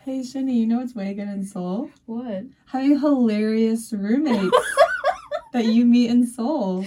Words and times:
Hey, 0.00 0.20
Shani, 0.20 0.54
you 0.54 0.66
know 0.66 0.78
what's 0.78 0.94
way 0.94 1.14
good 1.14 1.28
in 1.28 1.44
Seoul? 1.44 1.90
What? 2.06 2.44
Having 2.66 3.00
hilarious 3.00 3.92
roommates 3.92 4.56
that 5.52 5.66
you 5.66 5.84
meet 5.84 6.10
in 6.10 6.26
Seoul. 6.26 6.84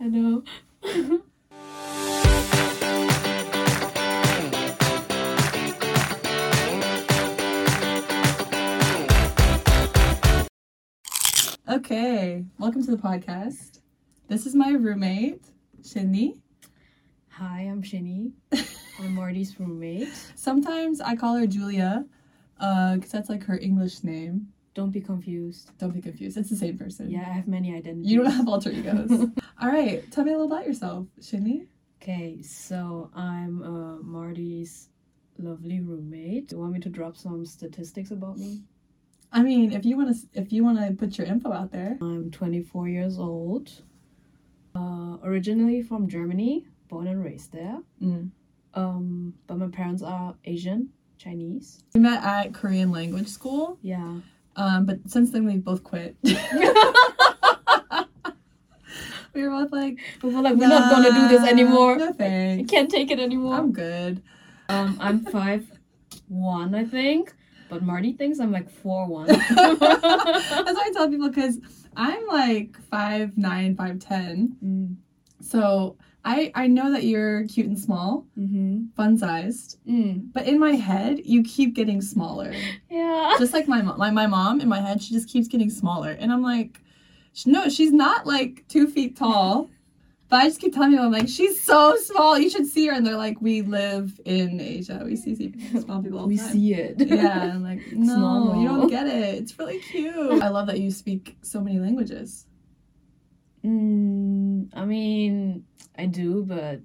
I 0.00 0.04
know. 0.04 0.42
Okay, 11.68 12.44
welcome 12.58 12.84
to 12.84 12.90
the 12.90 13.02
podcast. 13.02 13.80
This 14.28 14.46
is 14.46 14.54
my 14.54 14.70
roommate, 14.70 15.44
Shani. 15.82 16.40
Hi, 17.30 17.62
I'm 17.62 17.82
Shinny. 17.82 18.32
I'm 19.00 19.14
Marty's 19.14 19.58
roommate. 19.58 20.08
Sometimes 20.36 21.00
I 21.00 21.16
call 21.16 21.34
her 21.36 21.48
Julia, 21.48 22.04
uh, 22.60 22.94
because 22.94 23.10
that's 23.10 23.28
like 23.28 23.44
her 23.44 23.58
English 23.58 24.04
name. 24.04 24.48
Don't 24.74 24.90
be 24.90 25.00
confused. 25.00 25.70
Don't 25.78 25.94
be 25.94 26.00
confused. 26.00 26.36
It's 26.36 26.50
the 26.50 26.56
same 26.56 26.76
person. 26.76 27.08
Yeah, 27.08 27.20
I 27.20 27.32
have 27.32 27.46
many 27.46 27.74
identities. 27.74 28.10
You 28.10 28.22
don't 28.22 28.32
have 28.32 28.48
alter 28.48 28.70
egos. 28.70 29.10
All 29.60 29.68
right, 29.68 30.10
tell 30.10 30.24
me 30.24 30.32
a 30.32 30.36
little 30.36 30.52
about 30.52 30.66
yourself, 30.66 31.06
Shani. 31.20 31.66
Okay, 32.02 32.42
so 32.42 33.10
I'm 33.14 33.62
uh, 33.62 33.96
Marty's 34.02 34.88
lovely 35.38 35.80
roommate. 35.80 36.48
Do 36.48 36.56
you 36.56 36.60
want 36.60 36.72
me 36.72 36.80
to 36.80 36.88
drop 36.88 37.16
some 37.16 37.46
statistics 37.46 38.10
about 38.10 38.36
me? 38.36 38.62
I 39.32 39.42
mean, 39.42 39.72
if 39.72 39.84
you 39.84 39.96
want 39.96 40.14
to, 40.14 40.40
if 40.40 40.52
you 40.52 40.64
want 40.64 40.78
to 40.78 40.92
put 40.94 41.18
your 41.18 41.26
info 41.26 41.52
out 41.52 41.72
there. 41.72 41.98
I'm 42.00 42.30
24 42.30 42.88
years 42.88 43.18
old. 43.18 43.70
Uh, 44.76 45.18
originally 45.22 45.82
from 45.82 46.08
Germany, 46.08 46.66
born 46.88 47.06
and 47.06 47.22
raised 47.24 47.52
there. 47.52 47.78
Mm. 48.02 48.30
Um, 48.74 49.34
but 49.46 49.58
my 49.58 49.68
parents 49.68 50.02
are 50.02 50.34
Asian, 50.44 50.90
Chinese. 51.18 51.84
We 51.94 52.00
met 52.00 52.24
at 52.24 52.54
Korean 52.54 52.90
language 52.90 53.28
school, 53.28 53.78
Yeah. 53.82 54.20
um, 54.56 54.86
but 54.86 54.98
since 55.06 55.30
then 55.30 55.44
we 55.46 55.58
both 55.58 55.84
quit. 55.84 56.16
we 56.22 56.34
were 59.42 59.50
both 59.50 59.72
like, 59.72 59.98
We 60.22 60.34
were 60.34 60.42
like, 60.42 60.56
we're 60.56 60.68
not 60.68 60.90
gonna 60.90 61.12
do 61.12 61.28
this 61.28 61.48
anymore. 61.48 61.96
No 61.96 62.12
thanks. 62.12 62.70
I 62.70 62.74
can't 62.74 62.90
take 62.90 63.10
it 63.10 63.18
anymore. 63.18 63.54
I'm 63.56 63.72
good. 63.72 64.22
Um, 64.68 64.96
I'm 65.00 65.24
five 65.24 65.66
one, 66.28 66.74
I 66.74 66.84
think, 66.84 67.32
but 67.68 67.82
Marty 67.82 68.12
thinks 68.12 68.38
I'm 68.38 68.52
like 68.52 68.70
four 68.70 69.06
one. 69.06 69.26
That's 69.26 69.80
why 69.80 70.84
I 70.86 70.90
tell 70.94 71.08
people 71.08 71.28
because 71.28 71.58
I'm 71.96 72.26
like 72.28 72.76
five 72.90 73.36
nine, 73.36 73.76
five 73.76 73.98
ten. 73.98 74.56
mm, 74.64 74.94
So 75.40 75.96
I 76.24 76.50
I 76.54 76.66
know 76.68 76.90
that 76.92 77.04
you're 77.04 77.46
cute 77.48 77.66
and 77.66 77.78
small, 77.78 78.26
mm-hmm. 78.38 78.86
fun 78.96 79.18
sized, 79.18 79.78
Mm. 79.86 80.32
but 80.32 80.46
in 80.46 80.58
my 80.58 80.72
head 80.72 81.20
you 81.24 81.42
keep 81.42 81.74
getting 81.74 82.00
smaller. 82.00 82.52
Yeah. 82.90 83.34
just 83.38 83.52
like 83.52 83.68
my 83.68 83.82
mom. 83.82 83.98
Like 83.98 84.12
my 84.14 84.26
mom 84.26 84.60
in 84.60 84.68
my 84.68 84.80
head, 84.80 85.02
she 85.02 85.12
just 85.12 85.28
keeps 85.28 85.48
getting 85.48 85.70
smaller, 85.70 86.10
and 86.18 86.32
I'm 86.32 86.42
like, 86.42 86.80
no, 87.46 87.68
she's 87.68 87.92
not 87.92 88.26
like 88.26 88.64
two 88.68 88.86
feet 88.86 89.16
tall. 89.16 89.68
But 90.30 90.36
I 90.40 90.44
just 90.48 90.58
keep 90.60 90.72
telling 90.72 90.90
people, 90.90 91.04
I'm 91.04 91.12
like, 91.12 91.28
she's 91.28 91.60
so 91.62 91.96
small. 91.96 92.38
You 92.38 92.48
should 92.48 92.66
see 92.66 92.86
her. 92.86 92.94
And 92.94 93.06
they're 93.06 93.14
like, 93.14 93.40
we 93.42 93.60
live 93.60 94.18
in 94.24 94.58
Asia. 94.58 95.02
We 95.04 95.16
see 95.16 95.34
small 95.82 96.02
people 96.02 96.18
all 96.18 96.24
the 96.26 96.34
we 96.34 96.38
time. 96.38 96.50
see 96.50 96.72
it. 96.72 96.94
Yeah, 96.98 97.42
and 97.42 97.52
I'm 97.52 97.62
like, 97.62 97.80
no, 97.92 98.14
Small. 98.16 98.62
you 98.62 98.66
don't 98.66 98.88
get 98.88 99.06
it. 99.06 99.34
It's 99.34 99.56
really 99.58 99.80
cute. 99.80 100.42
I 100.42 100.48
love 100.48 100.66
that 100.68 100.80
you 100.80 100.90
speak 100.90 101.36
so 101.42 101.60
many 101.60 101.78
languages. 101.78 102.46
Mm, 103.64 104.70
I 104.74 104.84
mean, 104.86 105.64
I 105.96 106.06
do, 106.06 106.44
but 106.44 106.80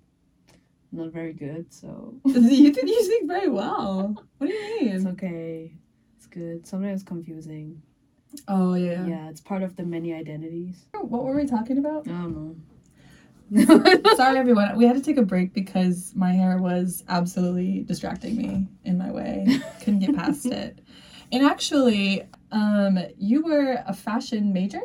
not 0.92 1.12
very 1.12 1.34
good. 1.34 1.74
So 1.74 2.16
you 2.26 2.74
think 2.74 2.88
you 2.88 3.04
speak 3.04 3.28
very 3.28 3.50
well. 3.50 4.16
What 4.38 4.48
do 4.48 4.54
you 4.54 4.62
mean? 4.82 4.96
it's 4.96 5.06
okay. 5.06 5.72
It's 6.18 6.28
good. 6.28 6.66
Sometimes 6.68 7.02
it's 7.02 7.08
confusing. 7.08 7.82
Oh 8.48 8.76
yeah. 8.76 9.06
Yeah. 9.06 9.30
it's 9.30 9.42
part 9.42 9.64
of 9.64 9.76
the 9.76 9.84
many 9.84 10.14
identities. 10.14 10.86
What 10.94 11.24
were 11.24 11.36
we 11.36 11.46
talking 11.48 11.78
about? 11.80 12.08
I 12.08 12.12
don't 12.12 12.36
know. 12.36 12.56
Sorry, 14.16 14.38
everyone. 14.38 14.78
We 14.78 14.86
had 14.86 14.96
to 14.96 15.02
take 15.02 15.18
a 15.18 15.24
break 15.24 15.54
because 15.54 16.14
my 16.16 16.32
hair 16.34 16.60
was 16.60 17.04
absolutely 17.10 17.82
distracting 17.82 18.36
me 18.38 18.68
in 18.84 18.96
my 19.00 19.10
way. 19.12 19.60
Couldn't 19.80 20.00
get 20.00 20.16
past 20.16 20.46
it. 20.46 20.78
And 21.32 21.44
actually, 21.44 22.28
um, 22.52 23.00
you 23.18 23.42
were 23.44 23.84
a 23.88 23.94
fashion 23.94 24.54
major 24.54 24.82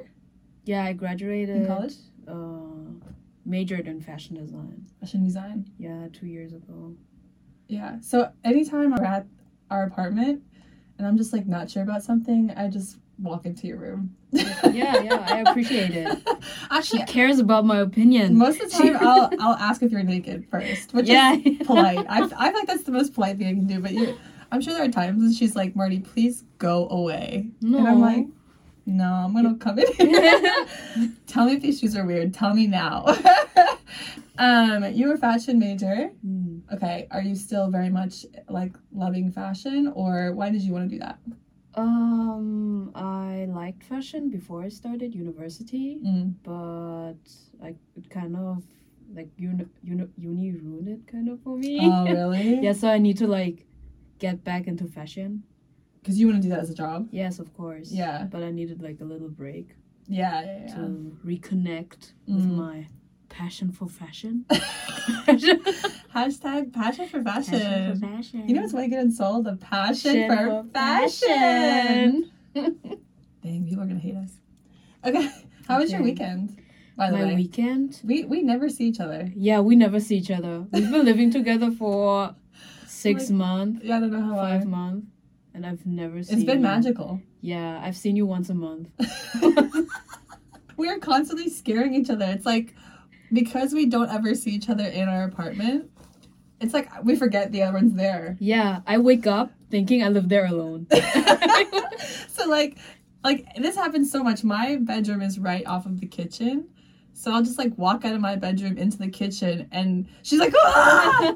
Yeah, 0.65 0.85
I 0.85 0.95
graduated 0.95 1.57
in 1.57 1.67
college, 1.67 1.95
Uh, 2.27 3.13
majored 3.45 3.87
in 3.87 4.01
fashion 4.01 4.37
design. 4.37 4.87
fashion 5.01 5.25
design. 5.25 5.71
Yeah, 5.79 6.09
two 6.13 6.27
years 6.27 6.53
ago. 6.53 6.95
Yeah. 7.69 8.01
So 8.01 8.31
anytime 8.45 8.91
we're 8.91 9.05
at 9.05 9.27
our 9.71 9.85
apartment 9.85 10.43
and 10.99 11.07
I'm 11.07 11.17
just 11.17 11.33
like 11.33 11.47
not 11.47 11.71
sure 11.71 11.83
about 11.83 12.03
something, 12.03 12.53
I 12.57 12.69
just 12.69 12.99
walk 13.19 13.47
into 13.47 13.67
your 13.67 13.79
room. 13.79 14.17
yeah, 14.33 15.01
yeah, 15.01 15.25
I 15.29 15.45
appreciate 15.47 15.91
it. 15.93 16.19
She 16.83 17.03
cares 17.05 17.39
about 17.39 17.65
my 17.65 17.79
opinion. 17.79 18.37
most 18.37 18.61
of 18.61 18.71
the 18.71 18.77
time 18.77 18.97
I'll 19.01 19.31
I'll 19.39 19.55
ask 19.55 19.83
if 19.83 19.91
you're 19.93 20.03
naked 20.03 20.47
first, 20.51 20.93
which 20.93 21.09
yeah, 21.09 21.35
is 21.35 21.67
polite. 21.67 22.05
I, 22.09 22.23
I 22.23 22.29
feel 22.29 22.59
like 22.59 22.67
that's 22.67 22.83
the 22.83 22.93
most 22.93 23.15
polite 23.15 23.39
thing 23.39 23.47
I 23.47 23.55
can 23.55 23.67
do. 23.67 23.81
But 23.81 23.93
you, 23.93 24.19
I'm 24.53 24.61
sure 24.61 24.75
there 24.75 24.85
are 24.85 24.89
times 24.89 25.23
when 25.23 25.33
she's 25.33 25.57
like, 25.57 25.75
Marty, 25.75 26.01
please 26.01 26.45
go 26.59 26.89
away. 26.91 27.49
No. 27.61 27.79
And 27.79 27.89
I'm 27.89 28.01
like, 28.01 28.27
no, 28.87 29.05
I'm 29.05 29.35
gonna 29.35 29.57
come 29.57 29.79
in. 29.79 29.93
Here. 29.95 30.67
Tell 31.27 31.47
me 31.47 31.55
if 31.55 31.63
these 31.63 31.81
shoes 31.81 31.97
are 31.97 32.05
weird. 32.07 32.35
Tell 32.35 32.55
me 32.55 32.67
now. 32.67 33.05
um, 34.39 34.85
you 34.93 35.09
were 35.09 35.15
a 35.15 35.19
fashion 35.19 35.59
major. 35.59 36.11
Hmm. 36.23 36.59
Okay, 36.73 37.07
are 37.11 37.23
you 37.23 37.35
still 37.37 37.71
very 37.71 37.91
much 37.91 38.27
like 38.49 38.75
loving 38.93 39.31
fashion, 39.33 39.93
or 39.95 40.33
why 40.33 40.51
did 40.51 40.63
you 40.63 40.73
want 40.73 40.89
to 40.89 40.95
do 40.95 41.01
that? 41.01 41.19
Um, 41.77 42.93
I 42.95 43.47
liked 43.49 43.83
fashion 43.85 44.31
before 44.31 44.63
I 44.63 44.69
started 44.69 45.15
university, 45.15 45.99
Mm. 46.05 46.35
but 46.45 47.19
I 47.67 47.75
it 47.97 48.09
kind 48.11 48.37
of 48.37 48.63
like 49.13 49.29
uni, 49.37 49.67
uni, 49.83 50.07
uni 50.17 50.53
ruined 50.53 50.89
it 50.89 51.07
kind 51.07 51.29
of 51.29 51.41
for 51.43 51.57
me. 51.57 51.79
Oh, 51.83 52.05
really? 52.05 52.61
yeah, 52.63 52.73
so 52.73 52.89
I 52.89 52.99
need 52.99 53.19
to 53.19 53.27
like 53.27 53.67
get 54.19 54.45
back 54.45 54.67
into 54.67 54.87
fashion. 54.87 55.43
Because 56.05 56.21
you 56.21 56.29
want 56.29 56.43
to 56.43 56.47
do 56.47 56.51
that 56.51 56.61
as 56.61 56.69
a 56.69 56.75
job. 56.75 57.09
Yes, 57.13 57.39
of 57.39 57.55
course. 57.57 57.91
Yeah. 57.91 58.25
But 58.31 58.43
I 58.43 58.51
needed 58.51 58.83
like 58.83 59.01
a 59.01 59.05
little 59.05 59.31
break 59.31 59.71
Yeah, 60.07 60.43
yeah, 60.45 60.59
yeah. 60.67 60.75
to 60.75 61.17
reconnect 61.25 62.13
with 62.27 62.45
Mm. 62.47 62.57
my 62.57 62.87
passion 63.31 63.73
for 63.73 63.89
fashion. 63.89 64.45
Hashtag 66.15 66.73
passion 66.75 67.09
for 67.09 67.23
fashion. 67.23 67.59
Passion 67.59 67.95
for 67.95 68.01
fashion. 68.07 68.49
You 68.49 68.55
know 68.55 68.61
what's 68.63 68.75
good 68.75 68.93
in 68.93 69.11
Seoul? 69.11 69.43
The 69.43 69.57
passion, 69.57 70.29
Passion 70.29 70.47
for, 70.51 70.63
for 70.63 70.69
fashion. 70.73 71.29
fashion. 71.29 72.31
Dang, 73.43 73.65
people 73.67 73.83
are 73.83 73.87
gonna 73.87 73.99
hate 73.99 74.17
us. 74.17 74.33
Okay, 75.07 75.31
how 75.67 75.79
was 75.81 75.91
your 75.91 76.03
weekend? 76.03 76.61
By 76.97 77.11
the 77.11 77.17
my 77.17 77.25
way, 77.25 77.35
weekend? 77.35 78.01
we 78.05 78.25
we 78.25 78.43
never 78.43 78.69
see 78.69 78.87
each 78.89 79.01
other. 79.01 79.31
Yeah, 79.35 79.61
we 79.61 79.75
never 79.75 80.01
see 80.01 80.17
each 80.19 80.31
other. 80.31 80.67
We've 80.71 80.91
been 80.91 81.05
living 81.05 81.31
together 81.31 81.71
for 81.73 82.35
six 82.87 83.31
Like, 83.31 83.37
months, 83.39 83.81
Yeah, 83.85 83.97
I 83.97 84.01
don't 84.01 84.13
know 84.13 84.21
how 84.23 84.37
five 84.37 84.63
I. 84.63 84.65
months, 84.65 85.07
and 85.55 85.65
I've 85.65 85.87
never 85.87 86.23
seen. 86.23 86.37
It's 86.37 86.45
been 86.45 86.61
magical. 86.61 87.21
Yeah, 87.41 87.81
I've 87.83 87.97
seen 87.97 88.17
you 88.17 88.27
once 88.27 88.51
a 88.51 88.55
month. 88.55 88.89
we 90.77 90.89
are 90.89 90.99
constantly 90.99 91.49
scaring 91.49 91.95
each 91.95 92.11
other. 92.11 92.27
It's 92.27 92.47
like 92.47 92.75
because 93.33 93.73
we 93.73 93.87
don't 93.87 94.11
ever 94.11 94.35
see 94.35 94.51
each 94.51 94.69
other 94.69 94.85
in 94.85 95.09
our 95.09 95.25
apartment. 95.25 95.91
It's 96.61 96.75
like 96.75 96.89
we 97.05 97.17
forget 97.17 97.53
the 97.53 97.63
other 97.63 97.75
one's 97.75 97.95
there. 97.95 98.37
Yeah, 98.41 98.81
I 98.87 98.99
wake 98.99 99.27
up 99.27 99.53
thinking 99.71 100.03
I 100.03 100.09
live 100.09 100.29
there 100.29 100.47
alone. 100.47 100.87
so 102.29 102.49
like 102.49 102.79
like 103.23 103.47
this 103.57 103.75
happens 103.77 104.11
so 104.11 104.23
much 104.23 104.45
my 104.45 104.77
bedroom 104.77 105.23
is 105.23 105.39
right 105.39 105.67
off 105.67 105.87
of 105.87 105.99
the 105.99 106.07
kitchen 106.07 106.69
so 107.15 107.33
i'll 107.33 107.43
just 107.43 107.59
like 107.59 107.77
walk 107.79 108.05
out 108.05 108.15
of 108.15 108.21
my 108.21 108.37
bedroom 108.37 108.77
into 108.77 108.99
the 108.99 109.09
kitchen 109.09 109.67
and 109.73 110.07
she's 110.23 110.39
like 110.39 110.53
ah! 110.63 111.35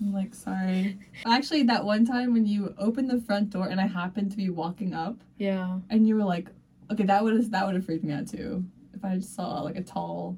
I'm 0.00 0.12
like 0.12 0.34
sorry. 0.34 0.98
Actually 1.26 1.62
that 1.64 1.84
one 1.84 2.04
time 2.04 2.32
when 2.32 2.46
you 2.46 2.74
opened 2.78 3.08
the 3.10 3.20
front 3.20 3.50
door 3.50 3.68
and 3.68 3.80
i 3.80 3.86
happened 3.86 4.30
to 4.30 4.36
be 4.36 4.50
walking 4.50 4.94
up 4.94 5.16
yeah, 5.38 5.78
and 5.90 6.06
you 6.06 6.14
were 6.16 6.24
like 6.24 6.48
okay 6.90 7.04
that 7.04 7.22
would 7.22 7.34
have 7.34 7.50
that 7.50 7.66
would 7.66 7.74
have 7.74 7.84
freaked 7.84 8.04
me 8.04 8.12
out 8.12 8.26
too 8.28 8.64
if 8.94 9.04
i 9.04 9.16
just 9.16 9.34
saw 9.34 9.60
like 9.62 9.76
a 9.76 9.82
tall 9.82 10.36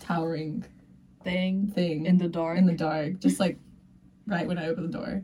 towering 0.00 0.64
thing 1.22 1.66
thing 1.68 2.06
in 2.06 2.18
the 2.18 2.28
dark. 2.28 2.58
in 2.58 2.66
the 2.66 2.72
dark 2.72 3.18
just 3.20 3.38
like 3.38 3.58
right 4.26 4.46
when 4.46 4.58
i 4.58 4.66
opened 4.68 4.92
the 4.92 4.98
door. 4.98 5.22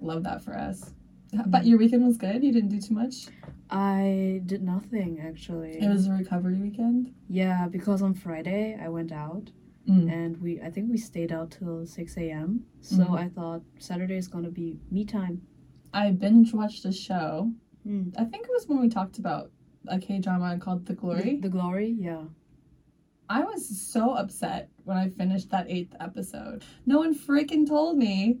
Love 0.00 0.22
that 0.24 0.42
for 0.42 0.56
us. 0.56 0.90
But 1.46 1.64
your 1.64 1.78
weekend 1.78 2.04
was 2.04 2.16
good? 2.16 2.42
You 2.44 2.52
didn't 2.52 2.70
do 2.70 2.80
too 2.80 2.92
much? 2.94 3.26
I 3.70 4.42
did 4.46 4.62
nothing 4.62 5.20
actually. 5.26 5.78
It 5.80 5.88
was 5.88 6.06
a 6.06 6.12
recovery 6.12 6.56
weekend. 6.58 7.14
yeah, 7.28 7.68
because 7.68 8.02
on 8.02 8.14
Friday 8.14 8.78
I 8.80 8.88
went 8.88 9.12
out 9.12 9.50
Mm. 9.88 10.12
and 10.12 10.36
we 10.40 10.60
I 10.60 10.70
think 10.70 10.90
we 10.90 10.96
stayed 10.96 11.32
out 11.32 11.50
till 11.50 11.84
six 11.86 12.16
a.m. 12.16 12.64
So 12.80 12.98
Mhm. 13.04 13.18
I 13.18 13.28
thought 13.28 13.62
Saturday 13.78 14.16
is 14.16 14.28
gonna 14.28 14.50
be 14.50 14.78
me 14.90 15.04
time. 15.04 15.42
I 15.92 16.12
binge 16.12 16.54
watched 16.54 16.84
a 16.84 16.92
show. 16.92 17.50
Mm. 17.86 18.14
I 18.16 18.24
think 18.24 18.44
it 18.44 18.50
was 18.52 18.68
when 18.68 18.80
we 18.80 18.88
talked 18.88 19.18
about 19.18 19.50
a 19.88 19.98
K 19.98 20.20
drama 20.20 20.56
called 20.58 20.86
The 20.86 20.94
Glory. 20.94 21.36
The, 21.36 21.48
the 21.48 21.48
glory, 21.48 21.88
yeah. 21.98 22.22
I 23.28 23.42
was 23.42 23.66
so 23.80 24.10
upset 24.12 24.68
when 24.84 24.96
I 24.96 25.08
finished 25.08 25.50
that 25.50 25.66
eighth 25.68 25.94
episode. 25.98 26.64
No 26.86 26.98
one 26.98 27.14
freaking 27.14 27.66
told 27.66 27.96
me 27.98 28.38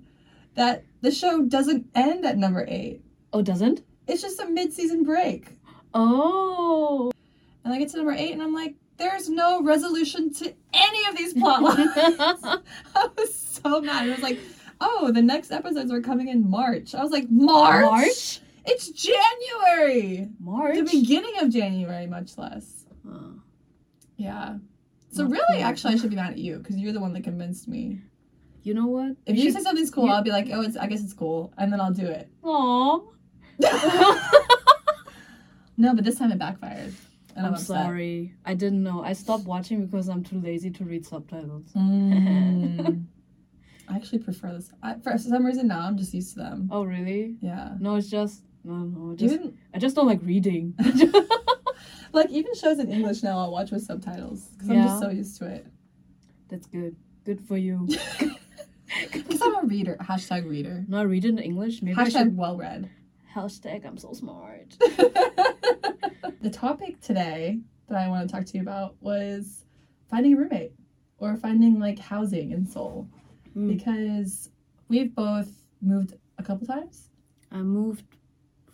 that 0.54 0.84
the 1.00 1.10
show 1.10 1.42
doesn't 1.42 1.88
end 1.94 2.24
at 2.24 2.38
number 2.38 2.64
eight. 2.68 3.02
Oh, 3.32 3.42
doesn't? 3.42 3.82
It's 4.06 4.22
just 4.22 4.38
a 4.40 4.46
mid-season 4.48 5.02
break. 5.02 5.58
Oh. 5.94 7.10
And 7.64 7.72
I 7.72 7.78
get 7.78 7.88
to 7.90 7.96
number 7.96 8.12
eight 8.12 8.32
and 8.32 8.42
I'm 8.42 8.52
like, 8.52 8.76
there's 9.02 9.28
no 9.28 9.62
resolution 9.62 10.32
to 10.34 10.54
any 10.72 11.06
of 11.08 11.16
these 11.16 11.34
plot 11.34 11.62
lines. 11.68 11.90
I 12.94 13.08
was 13.16 13.34
so 13.34 13.80
mad. 13.80 14.04
I 14.08 14.10
was 14.10 14.20
like, 14.20 14.38
oh, 14.80 15.10
the 15.12 15.22
next 15.22 15.50
episodes 15.50 15.90
are 15.90 16.00
coming 16.00 16.28
in 16.28 16.48
March. 16.48 16.94
I 16.94 17.02
was 17.02 17.10
like, 17.12 17.26
March? 17.30 17.82
March? 17.84 18.40
It's 18.64 18.88
January. 18.90 20.28
March. 20.40 20.76
The 20.76 20.84
beginning 20.84 21.38
of 21.40 21.50
January, 21.50 22.06
much 22.06 22.38
less. 22.38 22.86
Oh. 23.08 23.34
Yeah. 24.16 24.58
So 25.10 25.24
Not 25.24 25.32
really, 25.32 25.58
cool. 25.58 25.64
actually, 25.64 25.94
I 25.94 25.96
should 25.98 26.10
be 26.10 26.16
mad 26.16 26.30
at 26.32 26.38
you 26.38 26.58
because 26.58 26.76
you're 26.78 26.92
the 26.92 27.00
one 27.00 27.12
that 27.14 27.24
convinced 27.24 27.66
me. 27.68 28.00
You 28.62 28.74
know 28.74 28.86
what? 28.86 29.16
If 29.26 29.36
you 29.36 29.42
should- 29.44 29.54
say 29.54 29.60
something's 29.62 29.90
cool, 29.90 30.06
you- 30.06 30.12
I'll 30.12 30.22
be 30.22 30.30
like, 30.30 30.48
oh, 30.52 30.62
it's 30.62 30.76
I 30.76 30.86
guess 30.86 31.02
it's 31.02 31.12
cool, 31.12 31.52
and 31.58 31.72
then 31.72 31.80
I'll 31.80 31.92
do 31.92 32.06
it. 32.06 32.28
Aw. 32.44 33.00
no, 35.76 35.94
but 35.94 36.04
this 36.04 36.18
time 36.18 36.30
it 36.32 36.38
backfired. 36.38 36.94
And 37.34 37.46
I'm 37.46 37.54
upset. 37.54 37.66
sorry. 37.66 38.34
I 38.44 38.54
didn't 38.54 38.82
know. 38.82 39.02
I 39.02 39.12
stopped 39.14 39.44
watching 39.44 39.86
because 39.86 40.08
I'm 40.08 40.22
too 40.22 40.40
lazy 40.40 40.70
to 40.70 40.84
read 40.84 41.06
subtitles. 41.06 41.70
Mm. 41.74 43.04
I 43.88 43.96
actually 43.96 44.20
prefer 44.20 44.52
this. 44.52 44.70
I, 44.82 44.94
for 45.02 45.16
some 45.18 45.44
reason 45.44 45.68
now, 45.68 45.80
I'm 45.80 45.96
just 45.96 46.14
used 46.14 46.34
to 46.34 46.40
them. 46.40 46.68
Oh 46.72 46.84
really? 46.84 47.36
Yeah. 47.40 47.74
No, 47.80 47.96
it's 47.96 48.08
just 48.08 48.42
no, 48.64 48.74
no. 48.74 49.14
Just 49.16 49.34
Even 49.34 49.58
I 49.74 49.78
just 49.78 49.96
don't 49.96 50.06
like 50.06 50.20
reading. 50.22 50.74
like 52.12 52.30
even 52.30 52.54
shows 52.54 52.78
in 52.78 52.90
English 52.90 53.22
now, 53.22 53.38
I'll 53.38 53.50
watch 53.52 53.70
with 53.70 53.82
subtitles 53.82 54.48
because 54.52 54.70
I'm 54.70 54.82
just 54.82 55.00
so 55.00 55.10
used 55.10 55.38
to 55.38 55.46
it. 55.46 55.66
That's 56.48 56.66
good. 56.66 56.96
Good 57.24 57.40
for 57.40 57.56
you. 57.56 57.88
Because 59.12 59.40
I'm 59.40 59.56
a 59.56 59.62
reader. 59.66 59.96
Hashtag 60.00 60.48
reader. 60.48 60.84
no, 60.86 60.98
I 60.98 61.02
read 61.02 61.24
in 61.24 61.38
English. 61.38 61.82
Maybe 61.82 61.96
I 61.98 62.04
Hashtag 62.04 62.12
should. 62.12 62.36
well 62.36 62.56
read. 62.58 62.90
Hashtag 63.34 63.86
I'm 63.86 63.96
so 63.96 64.12
smart. 64.12 64.76
The 66.42 66.50
topic 66.50 67.00
today 67.00 67.58
that 67.88 67.96
I 67.98 68.08
want 68.08 68.28
to 68.28 68.34
talk 68.34 68.44
to 68.46 68.56
you 68.56 68.62
about 68.62 68.96
was 69.00 69.64
finding 70.10 70.34
a 70.34 70.36
roommate 70.36 70.72
or 71.18 71.36
finding 71.36 71.78
like 71.78 71.98
housing 71.98 72.50
in 72.52 72.66
Seoul 72.66 73.08
Mm. 73.56 73.68
because 73.68 74.48
we've 74.88 75.14
both 75.14 75.50
moved 75.82 76.14
a 76.38 76.42
couple 76.42 76.66
times. 76.66 77.10
I 77.50 77.58
moved 77.58 78.04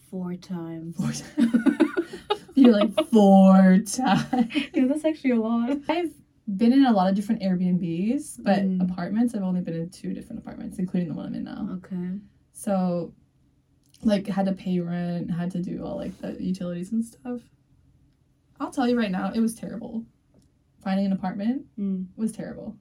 four 0.08 0.34
times. 0.36 0.96
Four 0.96 1.10
times. 1.10 1.80
You're 2.54 2.72
like 2.72 2.94
four 3.10 3.78
times. 3.78 3.86
yeah, 4.72 4.84
that's 4.86 5.04
actually 5.04 5.32
a 5.32 5.36
lot. 5.40 5.76
I've 5.88 6.12
been 6.56 6.72
in 6.72 6.86
a 6.86 6.92
lot 6.92 7.08
of 7.10 7.16
different 7.16 7.42
Airbnbs, 7.42 8.36
but 8.44 8.60
Mm. 8.60 8.80
apartments, 8.90 9.34
I've 9.34 9.42
only 9.42 9.60
been 9.62 9.74
in 9.74 9.90
two 9.90 10.14
different 10.14 10.40
apartments, 10.42 10.78
including 10.78 11.08
the 11.08 11.14
one 11.14 11.26
I'm 11.26 11.34
in 11.34 11.42
now. 11.44 11.68
Okay. 11.78 12.20
So, 12.52 13.12
like, 14.04 14.28
had 14.28 14.46
to 14.46 14.52
pay 14.52 14.78
rent, 14.78 15.28
had 15.30 15.50
to 15.52 15.60
do 15.62 15.84
all 15.84 15.96
like 15.96 16.16
the 16.20 16.36
utilities 16.40 16.92
and 16.92 17.04
stuff. 17.04 17.40
I'll 18.60 18.70
tell 18.70 18.88
you 18.88 18.98
right 18.98 19.10
now, 19.10 19.30
it 19.34 19.40
was 19.40 19.54
terrible. 19.54 20.04
Finding 20.82 21.06
an 21.06 21.12
apartment 21.12 21.66
Mm. 21.78 22.06
was 22.16 22.32
terrible. 22.32 22.76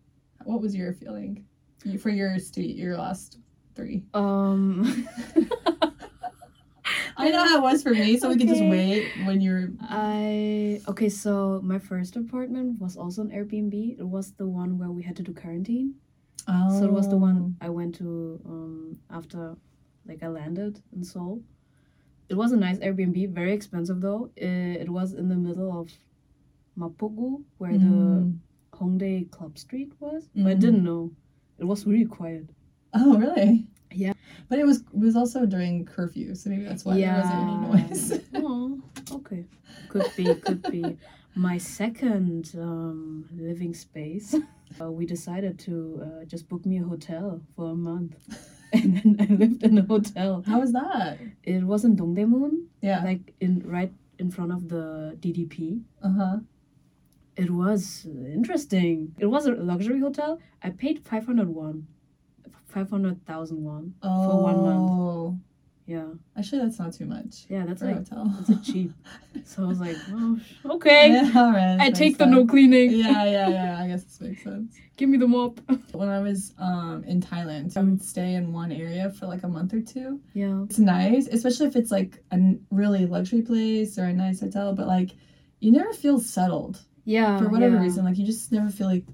What 0.45 0.61
was 0.61 0.75
your 0.75 0.93
feeling 0.93 1.45
You- 1.83 1.97
for 1.97 2.09
your 2.09 2.37
stu- 2.39 2.61
your 2.63 2.97
last 2.97 3.39
three? 3.75 4.05
Um. 4.13 5.07
I 7.19 7.31
know 7.31 7.43
how 7.43 7.57
it 7.57 7.61
was 7.63 7.81
for 7.83 7.89
me, 7.91 8.17
so 8.17 8.29
we 8.29 8.37
could 8.37 8.47
just 8.47 8.61
wait 8.61 9.09
when 9.25 9.41
you're. 9.41 9.69
I 9.81 10.79
okay, 10.87 11.09
so 11.09 11.59
my 11.63 11.79
first 11.79 12.15
apartment 12.15 12.79
was 12.79 12.95
also 12.95 13.21
an 13.23 13.29
Airbnb. 13.31 13.97
It 13.99 14.03
was 14.07 14.33
the 14.33 14.45
one 14.47 14.77
where 14.77 14.91
we 14.91 15.01
had 15.03 15.15
to 15.17 15.23
do 15.23 15.33
quarantine. 15.33 15.95
Oh. 16.47 16.79
So 16.79 16.85
it 16.85 16.93
was 16.93 17.09
the 17.09 17.17
one 17.17 17.57
I 17.59 17.69
went 17.69 17.95
to 17.95 18.39
um 18.45 18.99
after 19.09 19.57
like 20.05 20.21
I 20.23 20.27
landed 20.27 20.79
in 20.93 21.03
Seoul. 21.03 21.41
It 22.29 22.35
was 22.35 22.51
a 22.51 22.57
nice 22.57 22.77
Airbnb, 22.79 23.29
very 23.33 23.53
expensive 23.53 24.01
though. 24.01 24.29
It, 24.35 24.81
it 24.83 24.89
was 24.89 25.13
in 25.13 25.29
the 25.29 25.35
middle 25.35 25.71
of 25.79 25.91
Mapogu, 26.77 27.43
where 27.57 27.71
Mm. 27.71 27.81
the 28.71 28.77
Hongdae 28.77 29.31
Club 29.31 29.57
Street 29.57 29.91
was. 29.99 30.29
But 30.35 30.47
I 30.51 30.55
Mm. 30.55 30.59
didn't 30.59 30.83
know. 30.83 31.11
It 31.57 31.63
was 31.65 31.85
really 31.87 32.05
quiet. 32.05 32.49
Oh, 32.93 33.17
really? 33.17 33.67
Yeah. 33.91 34.13
But 34.49 34.59
it 34.59 34.65
was 34.65 34.77
it 34.81 34.99
was 34.99 35.15
also 35.15 35.45
during 35.45 35.85
curfew, 35.85 36.35
so 36.35 36.49
maybe 36.49 36.63
that's 36.65 36.85
why 36.85 36.95
there 36.97 37.17
wasn't 37.21 37.39
any 37.47 37.57
noise. 37.67 38.19
oh, 38.35 38.79
okay. 39.11 39.45
Could 39.89 40.05
be, 40.15 40.35
could 40.35 40.61
be. 40.71 40.97
My 41.35 41.57
second 41.57 42.53
um, 42.57 43.25
living 43.37 43.73
space, 43.73 44.35
uh, 44.81 44.91
we 44.91 45.05
decided 45.05 45.59
to 45.59 46.01
uh, 46.03 46.25
just 46.25 46.47
book 46.49 46.65
me 46.65 46.77
a 46.79 46.83
hotel 46.83 47.41
for 47.55 47.71
a 47.71 47.75
month. 47.75 48.15
And 48.73 48.97
then 48.97 49.15
I 49.19 49.25
lived 49.33 49.63
in 49.63 49.77
a 49.77 49.85
hotel. 49.85 50.43
How 50.45 50.59
was 50.59 50.71
that? 50.73 51.19
It 51.43 51.63
was 51.63 51.85
in 51.85 51.95
Dongdaemun, 51.95 52.65
Yeah. 52.81 53.03
like 53.03 53.33
in 53.39 53.59
right 53.65 53.93
in 54.19 54.29
front 54.31 54.51
of 54.51 54.67
the 54.69 55.17
DDP. 55.21 55.81
Uh 56.03 56.09
huh. 56.19 56.37
It 57.35 57.49
was 57.51 58.05
interesting. 58.33 59.13
It 59.19 59.27
was 59.27 59.45
a 59.45 59.51
luxury 59.51 59.99
hotel. 59.99 60.39
I 60.63 60.71
paid 60.71 60.99
500 61.05 61.47
won. 61.49 61.87
500,000 62.65 63.63
won. 63.63 63.93
Oh. 64.03 64.29
For 64.29 64.43
one 64.43 64.61
month. 64.61 65.39
Yeah. 65.87 66.03
Actually, 66.37 66.63
that's 66.63 66.77
not 66.79 66.91
too 66.93 67.05
much 67.05 67.45
Yeah, 67.47 67.65
that's 67.65 67.81
for 67.81 67.87
a 67.87 67.95
like 67.95 68.09
hotel. 68.09 68.25
that's 68.37 68.49
a 68.49 68.71
cheap. 68.71 68.91
So 69.45 69.63
I 69.63 69.67
was 69.67 69.79
like, 69.79 69.95
oh, 70.11 70.37
okay. 70.65 71.11
Yeah, 71.13 71.31
all 71.35 71.51
right. 71.53 71.77
I 71.79 71.89
take 71.91 71.99
makes 71.99 72.17
the 72.17 72.25
no 72.25 72.45
cleaning. 72.45 72.91
Yeah, 72.91 73.23
yeah, 73.23 73.47
yeah. 73.57 73.79
I 73.81 73.87
guess 73.87 74.03
this 74.03 74.19
makes 74.19 74.43
sense. 74.43 74.75
Give 74.97 75.07
me 75.09 75.17
the 75.17 75.27
mop. 75.27 75.59
When 75.93 76.09
I 76.09 76.19
was 76.19 76.53
um 76.59 77.03
in 77.07 77.21
Thailand, 77.21 77.77
I 77.77 77.81
would 77.83 78.03
stay 78.03 78.33
in 78.33 78.51
one 78.51 78.71
area 78.73 79.09
for 79.11 79.27
like 79.27 79.43
a 79.43 79.47
month 79.47 79.73
or 79.73 79.79
two. 79.81 80.19
Yeah. 80.33 80.63
It's 80.63 80.79
nice, 80.79 81.27
especially 81.27 81.67
if 81.67 81.75
it's 81.77 81.91
like 81.91 82.21
a 82.31 82.37
really 82.71 83.05
luxury 83.05 83.41
place 83.41 83.97
or 83.97 84.05
a 84.05 84.13
nice 84.13 84.41
hotel. 84.41 84.73
But 84.73 84.87
like, 84.87 85.11
you 85.61 85.71
never 85.71 85.93
feel 85.93 86.19
settled 86.19 86.81
Yeah. 87.05 87.37
for 87.39 87.47
whatever 87.47 87.75
yeah. 87.75 87.83
reason. 87.83 88.03
Like, 88.03 88.17
you 88.17 88.25
just 88.25 88.51
never 88.51 88.69
feel 88.69 88.87
like 88.87 89.05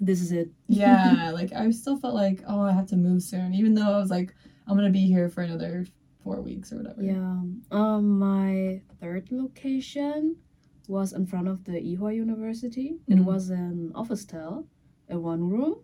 This 0.00 0.20
is 0.20 0.30
it. 0.32 0.50
yeah. 0.68 1.30
like 1.34 1.52
I 1.52 1.68
still 1.70 1.96
felt 1.96 2.14
like 2.14 2.42
oh, 2.46 2.60
I 2.62 2.72
have 2.72 2.86
to 2.88 2.96
move 2.96 3.22
soon, 3.22 3.54
even 3.54 3.74
though 3.74 3.92
I 3.94 3.98
was 3.98 4.10
like 4.10 4.34
I'm 4.66 4.76
gonna 4.76 4.90
be 4.90 5.06
here 5.06 5.28
for 5.28 5.42
another 5.42 5.86
four 6.22 6.40
weeks 6.40 6.72
or 6.72 6.76
whatever. 6.78 7.02
Yeah. 7.02 7.40
Um, 7.70 8.18
my 8.18 8.80
third 9.00 9.30
location 9.30 10.36
was 10.88 11.12
in 11.12 11.26
front 11.26 11.48
of 11.48 11.64
the 11.64 11.72
Ewha 11.72 12.14
University. 12.14 12.96
It 13.08 13.16
Mhm. 13.18 13.24
was 13.24 13.50
an 13.50 13.92
office 13.94 14.24
tel, 14.24 14.66
a 15.08 15.18
one 15.18 15.48
room, 15.48 15.76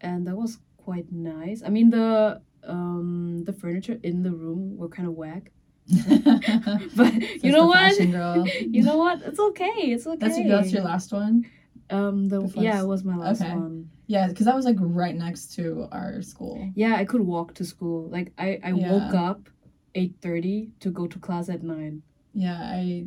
and 0.00 0.26
that 0.26 0.36
was 0.36 0.58
quite 0.76 1.10
nice. 1.12 1.62
I 1.62 1.68
mean 1.68 1.90
the 1.90 2.40
um 2.64 3.42
the 3.44 3.52
furniture 3.52 3.98
in 4.02 4.22
the 4.22 4.32
room 4.32 4.76
were 4.76 4.88
kind 4.88 5.08
of 5.08 5.14
whack, 5.14 5.50
but 6.96 7.12
you 7.44 7.50
know 7.52 7.66
what? 7.66 7.98
you 8.76 8.82
know 8.82 8.96
what? 8.98 9.22
It's 9.22 9.38
okay. 9.40 9.92
It's 9.94 10.06
okay. 10.06 10.16
That's 10.18 10.38
that's 10.48 10.72
your 10.72 10.82
last 10.82 11.12
one. 11.12 11.44
Um, 11.92 12.28
the, 12.28 12.40
yeah, 12.56 12.80
it 12.82 12.86
was 12.86 13.04
my 13.04 13.16
last 13.16 13.40
Okay. 13.42 13.52
one. 13.52 13.90
Yeah, 14.06 14.28
because 14.28 14.46
that 14.46 14.54
was 14.56 14.64
like 14.64 14.76
right 14.80 15.14
next 15.14 15.54
to 15.56 15.86
our 15.92 16.22
school. 16.22 16.70
Yeah, 16.74 16.96
I 16.96 17.04
could 17.04 17.20
walk 17.20 17.54
to 17.54 17.64
school. 17.64 18.08
Like 18.10 18.32
I, 18.38 18.58
I 18.64 18.72
Yeah. 18.72 18.90
woke 18.92 19.14
up 19.14 19.48
eight 19.94 20.14
thirty 20.22 20.70
to 20.80 20.90
go 20.90 21.06
to 21.06 21.18
class 21.18 21.48
at 21.48 21.62
nine. 21.62 22.02
Yeah, 22.34 22.58
I 22.58 23.06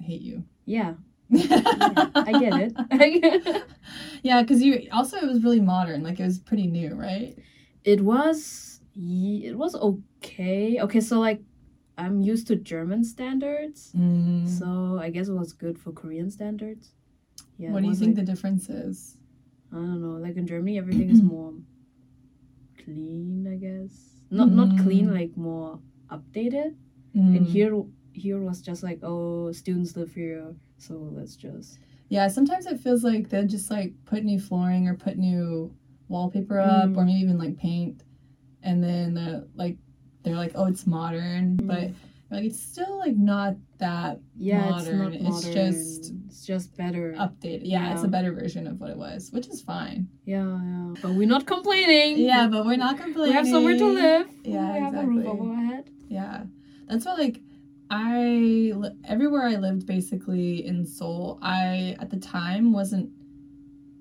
hate 0.00 0.20
you. 0.22 0.44
Yeah, 0.64 0.94
I 1.32 2.32
get 2.38 2.56
it. 2.56 2.72
I 2.90 3.08
get 3.18 3.46
it. 3.46 3.62
yeah, 4.22 4.42
because 4.42 4.62
you 4.62 4.88
also 4.92 5.16
it 5.18 5.26
was 5.26 5.42
really 5.42 5.60
modern. 5.60 6.02
Like 6.02 6.20
it 6.20 6.24
was 6.24 6.38
pretty 6.38 6.66
new, 6.66 6.94
right? 6.94 7.36
It 7.84 8.00
was 8.00 8.80
it 8.96 9.56
was 9.58 9.74
okay. 9.74 10.80
Okay, 10.80 11.00
so 11.00 11.18
like 11.20 11.40
I'm 11.98 12.20
used 12.22 12.46
to 12.48 12.56
German 12.56 13.04
standards, 13.04 13.92
Mm. 13.96 14.48
so 14.48 14.98
I 15.00 15.10
guess 15.10 15.28
it 15.28 15.34
was 15.34 15.52
good 15.52 15.78
for 15.78 15.92
Korean 15.92 16.30
standards. 16.30 16.92
Yeah. 17.56 17.70
what 17.72 17.82
do 17.82 17.88
you 17.88 17.94
think 17.94 18.16
like- 18.16 18.26
the 18.26 18.32
difference 18.32 18.68
is? 18.68 19.16
I 19.72 19.76
don't 19.76 20.02
know. 20.02 20.16
Like 20.18 20.36
in 20.36 20.46
Germany, 20.46 20.78
everything 20.78 21.10
is 21.10 21.22
more 21.22 21.52
clean. 22.84 23.46
I 23.50 23.56
guess 23.56 24.20
not 24.30 24.50
not 24.50 24.78
clean, 24.82 25.06
Mm. 25.08 25.12
like 25.14 25.36
more 25.36 25.78
updated. 26.10 26.74
And 27.14 27.40
Mm. 27.40 27.46
here 27.46 27.82
here 28.12 28.40
was 28.40 28.60
just 28.62 28.82
like 28.82 29.00
oh 29.02 29.50
students 29.52 29.96
live 29.96 30.14
here, 30.14 30.54
so 30.78 30.98
let's 31.14 31.36
just 31.36 31.78
Yeah, 32.10 32.28
sometimes 32.28 32.66
it 32.66 32.78
feels 32.80 33.02
like 33.02 33.28
they'll 33.28 33.46
just 33.46 33.70
like 33.70 33.92
put 34.04 34.24
new 34.24 34.38
flooring 34.38 34.86
or 34.88 34.94
put 34.94 35.16
new 35.18 35.72
wallpaper 36.08 36.60
up 36.60 36.90
Mm. 36.90 36.96
or 36.96 37.04
maybe 37.04 37.20
even 37.20 37.38
like 37.38 37.56
paint, 37.56 38.02
and 38.62 38.82
then 38.82 39.14
they're 39.14 39.44
like 39.54 39.78
they're 40.22 40.36
like, 40.36 40.52
oh, 40.54 40.66
it's 40.66 40.86
modern, 40.86 41.56
Mm. 41.58 41.66
but 41.66 41.90
like 42.34 42.44
it's 42.44 42.60
still 42.62 42.98
like 42.98 43.16
not 43.16 43.54
that 43.78 44.20
yeah 44.36 44.70
Modern. 44.70 45.12
it's 45.12 45.22
not 45.22 45.30
modern. 45.30 45.32
It's 45.32 45.44
just 45.48 46.12
it's 46.26 46.44
just 46.46 46.76
better. 46.76 47.14
updated. 47.18 47.60
Yeah, 47.64 47.92
it's 47.94 48.02
a 48.04 48.08
better 48.08 48.32
version 48.32 48.66
of 48.66 48.80
what 48.80 48.90
it 48.90 48.96
was, 48.96 49.30
which 49.32 49.46
is 49.48 49.62
fine. 49.62 50.08
Yeah, 50.24 50.44
yeah. 50.44 50.94
But 51.02 51.12
we're 51.12 51.28
not 51.28 51.46
complaining. 51.46 52.18
Yeah, 52.18 52.48
but 52.48 52.66
we're 52.66 52.76
not 52.76 52.96
complaining. 52.98 53.30
we 53.30 53.32
have 53.32 53.46
somewhere 53.48 53.76
to 53.78 53.86
live. 53.86 54.26
Yeah, 54.44 54.72
we 54.74 54.80
have 54.80 54.94
a 54.94 55.06
roof 55.06 55.20
exactly. 55.20 55.40
over 55.40 55.50
our 55.54 55.64
head. 55.64 55.90
Yeah, 56.08 56.44
that's 56.88 57.04
what 57.06 57.18
like 57.18 57.40
I 57.90 58.72
everywhere 59.06 59.46
I 59.46 59.56
lived 59.56 59.86
basically 59.86 60.66
in 60.66 60.84
Seoul. 60.86 61.38
I 61.42 61.96
at 62.00 62.10
the 62.10 62.18
time 62.18 62.72
wasn't 62.72 63.10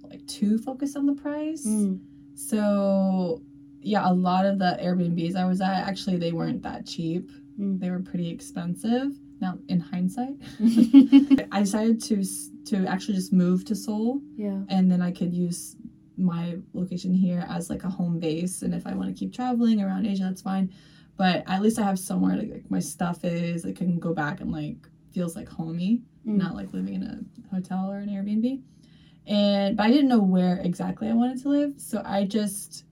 like 0.03 0.25
too 0.27 0.57
focused 0.57 0.95
on 0.97 1.05
the 1.05 1.13
price, 1.15 1.65
Mm. 1.65 1.99
so 2.35 3.41
yeah, 3.81 4.09
a 4.09 4.13
lot 4.13 4.45
of 4.45 4.59
the 4.59 4.77
Airbnbs 4.81 5.35
I 5.35 5.45
was 5.45 5.59
at 5.61 5.87
actually 5.87 6.17
they 6.17 6.31
weren't 6.31 6.61
that 6.63 6.85
cheap. 6.85 7.29
Mm. 7.59 7.79
They 7.79 7.89
were 7.89 7.99
pretty 7.99 8.29
expensive. 8.29 9.11
Now, 9.41 9.57
in 9.67 9.79
hindsight, 9.79 10.35
I 11.51 11.59
decided 11.61 12.01
to 12.03 12.23
to 12.65 12.85
actually 12.87 13.15
just 13.15 13.33
move 13.33 13.65
to 13.65 13.75
Seoul, 13.75 14.21
yeah. 14.37 14.61
and 14.69 14.89
then 14.91 15.01
I 15.01 15.11
could 15.11 15.33
use 15.33 15.75
my 16.17 16.57
location 16.73 17.13
here 17.13 17.45
as 17.49 17.69
like 17.69 17.83
a 17.83 17.89
home 17.89 18.19
base. 18.19 18.61
And 18.61 18.73
if 18.73 18.85
I 18.87 18.93
want 18.93 19.09
to 19.09 19.19
keep 19.19 19.33
traveling 19.33 19.81
around 19.81 20.05
Asia, 20.05 20.23
that's 20.23 20.41
fine. 20.41 20.71
But 21.17 21.43
at 21.47 21.61
least 21.61 21.77
I 21.79 21.83
have 21.83 21.99
somewhere 21.99 22.37
like, 22.37 22.51
like 22.51 22.71
my 22.71 22.79
stuff 22.79 23.23
is. 23.25 23.65
I 23.65 23.73
can 23.73 23.99
go 23.99 24.13
back 24.13 24.39
and 24.41 24.51
like 24.51 24.77
feels 25.13 25.35
like 25.35 25.49
homey, 25.49 26.01
Mm. 26.25 26.37
not 26.37 26.55
like 26.55 26.71
living 26.73 26.93
in 26.93 27.03
a 27.03 27.53
hotel 27.53 27.91
or 27.91 27.97
an 27.97 28.07
Airbnb. 28.09 28.61
And 29.27 29.75
but 29.77 29.83
I 29.87 29.91
didn't 29.91 30.07
know 30.07 30.21
where 30.23 30.57
exactly 30.63 31.09
I 31.09 31.13
wanted 31.13 31.41
to 31.43 31.49
live, 31.49 31.73
so 31.77 32.01
I 32.05 32.23
just 32.23 32.85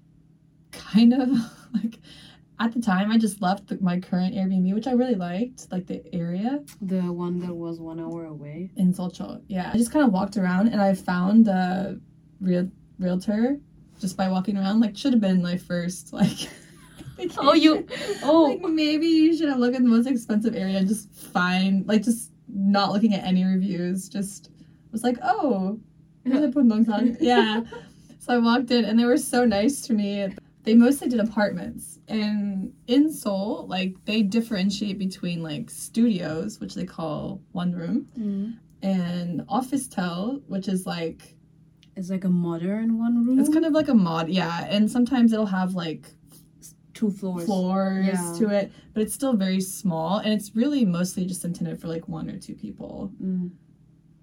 kind 0.72 1.14
of 1.14 1.30
like 1.74 2.00
at 2.62 2.74
the 2.74 2.82
time 2.82 3.12
I 3.12 3.18
just 3.18 3.42
left 3.42 3.68
the, 3.68 3.78
my 3.82 4.00
current 4.00 4.36
Airbnb, 4.36 4.74
which 4.76 4.86
I 4.86 4.92
really 4.92 5.16
liked, 5.16 5.68
like 5.72 5.88
the 5.88 6.04
area 6.14 6.64
The 6.82 7.02
one 7.02 7.40
that 7.40 7.54
was 7.54 7.80
one 7.80 8.00
hour 8.00 8.26
away. 8.26 8.70
in 8.78 8.94
Seocho. 8.94 9.42
Yeah, 9.48 9.72
I 9.74 9.78
just 9.78 9.92
kind 9.92 10.06
of 10.06 10.14
walked 10.14 10.38
around 10.38 10.68
and 10.68 10.80
I 10.80 10.94
found 10.94 11.48
a 11.48 12.00
real 12.40 12.70
realtor 13.00 13.60
just 14.00 14.16
by 14.16 14.30
walking 14.30 14.58
around. 14.58 14.80
Like 14.80 14.96
should 14.96 15.12
have 15.14 15.22
been 15.22 15.42
my 15.42 15.58
first 15.58 16.14
like. 16.22 16.38
Oh, 17.38 17.54
you. 17.54 17.88
Oh. 18.24 18.58
Like 18.62 18.62
maybe 18.74 19.08
you 19.08 19.36
should 19.36 19.50
have 19.50 19.60
looked 19.60 19.76
at 19.76 19.82
the 19.82 19.90
most 19.90 20.08
expensive 20.08 20.56
area 20.56 20.78
and 20.78 20.88
just 20.88 21.12
find 21.14 21.88
like 21.88 22.04
just 22.04 22.32
not 22.48 22.92
looking 22.92 23.14
at 23.16 23.24
any 23.24 23.44
reviews. 23.44 24.08
Just 24.08 24.52
was 24.92 25.04
like, 25.04 25.18
oh, 25.24 25.80
here's 26.24 26.44
yeah. 27.20 27.64
So 28.20 28.36
I 28.36 28.38
walked 28.38 28.70
in 28.70 28.86
and 28.86 29.00
they 29.00 29.06
were 29.06 29.18
so 29.18 29.46
nice 29.46 29.82
to 29.82 29.94
me. 29.94 30.28
They 30.64 30.76
mostly 30.76 31.10
did 31.10 31.20
apartments. 31.20 32.00
And 32.08 32.74
in 32.88 33.12
Seoul, 33.12 33.66
like 33.68 33.96
they 34.06 34.22
differentiate 34.22 34.98
between 35.00 35.42
like 35.42 35.70
studios, 35.70 36.60
which 36.60 36.76
they 36.76 36.86
call 36.86 37.42
one 37.52 37.72
room, 37.74 38.08
Mm. 38.18 38.58
and 38.84 39.44
office 39.50 39.88
tel, 39.88 40.42
which 40.48 40.68
is 40.68 40.86
like 40.86 41.36
It's 41.96 42.10
like 42.10 42.24
a 42.24 42.30
modern 42.30 42.98
one 43.00 43.26
room. 43.26 43.40
it's 43.40 43.50
kind 43.50 43.66
of 43.66 43.74
like 43.74 43.88
a 43.90 43.94
mod, 43.96 44.30
yeah. 44.30 44.66
And 44.70 44.90
sometimes 44.90 45.34
it'll 45.34 45.46
have 45.48 45.74
like 45.76 46.14
two 46.94 47.10
floors. 47.10 47.46
floors 47.46 48.06
Yeah. 48.06 48.34
to 48.38 48.50
it, 48.50 48.72
but 48.94 49.02
it's 49.04 49.14
still 49.14 49.34
very 49.34 49.62
small 49.62 50.18
and 50.20 50.32
it's 50.34 50.56
really 50.56 50.86
mostly 50.86 51.26
just 51.26 51.44
intended 51.46 51.80
for 51.80 51.88
like 51.88 52.08
one 52.08 52.30
or 52.30 52.38
two 52.38 52.54
people. 52.56 53.12
Mm. 53.22 53.52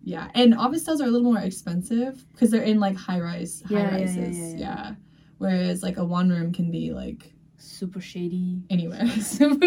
Yeah, 0.04 0.30
and 0.34 0.54
officetels 0.54 1.00
are 1.00 1.04
a 1.04 1.10
little 1.10 1.32
more 1.32 1.42
expensive 1.42 2.24
because 2.32 2.50
they're 2.50 2.62
in 2.62 2.78
like 2.78 2.96
high 2.96 3.20
rise, 3.20 3.62
high 3.66 3.74
Yeah, 3.74 3.90
rises. 3.96 4.38
Yeah, 4.54 4.58
yeah. 4.58 4.94
Whereas 5.38 5.82
like 5.82 5.96
a 5.96 6.04
one 6.04 6.28
room 6.28 6.52
can 6.52 6.70
be 6.70 6.92
like 6.92 7.32
Super 7.56 8.00
shady. 8.00 8.62
anywhere. 8.70 9.06
Super. 9.20 9.66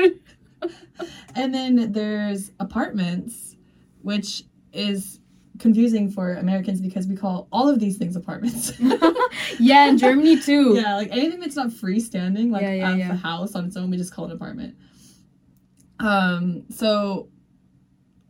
and 1.36 1.54
then 1.54 1.92
there's 1.92 2.52
apartments, 2.60 3.56
which 4.02 4.44
is 4.74 5.20
confusing 5.60 6.10
for 6.10 6.34
Americans 6.36 6.82
because 6.82 7.08
we 7.08 7.16
call 7.16 7.48
all 7.52 7.70
of 7.70 7.80
these 7.80 7.98
things 7.98 8.16
apartments. 8.16 8.74
yeah, 9.60 9.88
in 9.88 9.98
Germany 9.98 10.40
too. 10.40 10.76
yeah, 10.76 10.96
like 10.96 11.10
anything 11.12 11.40
that's 11.40 11.56
not 11.56 11.68
freestanding, 11.70 12.52
like 12.52 12.62
Yeah, 12.64 12.74
yeah, 12.74 12.96
yeah. 12.96 13.12
a 13.14 13.16
house 13.16 13.56
on 13.56 13.66
its 13.66 13.78
own, 13.78 13.90
we 13.90 13.98
just 13.98 14.14
call 14.14 14.26
it 14.26 14.32
an 14.32 14.36
apartment. 14.38 14.76
Um, 16.00 16.64
so 16.72 17.30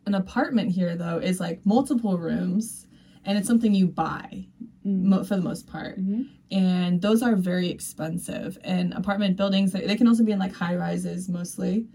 an 0.05 0.13
apartment 0.15 0.71
here 0.71 0.95
though 0.95 1.17
is 1.19 1.39
like 1.39 1.65
multiple 1.65 2.17
rooms, 2.17 2.87
and 3.23 3.37
it's 3.37 3.47
something 3.47 3.73
you 3.73 3.87
buy. 3.87 4.47
Mo- 4.83 5.23
for 5.23 5.35
the 5.35 5.41
most 5.41 5.67
part, 5.67 5.99
Mhm. 5.99 6.27
and 6.51 7.01
those 7.01 7.21
are 7.21 7.35
very 7.35 7.69
expensive. 7.69 8.57
And 8.63 8.93
apartment 8.93 9.37
buildings, 9.37 9.71
they, 9.71 9.85
they 9.87 9.95
can 9.95 10.07
also 10.07 10.23
be 10.23 10.31
in 10.31 10.39
like 10.39 10.53
high 10.53 10.75
rises 10.75 11.29
mostly, 11.29 11.87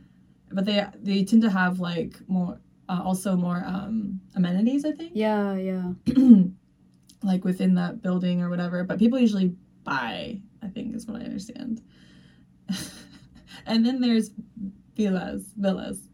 but 0.53 0.65
they 0.65 0.85
they 1.03 1.25
tend 1.25 1.43
to 1.43 1.51
have 1.51 1.81
like 1.81 2.19
more. 2.29 2.61
Uh, 2.89 3.03
also 3.05 3.35
more 3.37 3.65
um, 3.67 4.21
amenities, 4.37 4.85
I 4.85 4.93
think 4.93 5.11
Yeah, 5.13 5.57
yeah. 5.57 5.91
like 7.25 7.43
within 7.45 7.75
that 7.75 8.01
building 8.01 8.41
or 8.41 8.49
whatever. 8.49 8.85
But 8.85 9.01
people 9.01 9.19
usually 9.19 9.57
buy, 9.83 10.41
I 10.63 10.69
think 10.69 10.95
is 10.95 11.05
what 11.05 11.21
I 11.21 11.25
understand. 11.25 11.83
and 13.67 13.85
then 13.85 14.01
there's 14.01 14.31
villas, 14.97 15.53
villas, 15.57 16.09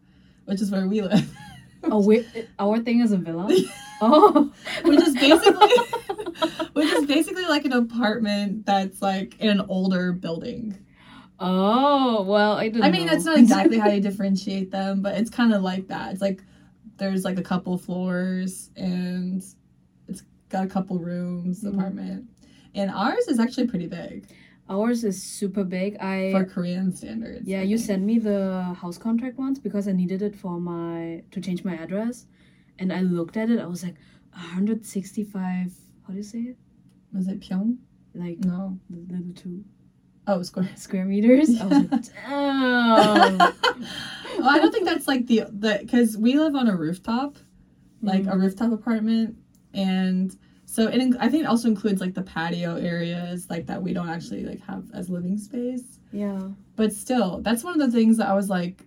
which 0.45 0.61
is 0.61 0.71
where 0.71 0.87
we 0.87 1.01
live, 1.01 1.31
Oh, 1.85 2.05
we 2.05 2.25
our 2.59 2.79
thing 2.79 3.01
is 3.01 3.11
a 3.11 3.17
villa. 3.17 3.49
Oh, 4.05 4.51
which 4.83 4.99
is 4.99 5.13
basically, 5.13 5.69
which 6.73 6.91
is 6.91 7.05
basically 7.05 7.45
like 7.45 7.63
an 7.63 7.71
apartment 7.71 8.65
that's 8.65 9.01
like 9.01 9.39
in 9.39 9.47
an 9.49 9.61
older 9.69 10.11
building. 10.11 10.77
Oh, 11.39 12.23
well, 12.23 12.53
I 12.57 12.67
don't 12.67 12.83
I 12.83 12.91
mean, 12.91 13.05
know. 13.05 13.13
that's 13.13 13.23
not 13.23 13.37
exactly 13.37 13.77
how 13.77 13.87
you 13.89 14.01
differentiate 14.01 14.71
them, 14.71 15.01
but 15.01 15.17
it's 15.17 15.29
kind 15.29 15.53
of 15.53 15.61
like 15.61 15.87
that. 15.87 16.11
It's 16.11 16.21
like 16.21 16.43
there's 16.97 17.23
like 17.23 17.37
a 17.39 17.41
couple 17.43 17.77
floors 17.77 18.71
and 18.75 19.41
it's 20.09 20.23
got 20.49 20.65
a 20.65 20.67
couple 20.69 20.99
rooms, 20.99 21.63
Mm. 21.63 21.75
apartment. 21.75 22.25
And 22.75 22.91
ours 22.91 23.27
is 23.29 23.39
actually 23.39 23.67
pretty 23.67 23.87
big. 23.87 24.27
Ours 24.69 25.03
is 25.03 25.21
super 25.21 25.63
big. 25.63 25.97
I 25.99 26.31
for 26.31 26.45
Korean 26.45 26.91
standards. 26.95 27.45
yeah, 27.47 27.59
I 27.59 27.63
you 27.63 27.77
think. 27.77 27.87
sent 27.87 28.03
me 28.03 28.17
the 28.19 28.75
house 28.79 28.97
contract 28.97 29.37
once 29.37 29.59
because 29.59 29.87
I 29.87 29.91
needed 29.91 30.21
it 30.21 30.35
for 30.35 30.59
my 30.59 31.21
to 31.31 31.41
change 31.41 31.63
my 31.65 31.75
address, 31.75 32.25
and 32.79 32.91
I 32.93 33.01
looked 33.01 33.35
at 33.37 33.49
it. 33.49 33.59
I 33.59 33.65
was 33.65 33.83
like, 33.83 33.95
165. 34.31 35.73
How 36.07 36.11
do 36.11 36.17
you 36.17 36.23
say 36.23 36.39
it? 36.39 36.57
Was 37.13 37.27
it 37.27 37.39
Pyong? 37.41 37.77
Like 38.15 38.39
No. 38.39 38.79
the 38.89 38.97
little 39.13 39.33
two 39.35 39.63
Oh, 40.25 40.41
square. 40.43 40.69
square 40.75 41.05
meters. 41.05 41.49
I 41.59 41.65
was 41.65 41.91
like, 41.91 42.13
damn. 42.25 43.37
well, 43.37 44.49
I 44.49 44.59
don't 44.59 44.71
think 44.71 44.85
that's 44.85 45.07
like 45.07 45.27
the 45.27 45.43
the 45.51 45.79
because 45.81 46.17
we 46.17 46.35
live 46.39 46.55
on 46.55 46.67
a 46.69 46.75
rooftop, 46.75 47.37
like 48.01 48.23
a 48.23 48.31
Mm. 48.31 48.41
rooftop 48.41 48.71
apartment, 48.71 49.35
and 49.73 50.35
so 50.73 50.87
it. 50.87 51.15
I 51.19 51.29
think 51.29 51.43
it 51.43 51.45
also 51.45 51.67
includes 51.67 52.01
like 52.01 52.15
the 52.15 52.23
patio 52.23 52.77
areas 52.77 53.47
like 53.47 53.67
that 53.67 53.83
we 53.83 53.93
don't 53.93 54.09
actually 54.09 54.43
like 54.43 54.59
have 54.61 54.85
as 54.91 55.07
living 55.07 55.37
space. 55.37 55.99
yeah. 56.11 56.47
But 56.75 56.91
still, 56.93 57.41
that's 57.41 57.63
one 57.63 57.79
of 57.79 57.85
the 57.85 57.95
things 57.95 58.17
that 58.17 58.27
I 58.27 58.33
was 58.33 58.49
like, 58.49 58.81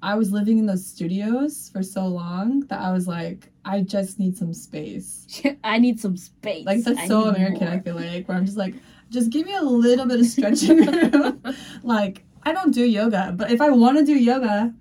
I 0.00 0.14
was 0.14 0.30
living 0.30 0.58
in 0.58 0.66
those 0.66 0.86
studios 0.86 1.68
for 1.72 1.82
so 1.82 2.06
long 2.06 2.60
that 2.68 2.80
I 2.80 2.92
was 2.92 3.08
like, 3.08 3.50
I 3.64 3.80
just 3.80 4.20
need 4.20 4.38
some 4.38 4.54
space. 4.54 5.42
I 5.64 5.78
need 5.78 5.98
some 5.98 6.16
space. 6.16 6.64
Like 6.64 6.84
that's 6.84 7.00
I 7.00 7.08
so 7.08 7.24
American. 7.24 7.66
I 7.66 7.80
feel 7.80 7.96
like 7.96 8.28
where 8.28 8.38
I'm 8.38 8.46
just 8.46 8.56
like, 8.56 8.76
just 9.10 9.30
give 9.30 9.46
me 9.46 9.56
a 9.56 9.62
little 9.62 10.06
bit 10.06 10.20
of 10.20 10.26
stretching 10.26 10.86
room. 10.86 11.42
like 11.82 12.24
I 12.44 12.52
don't 12.52 12.72
do 12.72 12.84
yoga, 12.84 13.34
but 13.36 13.50
if 13.50 13.60
I 13.60 13.70
want 13.70 13.98
to 13.98 14.04
do 14.04 14.14
yoga, 14.14 14.72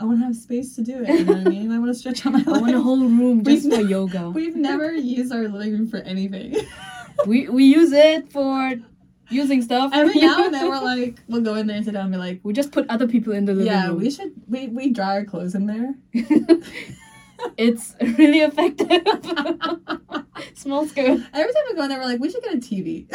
I 0.00 0.04
want 0.04 0.20
to 0.20 0.24
have 0.24 0.36
space 0.36 0.74
to 0.76 0.82
do 0.82 1.02
it. 1.02 1.08
You 1.10 1.24
know 1.24 1.34
what 1.34 1.46
I 1.46 1.50
mean? 1.50 1.70
I 1.70 1.78
want 1.78 1.90
to 1.90 1.94
stretch 1.94 2.24
out 2.24 2.32
my 2.32 2.42
I 2.46 2.58
want 2.58 2.74
a 2.74 2.80
whole 2.80 2.98
room 2.98 3.42
We've 3.42 3.62
just 3.62 3.70
for 3.70 3.82
ne- 3.82 3.90
yoga. 3.90 4.30
We've 4.30 4.56
never 4.56 4.92
used 4.92 5.30
our 5.30 5.46
living 5.46 5.72
room 5.72 5.86
for 5.88 5.98
anything. 5.98 6.56
We 7.26 7.50
we 7.50 7.64
use 7.64 7.92
it 7.92 8.32
for 8.32 8.76
using 9.28 9.60
stuff. 9.60 9.90
Every 9.92 10.18
now 10.20 10.42
and 10.42 10.54
then 10.54 10.66
we're 10.66 10.80
like, 10.94 11.18
we'll 11.28 11.42
go 11.42 11.54
in 11.56 11.66
there 11.66 11.76
and 11.76 11.84
sit 11.84 11.92
down 11.92 12.04
and 12.04 12.12
be 12.12 12.16
like, 12.16 12.40
we 12.44 12.54
just 12.54 12.72
put 12.72 12.88
other 12.88 13.06
people 13.06 13.34
in 13.34 13.44
the 13.44 13.52
living 13.52 13.66
yeah, 13.66 13.88
room. 13.88 13.96
Yeah, 13.96 14.04
we 14.04 14.10
should 14.10 14.32
we 14.48 14.68
we 14.68 14.90
dry 14.90 15.16
our 15.16 15.24
clothes 15.26 15.54
in 15.54 15.66
there. 15.66 15.94
it's 17.58 17.94
really 18.00 18.40
effective. 18.40 19.02
Smells 20.54 20.92
good. 20.92 21.26
Every 21.34 21.52
time 21.52 21.62
we 21.68 21.74
go 21.74 21.82
in 21.82 21.88
there, 21.90 21.98
we're 21.98 22.06
like, 22.06 22.20
we 22.20 22.30
should 22.30 22.42
get 22.42 22.54
a 22.54 22.58
TV. 22.58 23.06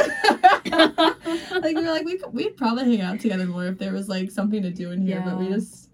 like 1.64 1.76
we're 1.76 1.92
like, 1.92 2.06
we 2.06 2.20
could, 2.20 2.32
we'd 2.32 2.58
probably 2.58 2.96
hang 2.96 3.02
out 3.02 3.20
together 3.20 3.48
more 3.48 3.66
if 3.66 3.80
there 3.80 3.94
was 3.94 4.08
like 4.08 4.30
something 4.30 4.62
to 4.62 4.70
do 4.70 4.92
in 4.92 5.02
here, 5.02 5.24
but 5.26 5.40
we 5.40 5.48
just 5.48 5.85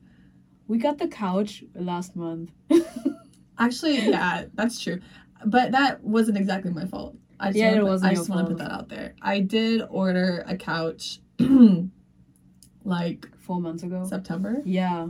We 0.71 0.77
got 0.77 0.97
the 0.99 1.09
couch 1.09 1.65
last 1.75 2.15
month. 2.15 2.51
actually, 3.59 4.07
yeah, 4.09 4.45
that's 4.53 4.79
true. 4.79 5.01
But 5.45 5.73
that 5.73 6.01
wasn't 6.01 6.37
exactly 6.37 6.71
my 6.71 6.85
fault. 6.85 7.17
I 7.41 7.47
just 7.47 7.57
Yeah, 7.57 7.65
wanna 7.71 7.77
it 7.77 7.81
put- 7.81 7.89
wasn't 7.89 8.11
I 8.11 8.15
just 8.15 8.29
want 8.29 8.47
to 8.47 8.55
put 8.55 8.57
that 8.63 8.71
out 8.71 8.87
there. 8.87 9.13
I 9.21 9.41
did 9.41 9.81
order 9.89 10.45
a 10.47 10.55
couch, 10.55 11.19
like 12.85 13.27
Four 13.39 13.59
months 13.59 13.83
ago. 13.83 14.05
September, 14.07 14.61
Yeah. 14.63 15.09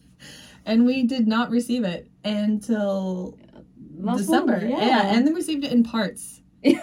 and 0.66 0.84
we 0.84 1.04
did 1.04 1.28
not 1.28 1.50
receive 1.50 1.84
it 1.84 2.10
until 2.24 3.38
Last 4.00 4.18
December. 4.18 4.58
month, 4.58 4.64
yeah, 4.70 5.14
and 5.14 5.24
then 5.24 5.32
received 5.34 5.62
it 5.64 5.70
in 5.70 5.84
parts. 5.84 6.40
we 6.64 6.80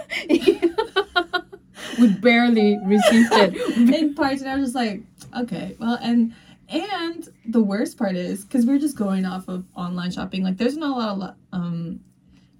barely 2.22 2.77
received 2.86 3.34
it. 3.34 3.55
in 3.93 4.15
parts 4.15 4.39
and 4.41 4.50
I 4.50 4.55
was 4.55 4.67
just 4.67 4.75
like, 4.75 5.03
okay, 5.38 5.75
well, 5.79 5.98
and 6.01 6.34
and 6.69 7.27
the 7.48 7.62
worst 7.62 7.98
part 7.98 8.15
is 8.15 8.43
because 8.45 8.65
we're 8.65 8.79
just 8.79 8.98
going 8.98 9.25
off 9.25 9.48
of 9.48 9.65
online 9.75 10.12
shopping. 10.12 10.43
Like, 10.43 10.57
there's 10.57 10.77
not 10.77 10.95
a 10.95 11.00
lot 11.00 11.22
of 11.29 11.36
um 11.53 12.00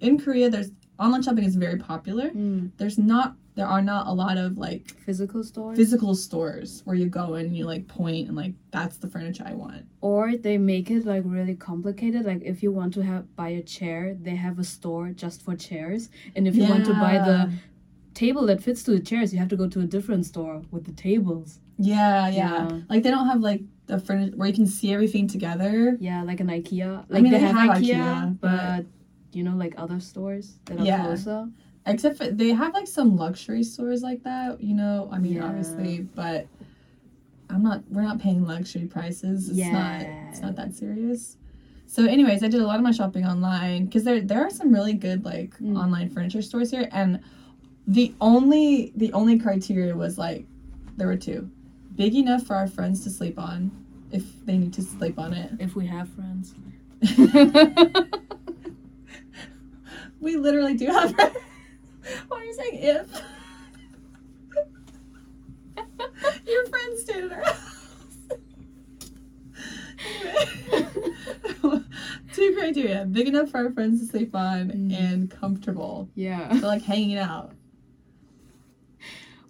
in 0.00 0.18
Korea. 0.18 0.50
There's 0.50 0.70
online 0.98 1.22
shopping 1.22 1.44
is 1.44 1.56
very 1.56 1.78
popular. 1.78 2.30
Mm, 2.30 2.70
There's 2.76 2.98
not 2.98 3.34
there 3.54 3.66
are 3.66 3.80
not 3.80 4.06
a 4.06 4.12
lot 4.12 4.36
of 4.36 4.58
like 4.58 4.90
physical 5.06 5.42
stores. 5.42 5.78
physical 5.78 6.14
stores 6.14 6.82
where 6.84 6.94
you 6.94 7.06
go 7.06 7.34
and 7.34 7.56
you 7.56 7.64
like 7.64 7.88
point 7.88 8.28
and 8.28 8.36
like 8.36 8.52
that's 8.70 8.98
the 8.98 9.08
furniture 9.08 9.44
I 9.46 9.54
want. 9.54 9.86
or 10.02 10.36
they 10.36 10.58
make 10.58 10.90
it 10.90 11.06
like 11.06 11.22
really 11.24 11.54
complicated. 11.54 12.26
Like 12.26 12.42
if 12.44 12.62
you 12.62 12.70
want 12.70 12.92
to 12.94 13.00
have 13.02 13.34
buy 13.34 13.48
a 13.48 13.62
chair, 13.62 14.14
they 14.20 14.36
have 14.36 14.58
a 14.58 14.64
store 14.64 15.08
just 15.08 15.40
for 15.42 15.56
chairs. 15.56 16.10
And 16.34 16.46
if 16.46 16.54
you 16.54 16.64
want 16.68 16.84
to 16.84 16.92
buy 16.92 17.14
the 17.18 17.50
table 18.12 18.44
that 18.46 18.62
fits 18.62 18.82
to 18.84 18.90
the 18.90 19.00
chairs, 19.00 19.32
you 19.32 19.38
have 19.38 19.48
to 19.48 19.56
go 19.56 19.68
to 19.68 19.80
a 19.80 19.86
different 19.86 20.26
store 20.26 20.62
with 20.70 20.84
the 20.84 20.92
tables. 20.92 21.58
Yeah, 21.78 22.28
yeah, 22.28 22.68
Yeah. 22.68 22.80
Like 22.90 23.02
they 23.02 23.10
don't 23.10 23.26
have 23.26 23.40
like 23.40 23.62
the 23.86 23.98
furniture 23.98 24.36
where 24.36 24.48
you 24.48 24.54
can 24.54 24.66
see 24.66 24.92
everything 24.92 25.26
together. 25.28 25.96
Yeah, 26.00 26.22
like 26.22 26.40
an 26.40 26.48
IKEA. 26.48 27.04
Like 27.08 27.18
I 27.18 27.22
mean, 27.22 27.32
they, 27.32 27.38
they 27.38 27.44
have, 27.46 27.56
have 27.56 27.82
IKEA, 27.82 27.94
IKEA, 27.94 28.40
but, 28.40 28.76
but- 28.78 28.86
you 29.32 29.42
know, 29.42 29.54
like 29.56 29.74
other 29.76 30.00
stores 30.00 30.56
that 30.64 30.80
are 30.80 30.84
Yeah. 30.84 31.04
closer. 31.04 31.48
Except 31.84 32.16
for 32.18 32.26
they 32.28 32.48
have 32.50 32.72
like 32.74 32.86
some 32.88 33.16
luxury 33.16 33.62
stores 33.62 34.02
like 34.02 34.22
that, 34.24 34.60
you 34.60 34.74
know. 34.74 35.08
I 35.12 35.18
mean, 35.18 35.34
Yeah. 35.34 35.44
obviously, 35.46 36.00
but 36.14 36.46
I'm 37.48 37.62
not. 37.62 37.82
We're 37.90 38.02
not 38.02 38.18
paying 38.18 38.44
luxury 38.44 38.86
prices. 38.86 39.48
It's 39.50 39.58
not. 39.70 40.00
It's 40.30 40.40
not 40.40 40.56
that 40.56 40.74
serious. 40.74 41.36
So, 41.86 42.04
anyways, 42.06 42.42
I 42.42 42.48
did 42.48 42.60
a 42.60 42.66
lot 42.66 42.76
of 42.76 42.82
my 42.82 42.90
shopping 42.90 43.24
online 43.24 43.84
because 43.84 44.02
there 44.02 44.20
there 44.20 44.42
are 44.44 44.50
some 44.50 44.72
really 44.74 44.94
good 44.94 45.24
like 45.24 45.56
Mm. 45.58 45.78
online 45.78 46.08
furniture 46.08 46.42
stores 46.42 46.70
here, 46.72 46.88
and 46.90 47.20
the 47.86 48.12
only 48.20 48.92
the 48.96 49.12
only 49.12 49.38
criteria 49.38 49.94
was 49.94 50.18
like 50.18 50.44
there 50.96 51.06
were 51.06 51.16
two, 51.16 51.48
big 51.96 52.14
enough 52.14 52.44
for 52.44 52.54
our 52.54 52.66
friends 52.68 53.02
to 53.04 53.10
sleep 53.10 53.38
on, 53.38 53.70
if 54.12 54.22
they 54.46 54.56
need 54.56 54.72
to 54.74 54.82
sleep 54.82 55.18
on 55.18 55.32
it. 55.32 55.50
If 55.58 55.74
we 55.76 55.86
have 55.86 56.08
friends. 56.10 56.54
We 60.18 60.36
literally 60.36 60.74
do 60.74 60.86
have. 60.86 61.14
friends. 61.14 61.36
Why 62.28 62.38
are 62.38 62.44
you 62.44 62.54
saying 62.54 62.78
if? 62.82 63.22
Your 66.48 66.66
friends 66.66 67.02
stayed 67.02 67.24
at 67.24 67.32
our 67.32 67.42
house. 67.44 67.62
Two 72.32 72.54
criteria: 72.58 73.04
big 73.04 73.28
enough 73.28 73.50
for 73.50 73.58
our 73.58 73.70
friends 73.72 74.00
to 74.00 74.06
sleep 74.06 74.34
on, 74.34 74.70
Mm. 74.70 74.92
and 74.98 75.30
comfortable. 75.30 76.08
yeah. 76.14 76.58
So 76.60 76.66
like 76.66 76.82
hanging 76.82 77.18
out. 77.18 77.52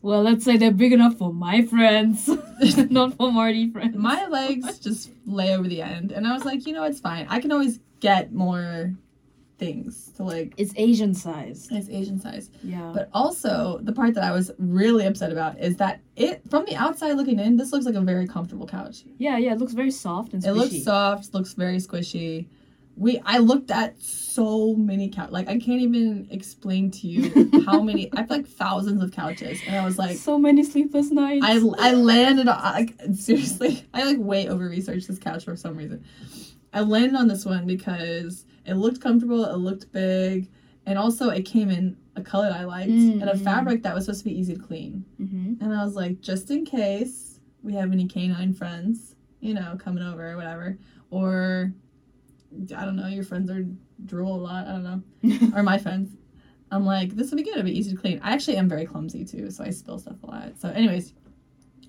Well, 0.07 0.23
let's 0.23 0.45
say 0.45 0.57
they're 0.57 0.71
big 0.71 0.93
enough 0.93 1.19
for 1.19 1.35
my 1.35 1.63
friends, 1.63 2.31
not 2.91 3.17
for 3.17 3.33
Marty 3.33 3.69
friends. 3.73 3.97
My 3.97 4.25
legs 4.27 4.79
just 4.89 5.11
lay 5.27 5.53
over 5.53 5.67
the 5.67 5.83
end, 5.83 6.13
and 6.13 6.29
I 6.29 6.33
was 6.33 6.45
like, 6.45 6.65
you 6.65 6.73
know, 6.75 6.85
it's 6.85 7.01
fine. 7.01 7.27
I 7.29 7.41
can 7.41 7.51
always 7.51 7.81
get 7.99 8.33
more 8.33 8.95
things 9.59 10.13
to 10.15 10.23
like. 10.23 10.55
It's 10.59 10.73
Asian 10.77 11.13
size. 11.13 11.67
It's 11.73 11.89
Asian 11.89 12.21
size. 12.21 12.51
Yeah. 12.63 12.93
But 12.95 13.11
also, 13.13 13.81
the 13.83 13.93
part 13.93 14.15
that 14.15 14.23
I 14.23 14.31
was 14.31 14.53
really 14.61 15.07
upset 15.07 15.33
about 15.33 15.59
is 15.59 15.77
that 15.79 15.99
it, 16.15 16.41
from 16.49 16.67
the 16.67 16.77
outside 16.77 17.15
looking 17.15 17.41
in, 17.41 17.57
this 17.57 17.73
looks 17.73 17.85
like 17.85 17.97
a 17.97 18.01
very 18.01 18.29
comfortable 18.29 18.69
couch. 18.69 19.03
yeah, 19.19 19.39
yeah, 19.39 19.55
it 19.55 19.59
looks 19.59 19.73
very 19.73 19.91
soft 19.91 20.35
and 20.35 20.41
squishy. 20.41 20.47
It 20.47 20.53
looks 20.53 20.85
soft, 20.85 21.35
looks 21.35 21.55
very 21.55 21.79
squishy. 21.79 22.47
We, 22.97 23.21
I 23.27 23.39
looked 23.39 23.71
at 23.71 24.01
so 24.01 24.75
many 24.75 25.11
couch, 25.11 25.31
like 25.31 25.49
I 25.49 25.59
can't 25.59 25.83
even 25.83 26.27
explain 26.31 26.91
to 26.93 27.07
you 27.07 27.51
how 27.67 27.83
many. 27.83 28.11
I 28.15 28.21
have 28.21 28.31
like 28.31 28.47
thousands 28.47 29.03
of 29.03 29.13
couches, 29.13 29.61
and 29.67 29.77
I 29.77 29.85
was 29.85 29.99
like, 29.99 30.17
so 30.17 30.39
many 30.39 30.65
sleepless 30.65 31.11
nights. 31.11 31.45
I, 31.45 31.57
I 31.79 31.93
landed 31.93 32.49
on 32.49 32.63
like 32.63 32.95
seriously. 33.15 33.85
I 33.93 34.05
like 34.05 34.19
way 34.19 34.49
over 34.49 34.67
researched 34.69 35.09
this 35.09 35.19
couch 35.19 35.45
for 35.45 35.57
some 35.57 35.77
reason. 35.77 36.05
I 36.73 36.81
landed 36.81 37.17
on 37.17 37.29
this 37.29 37.45
one 37.45 37.67
because 37.67 38.45
it 38.65 38.75
looked 38.75 39.01
comfortable, 39.01 39.45
it 39.45 39.57
looked 39.59 39.93
big, 39.93 40.51
and 40.87 40.99
also 40.99 41.29
it 41.31 41.43
came 41.43 41.71
in 41.71 41.97
a 42.17 42.23
color 42.23 42.51
I 42.55 42.65
liked 42.65 42.91
and 43.21 43.29
a 43.29 43.37
fabric 43.45 43.83
that 43.83 43.95
was 43.95 44.07
supposed 44.07 44.21
to 44.21 44.31
be 44.31 44.39
easy 44.39 44.55
to 44.55 44.61
clean. 44.61 45.05
hmm 45.19 45.55
And 45.61 45.75
I 45.75 45.85
was 45.85 45.95
like, 45.97 46.21
just 46.23 46.51
in 46.51 46.65
case 46.65 47.41
we 47.63 47.75
have 47.75 47.93
any 47.93 48.07
canine 48.09 48.55
friends, 48.55 49.15
you 49.41 49.53
know, 49.53 49.77
coming 49.79 50.03
over 50.03 50.33
or 50.33 50.37
whatever, 50.37 50.79
or 51.11 51.73
I 52.77 52.85
don't 52.85 52.97
know, 52.97 53.09
your 53.09 53.25
friends 53.25 53.51
are 53.51 53.65
drool 54.05 54.35
a 54.35 54.43
lot. 54.43 54.67
I 54.67 54.73
don't 54.73 54.85
know 54.85 55.51
or 55.57 55.63
my 55.63 55.79
friends. 55.79 56.17
I'm 56.71 56.85
like, 56.85 57.15
this 57.15 57.31
would 57.31 57.37
be 57.37 57.45
good. 57.45 57.55
It'd 57.55 57.65
be 57.65 57.79
easy 57.79 57.93
to 57.93 57.97
clean. 57.97 58.21
I 58.23 58.33
actually 58.33 58.57
am 58.57 58.69
very 58.69 58.87
clumsy 58.87 59.25
too, 59.25 59.51
so 59.51 59.65
I 59.65 59.71
spill 59.71 59.99
stuff 59.99 60.23
a 60.25 60.27
lot. 60.27 60.59
So, 60.59 60.69
anyways, 60.69 61.15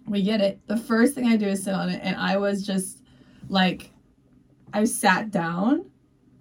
we 0.08 0.22
get 0.22 0.40
it. 0.40 0.60
The 0.68 0.78
first 0.78 1.16
thing 1.16 1.26
I 1.26 1.36
do 1.36 1.48
is 1.48 1.64
sit 1.64 1.74
on 1.74 1.90
it, 1.90 2.00
and 2.04 2.16
I 2.16 2.38
was 2.38 2.66
just 2.66 3.02
like, 3.50 3.92
I 4.74 4.86
sat 4.86 5.32
down, 5.32 5.90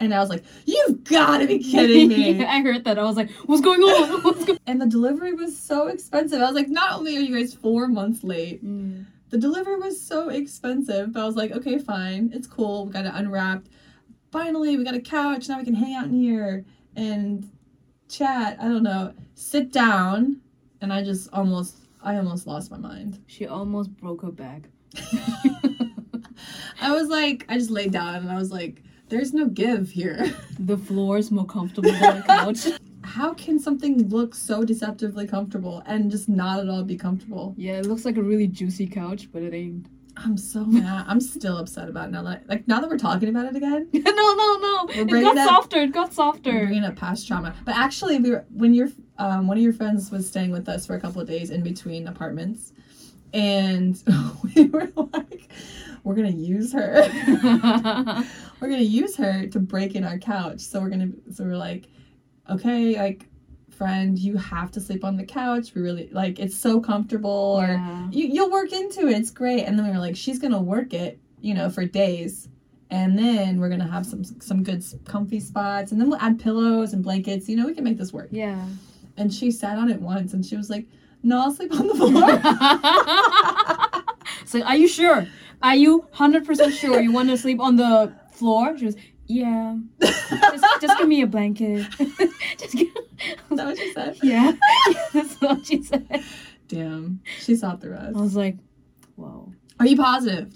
and 0.00 0.12
I 0.12 0.21
was 0.21 0.28
like, 0.28 0.45
"You've 0.67 1.04
got 1.04 1.39
to 1.39 1.47
be 1.47 1.58
kidding 1.58 2.08
me!" 2.08 2.45
I 2.45 2.60
heard 2.60 2.84
that. 2.84 2.99
I 2.99 3.04
was 3.04 3.17
like, 3.17 3.30
what's 3.47 3.62
going 3.62 3.80
on? 3.80 4.23
What's 4.23 4.45
going 4.45 4.58
and 4.67 4.80
the 4.80 4.86
delivery 4.86 5.32
was 5.32 5.58
so 5.58 5.86
expensive. 5.89 6.41
I 6.41 6.47
was 6.47 6.54
like, 6.54 6.69
not 6.69 6.93
only 6.93 7.17
are 7.17 7.21
you 7.21 7.39
guys 7.39 7.54
four 7.54 7.89
months 7.89 8.23
late, 8.25 8.60
on? 8.62 9.06
the 9.30 9.39
delivery 9.39 9.76
was 9.76 10.00
so 10.00 10.28
expensive. 10.28 11.12
But 11.12 11.23
I 11.23 11.25
was 11.25 11.36
like, 11.36 11.52
okay, 11.52 11.78
fine, 11.78 12.30
it's 12.34 12.47
cool. 12.47 12.86
We 12.86 12.93
got 12.93 13.06
it 13.06 13.12
unwrapped. 13.15 13.69
Finally, 14.30 14.76
we 14.76 14.84
got 14.84 14.95
a 14.95 15.00
couch. 15.00 15.49
Now 15.49 15.58
we 15.58 15.65
can 15.65 15.75
hang 15.75 15.95
out 15.95 16.06
in 16.06 16.21
here 16.21 16.65
and 16.97 17.50
chat. 18.08 18.56
I 18.60 18.65
don't 18.65 18.82
know. 18.82 19.12
Sit 19.34 19.73
down, 19.73 20.41
and 20.80 20.93
I 20.93 21.02
just 21.02 21.28
almost, 21.32 21.76
I 22.02 22.17
almost 22.17 22.47
lost 22.47 22.71
my 22.71 22.78
mind. 22.78 23.23
She 23.26 23.47
almost 23.47 23.95
broke 23.97 24.23
her 24.23 24.30
back. 24.30 24.62
I 26.80 26.93
was 26.93 27.08
like, 27.08 27.45
I 27.49 27.58
just 27.58 27.71
laid 27.71 27.93
down, 27.93 28.17
and 28.17 28.30
I 28.30 28.36
was 28.36 28.50
like, 28.50 28.82
there's 29.08 29.32
no 29.32 29.47
give 29.47 29.91
here. 29.91 30.34
The 30.58 30.78
floor 30.78 31.19
is 31.19 31.30
more 31.30 31.45
comfortable 31.45 31.93
than 31.93 32.17
the 32.17 32.23
couch. 32.23 32.67
How 33.02 33.34
can 33.34 33.58
something 33.58 34.08
look 34.08 34.34
so 34.34 34.65
deceptively 34.65 35.26
comfortable 35.26 35.82
and 35.86 36.10
just 36.10 36.30
not 36.30 36.58
at 36.60 36.69
all 36.69 36.82
be 36.82 36.97
comfortable? 36.97 37.54
Yeah, 37.58 37.75
it 37.75 37.86
looks 37.86 38.04
like 38.06 38.17
a 38.17 38.23
really 38.23 38.47
juicy 38.47 38.86
couch, 38.86 39.28
but 39.30 39.43
it 39.43 39.52
ain't. 39.54 39.86
I'm 40.19 40.37
so 40.39 40.65
mad. 40.65 41.05
I'm 41.09 41.21
still 41.21 41.59
upset 41.59 41.89
about 41.89 42.09
it 42.09 42.13
now 42.13 42.23
that 42.23 42.49
like 42.49 42.67
now 42.67 42.81
that 42.81 42.89
we're 42.89 42.99
talking 42.99 43.29
about 43.29 43.47
it 43.47 43.57
again. 43.57 43.89
no, 43.93 44.00
no, 44.02 44.57
no. 44.59 44.87
It 44.91 45.09
got 45.09 45.37
up- 45.37 45.49
softer. 45.49 45.83
It 45.83 45.93
got 45.93 46.09
We're 46.09 46.15
softer. 46.15 46.50
bringing 46.67 46.85
up 46.85 46.97
past 46.97 47.29
trauma. 47.29 47.55
But 47.65 47.76
actually, 47.76 48.19
we 48.19 48.31
were 48.31 48.45
when 48.50 48.73
your 48.75 48.89
um, 49.19 49.47
one 49.47 49.57
of 49.57 49.63
your 49.63 49.73
friends 49.73 50.11
was 50.11 50.26
staying 50.26 50.50
with 50.52 50.69
us 50.69 50.87
for 50.87 50.95
a 50.97 51.00
couple 51.00 51.21
of 51.21 51.29
days 51.29 51.50
in 51.50 51.63
between 51.63 52.09
apartments, 52.09 52.73
and 53.35 54.02
we 54.57 54.65
were 54.67 54.91
like, 54.97 55.49
we're 56.02 56.15
gonna 56.15 56.31
use 56.31 56.73
her. 56.73 57.02
we're 58.61 58.69
gonna 58.69 58.79
use 58.79 59.17
her 59.17 59.47
to 59.49 59.61
break 59.61 59.95
in 59.95 60.05
our 60.05 60.19
couch. 60.19 60.61
So 60.61 60.81
we're 60.81 60.91
gonna. 60.91 61.11
So 61.33 61.45
we're 61.45 61.57
like, 61.57 61.89
okay, 62.50 62.97
like, 62.99 63.26
friend, 63.76 64.19
you 64.19 64.36
have 64.36 64.71
to 64.73 64.80
sleep 64.80 65.04
on 65.04 65.17
the 65.17 65.25
couch. 65.25 65.75
We 65.75 65.82
really 65.82 66.08
like 66.12 66.39
it's 66.39 66.56
so 66.56 66.80
comfortable. 66.80 67.58
Or 67.60 67.80
you, 68.10 68.26
you'll 68.26 68.50
work 68.50 68.73
into 68.73 69.08
it. 69.08 69.17
It's 69.17 69.30
great. 69.30 69.65
And 69.65 69.78
then 69.78 69.86
we 69.86 69.93
were 69.93 69.99
like, 69.99 70.17
she's 70.17 70.39
gonna 70.39 70.60
work 70.60 70.95
it, 70.95 71.19
you 71.41 71.54
know, 71.54 71.71
for 71.71 71.84
days. 71.84 72.49
And 72.91 73.19
then 73.19 73.58
we're 73.58 73.69
gonna 73.69 73.91
have 73.91 74.06
some 74.06 74.25
some 74.25 74.62
good 74.62 74.84
comfy 75.04 75.41
spots, 75.41 75.91
and 75.93 76.00
then 76.00 76.08
we'll 76.08 76.21
add 76.21 76.39
pillows 76.39 76.93
and 76.93 77.02
blankets. 77.02 77.49
You 77.49 77.56
know, 77.56 77.67
we 77.67 77.75
can 77.75 77.84
make 77.84 77.99
this 77.99 78.12
work. 78.12 78.28
Yeah. 78.30 78.65
And 79.17 79.32
she 79.32 79.50
sat 79.50 79.78
on 79.78 79.91
it 79.91 80.00
once, 80.00 80.34
and 80.34 80.47
she 80.47 80.56
was 80.56 80.71
like, 80.71 80.86
"No, 81.23 81.41
I'll 81.41 81.52
sleep 81.52 81.73
on 81.73 81.89
the 81.89 81.95
floor." 81.95 82.41
so, 84.47 84.62
are 84.62 84.76
you 84.76 84.86
sure? 84.86 85.26
Are 85.62 85.75
you 85.75 86.06
100% 86.15 86.73
sure 86.73 87.00
you 87.00 87.12
want 87.12 87.30
to 87.30 87.39
sleep 87.39 87.60
on 87.60 87.76
the 87.76 88.12
floor? 88.32 88.76
She 88.78 88.86
was, 88.86 88.97
yeah. 89.26 89.76
Just, 90.00 90.80
just 90.80 90.99
give 90.99 91.08
me 91.08 91.23
a 91.23 91.26
blanket. 91.26 91.86
just 92.58 92.75
give... 92.75 92.89
Is 93.50 93.56
that 93.56 93.67
what 93.67 93.78
she 93.78 93.93
said? 93.93 94.19
Yeah. 94.23 94.52
That's 95.12 95.34
what 95.41 95.67
she 95.67 95.82
said. 95.82 96.25
Damn, 96.69 97.21
she 97.39 97.54
saw 97.54 97.76
through 97.76 97.95
us. 97.95 98.15
I 98.17 98.21
was 98.21 98.34
like, 98.34 98.56
whoa. 99.15 99.52
Are 99.78 99.86
you 99.86 99.97
positive? 99.97 100.52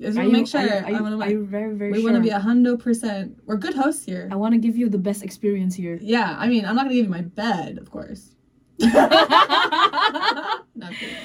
Just 0.00 0.16
Are 0.16 0.22
want 0.22 0.28
you, 0.28 0.32
to 0.32 0.38
make 0.38 0.46
sure. 0.46 0.60
Are 0.60 0.90
you, 0.90 0.96
I 0.96 1.00
want 1.00 1.22
are 1.22 1.26
to. 1.26 1.32
you 1.32 1.44
very, 1.44 1.74
very 1.74 1.90
We 1.92 1.98
sure? 1.98 2.12
want 2.12 2.22
to 2.22 2.24
be 2.26 2.30
a 2.30 2.38
hundred 2.38 2.78
percent. 2.78 3.36
We're 3.46 3.56
good 3.56 3.74
hosts 3.74 4.04
here. 4.04 4.28
I 4.30 4.36
want 4.36 4.54
to 4.54 4.58
give 4.58 4.76
you 4.76 4.88
the 4.88 4.98
best 4.98 5.24
experience 5.24 5.74
here. 5.74 5.98
Yeah, 6.00 6.36
I 6.38 6.46
mean, 6.46 6.64
I'm 6.64 6.76
not 6.76 6.84
gonna 6.84 6.94
give 6.94 7.06
you 7.06 7.10
my 7.10 7.22
bed, 7.22 7.78
of 7.78 7.90
course. 7.90 8.30
Not 8.78 9.10
kidding. 10.92 11.16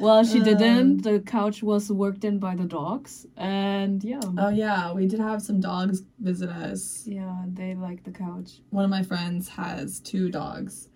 Well, 0.00 0.24
she 0.24 0.38
Um, 0.38 0.44
didn't. 0.44 1.02
The 1.02 1.20
couch 1.20 1.62
was 1.62 1.90
worked 1.90 2.24
in 2.24 2.38
by 2.38 2.54
the 2.54 2.64
dogs, 2.64 3.26
and 3.36 4.02
yeah, 4.04 4.20
Oh 4.36 4.48
yeah, 4.50 4.92
we 4.92 5.06
did 5.06 5.20
have 5.20 5.42
some 5.42 5.60
dogs 5.60 6.02
visit 6.20 6.48
us. 6.50 7.04
yeah, 7.06 7.42
they 7.52 7.74
like 7.74 8.04
the 8.04 8.10
couch. 8.12 8.60
One 8.70 8.84
of 8.84 8.90
my 8.90 9.02
friends 9.02 9.48
has 9.50 10.00
two 10.00 10.30
dogs, 10.30 10.88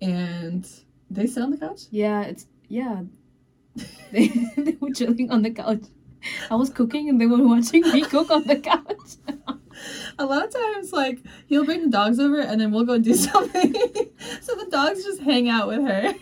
and 0.00 0.68
they 1.10 1.26
sit 1.26 1.42
on 1.42 1.50
the 1.50 1.56
couch. 1.58 1.82
Yeah, 1.90 2.22
it's 2.22 2.46
yeah. 2.68 3.02
They, 4.12 4.28
they 4.56 4.76
were 4.80 4.90
chilling 4.90 5.30
on 5.30 5.42
the 5.42 5.50
couch. 5.50 5.84
I 6.50 6.54
was 6.54 6.70
cooking, 6.70 7.08
and 7.08 7.20
they 7.20 7.26
were 7.26 7.42
watching 7.46 7.82
me 7.90 8.02
cook 8.02 8.30
on 8.30 8.44
the 8.44 8.56
couch. 8.56 9.16
A 10.18 10.24
lot 10.26 10.44
of 10.44 10.52
times, 10.54 10.92
like 10.92 11.18
he'll 11.46 11.64
bring 11.64 11.82
the 11.82 11.88
dogs 11.90 12.20
over, 12.20 12.38
and 12.40 12.60
then 12.60 12.70
we'll 12.70 12.84
go 12.84 12.98
do 12.98 13.14
something. 13.30 13.72
so 14.42 14.54
the 14.54 14.68
dogs 14.70 15.02
just 15.04 15.20
hang 15.22 15.48
out 15.48 15.66
with 15.68 15.80
her. 15.80 16.12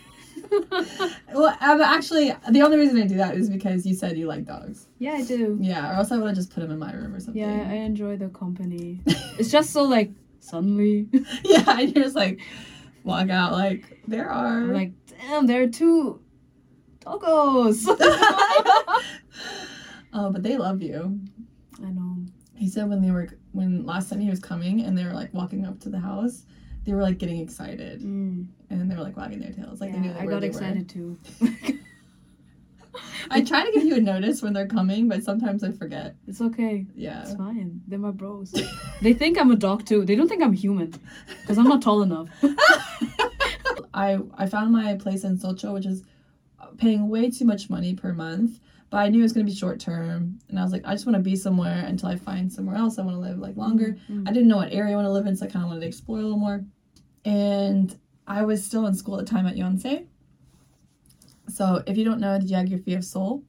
well, 1.33 1.57
um, 1.61 1.81
actually, 1.81 2.33
the 2.49 2.61
only 2.61 2.77
reason 2.77 3.01
I 3.01 3.07
do 3.07 3.15
that 3.17 3.35
is 3.35 3.49
because 3.49 3.85
you 3.85 3.93
said 3.95 4.17
you 4.17 4.27
like 4.27 4.45
dogs. 4.45 4.87
yeah, 4.99 5.13
I 5.13 5.23
do. 5.23 5.57
Yeah, 5.61 5.91
or 5.91 5.93
else 5.95 6.11
I 6.11 6.17
would 6.17 6.27
have 6.27 6.35
just 6.35 6.53
put 6.53 6.61
them 6.61 6.71
in 6.71 6.79
my 6.79 6.91
room 6.93 7.15
or 7.15 7.19
something. 7.19 7.41
Yeah, 7.41 7.67
I 7.69 7.75
enjoy 7.75 8.17
the 8.17 8.29
company. 8.29 9.01
It's 9.39 9.49
just 9.49 9.71
so 9.71 9.83
like 9.83 10.11
suddenly, 10.39 11.07
yeah, 11.43 11.63
I 11.67 11.85
just 11.87 12.15
like 12.15 12.41
walk 13.03 13.29
out 13.29 13.53
like 13.53 14.01
there 14.07 14.29
are 14.29 14.63
I'm 14.63 14.73
like, 14.73 14.91
damn, 15.07 15.47
there 15.47 15.63
are 15.63 15.67
two 15.67 16.21
doggos. 16.99 17.85
oh, 20.13 20.29
but 20.31 20.43
they 20.43 20.57
love 20.57 20.81
you. 20.81 21.19
I 21.83 21.89
know. 21.89 22.17
He 22.55 22.67
said 22.67 22.89
when 22.89 23.01
they 23.01 23.11
were 23.11 23.29
when 23.53 23.85
last 23.85 24.09
time 24.09 24.19
he 24.19 24.29
was 24.29 24.39
coming 24.39 24.81
and 24.81 24.97
they 24.97 25.05
were 25.05 25.13
like 25.13 25.33
walking 25.33 25.65
up 25.65 25.79
to 25.81 25.89
the 25.89 25.99
house, 25.99 26.45
they 26.85 26.93
were 26.93 27.01
like 27.01 27.17
getting 27.19 27.39
excited 27.39 28.01
Mm. 28.01 28.47
and 28.69 28.89
they 28.91 28.95
were 28.95 29.03
like 29.03 29.15
wagging 29.17 29.39
their 29.39 29.51
tails 29.53 29.79
like 29.81 29.91
they 29.93 29.99
knew 29.99 30.07
Yeah, 30.09 30.13
they 30.15 30.19
I 30.21 30.25
where 30.25 30.35
got 30.35 30.43
excited 30.43 30.89
too. 30.89 31.17
I 33.29 33.41
try 33.41 33.63
to 33.65 33.71
give 33.71 33.83
you 33.83 33.95
a 33.95 34.01
notice 34.01 34.41
when 34.41 34.51
they're 34.53 34.67
coming, 34.67 35.07
but 35.07 35.23
sometimes 35.23 35.63
I 35.63 35.71
forget. 35.71 36.15
It's 36.27 36.41
okay. 36.41 36.85
Yeah. 36.95 37.21
It's 37.21 37.35
fine. 37.35 37.81
They're 37.87 37.99
my 37.99 38.11
bros. 38.11 38.51
they 39.01 39.13
think 39.13 39.39
I'm 39.39 39.51
a 39.51 39.55
dog 39.55 39.85
too. 39.85 40.03
They 40.03 40.15
don't 40.15 40.27
think 40.27 40.43
I'm 40.43 40.51
human 40.53 40.93
because 41.41 41.57
I'm 41.57 41.67
not 41.67 41.81
tall 41.81 42.01
enough. 42.01 42.27
I 43.93 44.19
I 44.37 44.45
found 44.47 44.71
my 44.71 44.95
place 44.95 45.23
in 45.23 45.37
Seocho, 45.37 45.73
which 45.73 45.85
is 45.85 46.03
paying 46.77 47.07
way 47.09 47.29
too 47.29 47.45
much 47.45 47.69
money 47.69 47.93
per 47.93 48.11
month. 48.13 48.59
But 48.91 48.97
I 48.97 49.09
knew 49.09 49.19
it 49.19 49.23
was 49.23 49.33
gonna 49.33 49.45
be 49.45 49.55
short 49.55 49.79
term, 49.79 50.37
and 50.49 50.59
I 50.59 50.63
was 50.63 50.71
like, 50.71 50.83
I 50.85 50.91
just 50.93 51.05
want 51.07 51.15
to 51.15 51.21
be 51.21 51.35
somewhere 51.35 51.85
until 51.87 52.09
I 52.09 52.17
find 52.17 52.51
somewhere 52.51 52.75
else. 52.75 52.99
I 52.99 53.03
want 53.03 53.15
to 53.15 53.21
live 53.21 53.39
like 53.39 53.55
longer. 53.55 53.97
Mm. 54.11 54.27
I 54.27 54.33
didn't 54.33 54.49
know 54.49 54.57
what 54.57 54.73
area 54.73 54.93
I 54.93 54.95
want 54.97 55.05
to 55.07 55.11
live 55.11 55.25
in, 55.25 55.35
so 55.35 55.45
I 55.45 55.49
kind 55.49 55.63
of 55.63 55.69
wanted 55.69 55.81
to 55.81 55.87
explore 55.87 56.19
a 56.19 56.21
little 56.21 56.37
more. 56.37 56.63
And 57.25 57.97
I 58.27 58.43
was 58.43 58.63
still 58.63 58.85
in 58.87 58.93
school 58.93 59.17
at 59.17 59.25
the 59.25 59.31
time 59.31 59.47
at 59.47 59.55
Yonsei. 59.55 60.07
So 61.47 61.81
if 61.87 61.97
you 61.97 62.03
don't 62.05 62.19
know 62.19 62.37
the 62.37 62.45
geography 62.45 62.93
of 62.93 63.03
Seoul, 63.03 63.43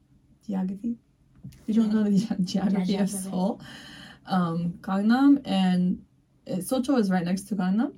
geography, 0.46 0.96
if 1.44 1.60
you 1.66 1.82
don't 1.82 1.92
know 1.92 2.04
the 2.04 2.18
ge- 2.18 2.44
geography 2.52 2.96
of 2.96 3.10
Seoul, 3.10 3.60
um, 4.26 4.78
Gangnam 4.80 5.40
and 5.44 6.04
uh, 6.48 6.56
Seocho 6.56 6.98
is 6.98 7.10
right 7.10 7.24
next 7.24 7.42
to 7.48 7.56
Gangnam, 7.56 7.94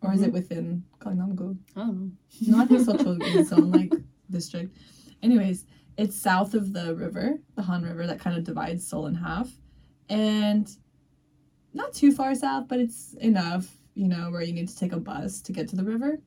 or 0.00 0.12
is 0.12 0.22
it 0.22 0.32
within 0.32 0.82
Gangnam-gu? 1.00 1.56
I 1.76 1.80
don't 1.80 2.00
know. 2.00 2.10
No, 2.48 2.62
I 2.62 2.66
think 2.66 2.80
Seocho 2.82 3.22
is 3.22 3.34
its 3.42 3.52
own 3.52 3.70
like 3.70 3.92
district. 4.30 4.76
Anyways, 5.22 5.64
it's 5.96 6.16
south 6.16 6.54
of 6.54 6.72
the 6.72 6.94
river, 6.94 7.38
the 7.54 7.62
Han 7.62 7.82
River, 7.82 8.06
that 8.06 8.20
kind 8.20 8.36
of 8.36 8.44
divides 8.44 8.86
Seoul 8.86 9.06
in 9.06 9.14
half, 9.14 9.50
and 10.08 10.68
not 11.74 11.94
too 11.94 12.12
far 12.12 12.34
south, 12.34 12.68
but 12.68 12.80
it's 12.80 13.14
enough, 13.14 13.68
you 13.94 14.08
know, 14.08 14.30
where 14.30 14.42
you 14.42 14.52
need 14.52 14.68
to 14.68 14.76
take 14.76 14.92
a 14.92 15.00
bus 15.00 15.40
to 15.42 15.52
get 15.52 15.68
to 15.68 15.76
the 15.76 15.84
river. 15.84 16.18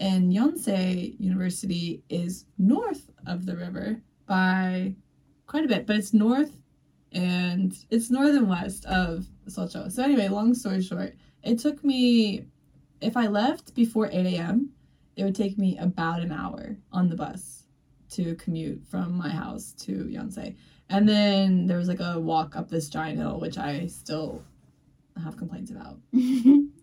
And 0.00 0.32
Yonsei 0.32 1.18
University 1.18 2.02
is 2.08 2.46
north 2.56 3.10
of 3.26 3.46
the 3.46 3.56
river 3.56 4.00
by 4.26 4.94
quite 5.46 5.64
a 5.64 5.68
bit, 5.68 5.86
but 5.86 5.96
it's 5.96 6.14
north 6.14 6.52
and 7.12 7.74
it's 7.90 8.10
north 8.10 8.36
and 8.36 8.48
west 8.48 8.84
of 8.86 9.26
Seocho. 9.48 9.90
So 9.90 10.02
anyway, 10.02 10.28
long 10.28 10.54
story 10.54 10.82
short, 10.82 11.14
it 11.42 11.58
took 11.58 11.82
me 11.84 12.46
if 13.00 13.16
I 13.16 13.26
left 13.26 13.74
before 13.74 14.08
8 14.10 14.26
a.m 14.34 14.70
it 15.18 15.24
would 15.24 15.34
take 15.34 15.58
me 15.58 15.76
about 15.78 16.20
an 16.20 16.30
hour 16.30 16.76
on 16.92 17.08
the 17.08 17.16
bus 17.16 17.57
to 18.10 18.34
commute 18.36 18.82
from 18.88 19.16
my 19.16 19.28
house 19.28 19.72
to 19.80 20.04
Yonsei. 20.04 20.56
And 20.90 21.08
then 21.08 21.66
there 21.66 21.76
was 21.76 21.88
like 21.88 22.00
a 22.00 22.18
walk 22.18 22.56
up 22.56 22.68
this 22.68 22.88
giant 22.88 23.18
hill, 23.18 23.38
which 23.40 23.58
I 23.58 23.86
still 23.86 24.42
have 25.22 25.36
complaints 25.36 25.70
about. 25.70 25.98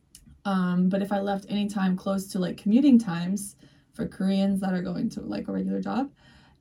Um, 0.45 0.89
but 0.89 1.01
if 1.01 1.11
I 1.11 1.19
left 1.19 1.47
any 1.49 1.67
time 1.67 1.97
close 1.97 2.27
to 2.27 2.39
like 2.39 2.57
commuting 2.57 2.99
times 2.99 3.55
for 3.93 4.07
Koreans 4.07 4.61
that 4.61 4.73
are 4.73 4.81
going 4.81 5.09
to 5.11 5.21
like 5.21 5.47
a 5.47 5.51
regular 5.51 5.81
job, 5.81 6.11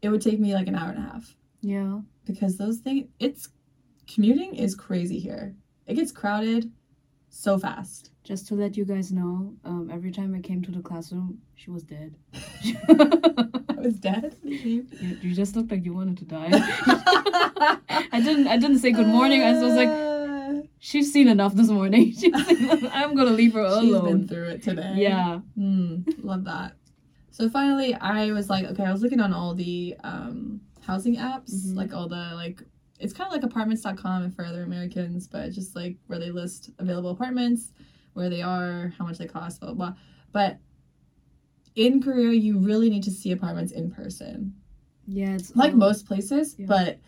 it 0.01 0.09
would 0.09 0.23
take 0.23 0.41
me 0.41 0.55
like 0.55 0.69
an 0.69 0.75
hour 0.75 0.91
and 0.91 0.99
a 0.99 1.03
half 1.03 1.37
yeah. 1.61 2.01
because 2.25 2.57
those 2.57 2.79
things, 2.79 3.09
it's 3.21 3.51
commuting 4.13 4.55
is 4.55 4.75
crazy 4.75 5.19
here. 5.19 5.55
It 5.87 5.95
gets 5.95 6.13
crowded 6.13 6.73
so 7.35 7.59
fast. 7.59 8.11
Just 8.23 8.47
to 8.49 8.55
let 8.55 8.77
you 8.77 8.85
guys 8.85 9.13
know, 9.13 9.55
um, 9.65 9.91
every 9.93 10.11
time 10.11 10.35
I 10.35 10.41
came 10.41 10.63
to 10.63 10.71
the 10.71 10.81
classroom, 10.81 11.39
she 11.57 11.71
was 11.71 11.83
dead. 11.83 12.15
I 12.89 13.75
was 13.79 13.95
dead. 13.99 14.37
you, 14.43 14.87
you 15.21 15.35
just 15.35 15.55
looked 15.57 15.71
like 15.71 15.85
you 15.85 15.93
wanted 15.95 16.19
to 16.19 16.25
die. 16.25 16.49
I 18.13 18.21
didn't. 18.25 18.47
I 18.47 18.57
didn't 18.57 18.79
say 18.79 18.93
good 18.93 19.07
morning. 19.09 19.43
I 19.43 19.53
was 19.61 19.75
like, 19.75 20.65
she's 20.79 21.13
seen 21.13 21.29
enough 21.29 21.55
this 21.55 21.69
morning. 21.69 22.15
Enough. 22.23 22.85
I'm 22.93 23.15
gonna 23.15 23.31
leave 23.31 23.53
her 23.55 23.61
alone. 23.61 23.83
She's 23.83 24.01
been 24.13 24.29
through 24.29 24.49
it 24.51 24.63
today. 24.63 24.95
Yeah. 24.97 25.41
Mm, 25.59 26.25
love 26.25 26.45
that. 26.45 26.77
So 27.31 27.51
finally, 27.51 27.95
I 27.95 28.31
was 28.33 28.49
like, 28.49 28.65
okay, 28.67 28.85
I 28.85 28.93
was 28.93 29.03
looking 29.03 29.21
on 29.21 29.35
all 29.35 29.55
the 29.55 29.97
um, 30.05 30.61
housing 30.87 31.17
apps, 31.17 31.67
Mhm. 31.67 31.77
like 31.77 31.93
all 31.93 32.09
the 32.09 32.31
like, 32.35 32.63
it's 33.05 33.13
kind 33.13 33.27
of 33.29 33.33
like 33.33 33.43
apartments.com 33.45 34.31
for 34.33 34.45
other 34.45 34.63
Americans, 34.65 35.27
but 35.29 35.53
just 35.53 35.77
like 35.77 35.97
where 36.07 36.19
they 36.19 36.31
list 36.31 36.71
available 36.79 37.11
apartments, 37.11 37.73
where 38.15 38.31
they 38.31 38.43
are, 38.43 38.93
how 38.99 39.05
much 39.07 39.19
they 39.19 39.27
cost, 39.27 39.61
blah 39.61 39.73
blah. 39.73 39.91
blah. 39.91 39.97
But 40.33 40.59
in 41.75 42.03
Korea, 42.03 42.33
you 42.33 42.59
really 42.59 42.89
need 42.91 43.03
to 43.05 43.11
see 43.11 43.33
apartments 43.33 43.73
in 43.73 43.91
person, 43.91 44.55
Yeah. 45.07 45.35
It's 45.35 45.55
like 45.57 45.73
all- 45.73 45.79
most 45.79 46.07
places, 46.07 46.57
Yeah. 46.59 46.67
but 46.67 46.99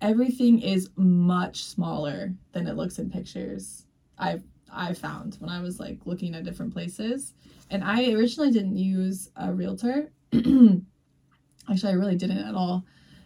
everything 0.00 0.60
is 0.60 0.90
much 0.96 1.62
smaller 1.64 2.34
than 2.52 2.66
it 2.66 2.76
looks 2.76 2.98
in 2.98 3.10
pictures. 3.10 3.86
I've 4.18 4.44
I 4.76 4.92
found 4.92 5.36
when 5.38 5.50
I 5.50 5.60
was 5.60 5.78
like 5.78 6.00
looking 6.04 6.34
at 6.34 6.42
different 6.42 6.72
places. 6.72 7.32
And 7.70 7.84
I 7.84 8.10
originally 8.12 8.50
didn't 8.50 8.76
use 8.76 9.30
a 9.36 9.52
realtor. 9.52 10.10
Actually, 10.32 11.92
I 11.92 11.96
really 11.96 12.16
didn't 12.16 12.38
at 12.38 12.54
all. 12.56 12.84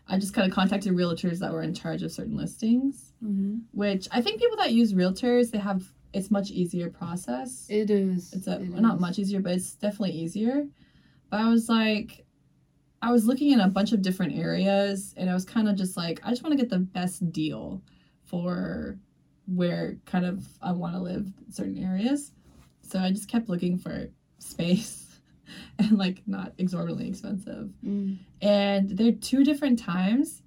I 0.08 0.18
just 0.18 0.32
kind 0.34 0.48
of 0.48 0.54
contacted 0.54 0.92
realtors 0.94 1.38
that 1.40 1.52
were 1.52 1.62
in 1.62 1.74
charge 1.74 2.02
of 2.02 2.10
certain 2.12 2.36
listings, 2.36 3.12
Mhm. 3.22 3.62
which 3.72 4.08
I 4.10 4.20
think 4.22 4.40
people 4.40 4.56
that 4.58 4.72
use 4.72 4.92
realtors, 4.94 5.50
they 5.50 5.58
have 5.58 5.92
it's 6.14 6.30
much 6.30 6.50
easier 6.50 6.88
process. 6.88 7.66
It 7.68 7.90
is. 7.90 8.32
It's 8.32 8.46
a 8.46 8.58
It 8.60 8.70
well, 8.70 8.80
not 8.80 8.94
is. 8.94 9.00
much 9.00 9.18
easier, 9.18 9.40
but 9.40 9.52
it's 9.52 9.74
definitely 9.74 10.16
easier. 10.16 10.66
But 11.28 11.40
I 11.40 11.50
was 11.50 11.68
like, 11.68 12.24
I 13.02 13.12
was 13.12 13.26
looking 13.26 13.52
in 13.52 13.60
a 13.60 13.68
bunch 13.68 13.92
of 13.92 14.00
different 14.00 14.34
areas, 14.34 15.12
and 15.18 15.28
I 15.28 15.34
was 15.34 15.44
kind 15.44 15.68
of 15.68 15.76
just 15.76 15.96
like, 15.98 16.20
I 16.24 16.30
just 16.30 16.42
want 16.42 16.52
to 16.52 16.56
get 16.56 16.70
the 16.70 16.78
best 16.78 17.30
deal 17.30 17.82
for 18.24 18.98
where 19.46 19.98
kind 20.06 20.24
of 20.24 20.48
I 20.62 20.72
want 20.72 20.94
to 20.94 21.00
live 21.00 21.30
in 21.46 21.52
certain 21.52 21.76
areas. 21.78 22.32
So 22.80 22.98
I 22.98 23.10
just 23.12 23.28
kept 23.28 23.48
looking 23.50 23.76
for 23.78 24.08
space 24.38 25.07
and 25.78 25.98
like 25.98 26.22
not 26.26 26.52
exorbitantly 26.58 27.08
expensive. 27.08 27.70
Mm. 27.84 28.18
And 28.42 28.90
there 28.90 29.08
are 29.08 29.12
two 29.12 29.44
different 29.44 29.78
times. 29.78 30.42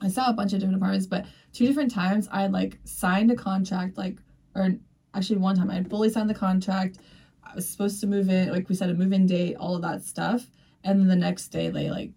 I 0.00 0.08
saw 0.08 0.28
a 0.28 0.32
bunch 0.32 0.52
of 0.52 0.58
different 0.60 0.76
apartments, 0.76 1.06
but 1.06 1.26
two 1.52 1.66
different 1.66 1.92
times 1.92 2.28
I 2.32 2.46
like 2.48 2.78
signed 2.84 3.30
a 3.30 3.36
contract, 3.36 3.96
like, 3.96 4.18
or 4.54 4.70
actually 5.14 5.38
one 5.38 5.56
time 5.56 5.70
I 5.70 5.74
had 5.74 5.88
fully 5.88 6.10
signed 6.10 6.28
the 6.28 6.34
contract. 6.34 6.98
I 7.44 7.54
was 7.54 7.68
supposed 7.68 8.00
to 8.00 8.06
move 8.06 8.28
in, 8.28 8.50
like 8.50 8.68
we 8.68 8.74
said, 8.74 8.90
a 8.90 8.94
move 8.94 9.12
in 9.12 9.26
date, 9.26 9.56
all 9.56 9.76
of 9.76 9.82
that 9.82 10.02
stuff. 10.02 10.46
And 10.84 10.98
then 11.00 11.08
the 11.08 11.16
next 11.16 11.48
day 11.48 11.68
they 11.70 11.90
like, 11.90 12.10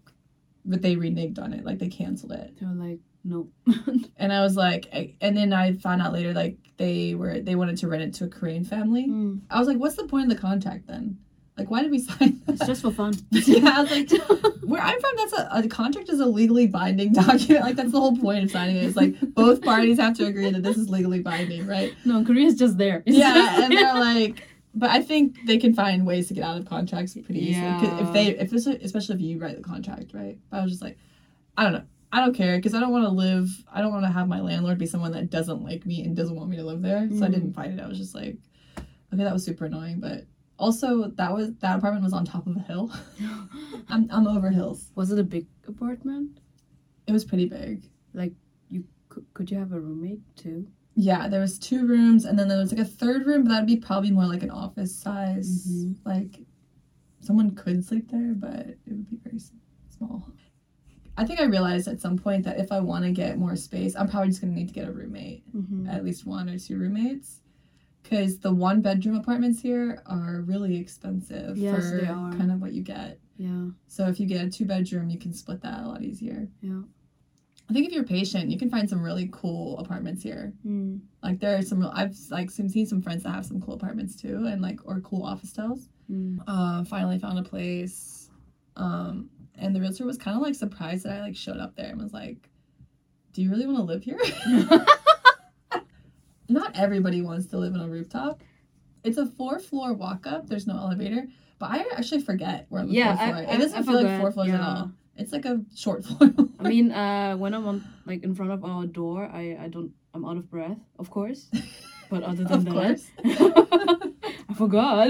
but 0.64 0.82
they 0.82 0.96
reneged 0.96 1.38
on 1.40 1.54
it, 1.54 1.64
like 1.64 1.78
they 1.78 1.88
canceled 1.90 2.32
it. 2.32 2.58
They 2.60 2.66
were 2.66 2.74
like, 2.74 3.00
nope. 3.24 3.52
And 4.18 4.32
I 4.34 4.42
was 4.42 4.56
like, 4.56 4.88
I- 4.94 5.14
and 5.22 5.36
then 5.38 5.54
I 5.54 5.74
found 5.74 6.02
out 6.02 6.14
later 6.14 6.34
like 6.34 6.58
they 6.78 7.14
were 7.16 7.40
they 7.40 7.56
wanted 7.56 7.78
to 7.78 7.88
rent 7.88 8.02
it 8.04 8.14
to 8.16 8.26
a 8.26 8.30
Korean 8.30 8.64
family. 8.64 9.08
Mm. 9.08 9.42
I 9.50 9.60
was 9.60 9.68
like, 9.68 9.78
what's 9.78 9.96
the 9.96 10.06
point 10.08 10.32
of 10.32 10.36
the 10.36 10.42
contract 10.42 10.88
then? 10.88 11.18
Like, 11.58 11.70
why 11.72 11.82
did 11.82 11.92
we 11.92 12.00
sign? 12.00 12.42
It's 12.48 12.60
that? 12.60 12.68
just 12.68 12.82
for 12.84 12.92
fun. 12.92 13.14
yeah, 13.32 13.74
I 13.78 13.82
was 13.82 13.92
like, 13.92 14.10
where 14.64 14.82
I'm 14.82 15.00
from, 15.00 15.12
that's 15.18 15.34
a, 15.34 15.50
a 15.52 15.68
contract 15.68 16.10
is 16.10 16.20
a 16.20 16.26
legally 16.26 16.68
binding 16.68 17.12
document. 17.24 17.64
Like 17.66 17.76
that's 17.76 17.92
the 17.92 18.00
whole 18.00 18.16
point 18.16 18.44
of 18.44 18.52
signing 18.52 18.78
it. 18.78 18.84
It's 18.86 18.96
like 18.96 19.20
both 19.34 19.62
parties 19.64 19.98
have 20.00 20.16
to 20.18 20.26
agree 20.26 20.50
that 20.50 20.64
this 20.64 20.78
is 20.78 20.90
legally 20.90 21.20
binding, 21.22 21.66
right? 21.68 21.94
no, 22.06 22.24
Korea's 22.24 22.56
just 22.56 22.78
there. 22.78 23.04
It's 23.06 23.18
yeah, 23.18 23.34
just 23.34 23.62
and 23.64 23.74
they're 23.74 23.94
like, 23.96 24.48
but 24.74 24.90
I 24.90 25.02
think 25.02 25.36
they 25.46 25.58
can 25.58 25.74
find 25.74 26.06
ways 26.06 26.28
to 26.30 26.34
get 26.34 26.44
out 26.44 26.58
of 26.58 26.66
contracts 26.66 27.14
pretty 27.14 27.40
easily 27.42 27.72
Yeah. 27.82 27.94
if 28.02 28.12
they, 28.12 28.28
if 28.38 28.50
this, 28.50 28.68
especially 28.68 29.16
if 29.16 29.22
you 29.22 29.40
write 29.40 29.56
the 29.58 29.64
contract, 29.64 30.14
right? 30.14 30.38
But 30.50 30.58
I 30.60 30.64
was 30.64 30.72
just 30.72 30.84
like, 30.84 30.98
I 31.58 31.64
don't 31.64 31.74
know. 31.74 31.84
I 32.12 32.20
don't 32.22 32.34
care 32.36 32.56
because 32.58 32.74
I 32.74 32.80
don't 32.80 32.92
want 32.92 33.04
to 33.06 33.12
live. 33.12 33.50
I 33.74 33.82
don't 33.82 33.92
want 33.92 34.06
to 34.06 34.12
have 34.12 34.28
my 34.30 34.40
landlord 34.40 34.78
be 34.78 34.86
someone 34.86 35.12
that 35.14 35.30
doesn't 35.30 35.64
like 35.64 35.86
me 35.86 36.04
and 36.04 36.16
doesn't 36.16 36.36
want 36.36 36.50
me 36.50 36.58
to 36.58 36.64
live 36.64 36.82
there. 36.82 37.10
So 37.12 37.26
I 37.26 37.28
Mm. 37.30 37.34
didn't 37.34 37.54
fight 37.54 37.72
it. 37.72 37.80
I 37.82 37.88
was 37.88 37.98
just 37.98 38.16
like, 38.16 38.38
okay, 39.14 39.24
that 39.24 39.34
was 39.34 39.44
super 39.44 39.66
annoying. 39.66 40.00
But 40.00 40.26
also, 40.58 41.08
that 41.10 41.34
was 41.34 41.54
that 41.56 41.78
apartment 41.78 42.04
was 42.04 42.14
on 42.14 42.26
top 42.26 42.48
of 42.48 42.56
a 42.56 42.60
hill. 42.62 42.92
I'm 43.90 44.08
I'm 44.12 44.28
over 44.28 44.50
hills. 44.50 44.92
Was 44.96 45.12
it 45.12 45.20
a 45.20 45.24
big 45.24 45.48
apartment? 45.68 46.40
It 47.08 47.12
was 47.12 47.26
pretty 47.26 47.46
big. 47.48 47.90
Like 48.14 48.34
you 48.70 48.84
could, 49.10 49.26
could 49.34 49.52
you 49.52 49.58
have 49.58 49.72
a 49.74 49.80
roommate 49.80 50.22
too? 50.36 50.68
Yeah, 50.96 51.28
there 51.28 51.42
was 51.42 51.60
two 51.60 51.86
rooms, 51.86 52.24
and 52.26 52.40
then 52.40 52.48
there 52.48 52.58
was 52.58 52.72
like 52.72 52.80
a 52.82 52.86
third 52.86 53.26
room, 53.26 53.44
but 53.44 53.50
that'd 53.50 53.68
be 53.68 53.76
probably 53.78 54.12
more 54.12 54.26
like 54.26 54.44
an 54.44 54.50
office 54.52 54.96
size. 54.96 55.68
Mhm. 55.70 55.96
Like 56.06 56.40
someone 57.20 57.52
could 57.56 57.84
sleep 57.84 58.10
there, 58.12 58.34
but 58.34 58.60
it 58.68 58.80
would 58.88 59.10
be 59.10 59.18
very 59.24 59.40
small. 59.90 60.30
I 61.18 61.26
think 61.26 61.40
I 61.40 61.46
realized 61.46 61.88
at 61.88 62.02
some 62.02 62.18
point 62.18 62.44
that 62.44 62.60
if 62.60 62.72
I 62.72 62.80
want 62.82 63.06
to 63.06 63.12
get 63.12 63.38
more 63.38 63.56
space, 63.56 63.96
I'm 63.96 64.08
probably 64.10 64.30
just 64.30 64.42
gonna 64.42 64.54
need 64.54 64.68
to 64.68 64.74
get 64.74 64.88
a 64.88 64.92
roommate, 64.92 65.44
Mm-hmm. 65.56 65.88
at 65.90 66.04
least 66.04 66.26
one 66.26 66.50
or 66.50 66.58
two 66.60 66.78
roommates, 66.78 67.42
because 68.10 68.38
the 68.38 68.54
one 68.54 68.82
bedroom 68.82 69.16
apartments 69.16 69.60
here 69.62 70.04
are 70.06 70.42
really 70.42 70.78
expensive 70.78 71.58
Yes, 71.58 71.76
for 71.90 71.98
they 71.98 72.08
are. 72.08 72.32
kind 72.34 72.52
of 72.52 72.62
what 72.62 72.74
you 72.74 72.84
get. 72.84 73.20
Yeah. 73.38 73.70
So 73.88 74.08
if 74.08 74.20
you 74.20 74.28
get 74.28 74.46
a 74.46 74.50
two 74.50 74.66
bedroom, 74.66 75.10
you 75.10 75.18
can 75.18 75.34
split 75.34 75.62
that 75.62 75.82
a 75.82 75.88
lot 75.88 76.04
easier. 76.04 76.48
Yeah. 76.62 76.82
I 77.68 77.74
think 77.74 77.88
if 77.88 77.94
you're 77.94 78.04
patient, 78.04 78.52
you 78.52 78.60
can 78.60 78.70
find 78.70 78.88
some 78.88 79.02
really 79.02 79.28
cool 79.32 79.80
apartments 79.80 80.22
here. 80.22 80.54
Mm. 80.66 81.00
Like 81.24 81.40
there 81.40 81.58
are 81.58 81.64
some 81.64 81.84
I've 81.94 82.16
like 82.30 82.52
seen 82.52 82.86
some 82.86 83.02
friends 83.02 83.24
that 83.24 83.30
have 83.32 83.46
some 83.46 83.60
cool 83.60 83.74
apartments 83.74 84.16
too, 84.16 84.46
and 84.48 84.62
like 84.62 84.80
or 84.86 85.00
cool 85.00 85.24
officetels. 85.24 85.88
Mm. 86.10 86.38
Uh, 86.48 86.84
finally 86.86 87.18
found 87.18 87.40
a 87.40 87.44
place, 87.44 88.30
um, 88.76 89.32
and 89.56 89.76
the 89.76 89.82
realtor 89.82 90.06
was 90.06 90.20
kind 90.20 90.38
of 90.38 90.44
like 90.44 90.54
surprised 90.54 91.06
that 91.06 91.14
I 91.14 91.22
like 91.22 91.36
showed 91.36 91.58
up 91.58 91.76
there 91.76 91.90
and 91.90 92.00
was 92.00 92.14
like, 92.14 92.48
"Do 93.34 93.42
you 93.42 93.50
really 93.50 93.66
want 93.66 93.78
to 93.80 93.84
live 93.84 94.04
here?" 94.04 94.20
Not 96.50 96.76
everybody 96.78 97.22
wants 97.22 97.48
to 97.48 97.58
live 97.58 97.74
on 97.74 97.82
a 97.82 97.88
rooftop. 97.88 98.42
it's 99.04 99.18
a 99.18 99.26
four 99.26 99.60
floor 99.60 99.94
walk 99.94 100.26
up. 100.28 100.48
There's 100.48 100.66
no 100.68 100.76
elevator, 100.78 101.28
but 101.60 101.70
I 101.72 101.86
actually 101.96 102.22
forget 102.22 102.66
we're 102.70 102.80
on 102.82 102.88
the 102.88 102.94
Yeah, 102.94 103.16
fourth 103.16 103.20
I- 103.22 103.32
floor. 103.32 103.38
I- 103.52 103.54
it 103.56 103.58
doesn't 103.60 103.78
I 103.80 103.82
feel 103.84 104.04
like 104.04 104.20
four 104.22 104.32
floors 104.32 104.50
at 104.52 104.62
all. 104.62 104.92
It's 105.18 105.32
like 105.32 105.46
a 105.46 105.62
short 105.76 106.04
floor. 106.06 106.32
I 106.60 106.64
mean, 106.70 106.92
uh, 106.92 107.36
when 107.38 107.54
I'm 107.54 107.68
on 107.68 107.84
like 108.06 108.24
in 108.24 108.34
front 108.36 108.52
of 108.52 108.64
our 108.66 108.86
door, 108.86 109.30
I 109.32 109.58
I 109.62 109.68
don't 109.70 109.92
I'm 110.14 110.26
out 110.26 110.38
of 110.38 110.50
breath, 110.50 110.80
of 111.00 111.10
course. 111.10 111.50
But 112.10 112.24
other 112.24 112.44
than 112.50 112.64
that. 112.66 113.02
I 114.50 114.54
forgot. 114.54 115.08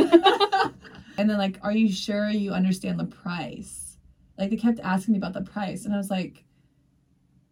and 1.17 1.29
then 1.29 1.37
like, 1.37 1.59
are 1.63 1.71
you 1.71 1.91
sure 1.91 2.29
you 2.29 2.51
understand 2.51 2.99
the 2.99 3.05
price? 3.05 3.97
Like 4.37 4.49
they 4.49 4.57
kept 4.57 4.79
asking 4.81 5.13
me 5.13 5.17
about 5.17 5.33
the 5.33 5.41
price, 5.41 5.85
and 5.85 5.93
I 5.93 5.97
was 5.97 6.09
like, 6.09 6.43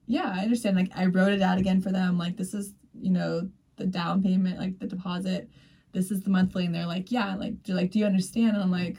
yeah, 0.06 0.32
I 0.36 0.44
understand. 0.44 0.76
Like 0.76 0.92
I 0.96 1.06
wrote 1.06 1.32
it 1.34 1.42
out 1.42 1.58
again 1.58 1.82
for 1.82 1.92
them. 1.92 2.18
Like 2.18 2.38
this 2.38 2.54
is 2.54 2.74
you 2.94 3.10
know 3.12 3.50
the 3.78 3.86
down 3.86 4.24
payment, 4.24 4.60
like 4.60 4.80
the 4.80 4.88
deposit. 4.88 5.50
This 5.92 6.12
is 6.12 6.22
the 6.22 6.30
monthly, 6.30 6.66
and 6.66 6.74
they're 6.74 6.88
like, 6.88 7.12
yeah, 7.12 7.36
like 7.36 7.62
do 7.64 7.74
like 7.74 7.92
do 7.92 8.00
you 8.00 8.06
understand? 8.06 8.50
And 8.50 8.64
I'm 8.64 8.72
like, 8.72 8.98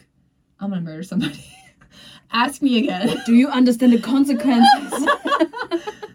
I'm 0.61 0.71
gonna 0.71 0.83
murder 0.83 1.03
somebody. 1.03 1.45
Ask 2.33 2.63
me 2.63 2.79
again. 2.79 3.17
Do 3.27 3.35
you 3.35 3.49
understand 3.49 3.93
the 3.93 4.01
consequences? 4.01 4.67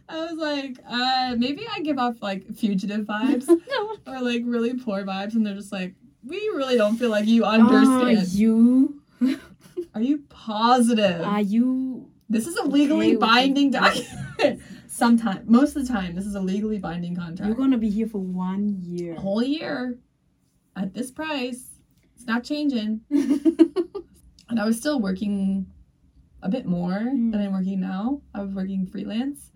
I 0.09 0.25
was 0.25 0.37
like, 0.37 0.77
uh, 0.87 1.35
maybe 1.37 1.65
I 1.71 1.81
give 1.81 1.97
off 1.97 2.15
like 2.21 2.53
fugitive 2.55 3.05
vibes 3.05 3.47
no. 3.69 3.97
or 4.07 4.21
like 4.21 4.43
really 4.45 4.73
poor 4.73 5.03
vibes, 5.03 5.35
and 5.35 5.45
they're 5.45 5.55
just 5.55 5.71
like, 5.71 5.93
we 6.25 6.37
really 6.55 6.77
don't 6.77 6.97
feel 6.97 7.09
like 7.09 7.25
you 7.25 7.45
Are 7.45 7.53
understand. 7.53 8.27
you? 8.29 9.01
Are 9.93 10.01
you 10.01 10.23
positive? 10.29 11.21
Are 11.21 11.41
you? 11.41 12.09
this 12.29 12.45
is 12.47 12.55
a 12.57 12.63
legally 12.63 13.09
okay 13.09 13.17
binding 13.17 13.71
document. 13.71 14.61
Sometime, 14.99 15.43
most 15.47 15.77
of 15.77 15.87
the 15.87 15.93
time, 15.93 16.13
this 16.13 16.25
is 16.25 16.35
a 16.35 16.41
legally 16.41 16.77
binding 16.77 17.15
contract. 17.15 17.47
You're 17.47 17.55
gonna 17.55 17.77
be 17.77 17.89
here 17.89 18.05
for 18.07 18.17
one 18.19 18.75
year. 18.81 19.15
A 19.15 19.19
whole 19.19 19.41
year 19.41 19.97
at 20.75 20.93
this 20.93 21.09
price. 21.09 21.79
It's 22.15 22.25
not 22.27 22.43
changing. 22.43 23.01
And 24.51 24.59
I 24.59 24.65
was 24.65 24.77
still 24.77 24.99
working 24.99 25.67
a 26.41 26.49
bit 26.49 26.65
more 26.65 26.89
Mm. 26.99 27.31
than 27.31 27.39
I'm 27.39 27.51
working 27.53 27.79
now. 27.79 28.21
I 28.33 28.41
was 28.41 28.51
working 28.51 28.87
freelance. 28.87 29.51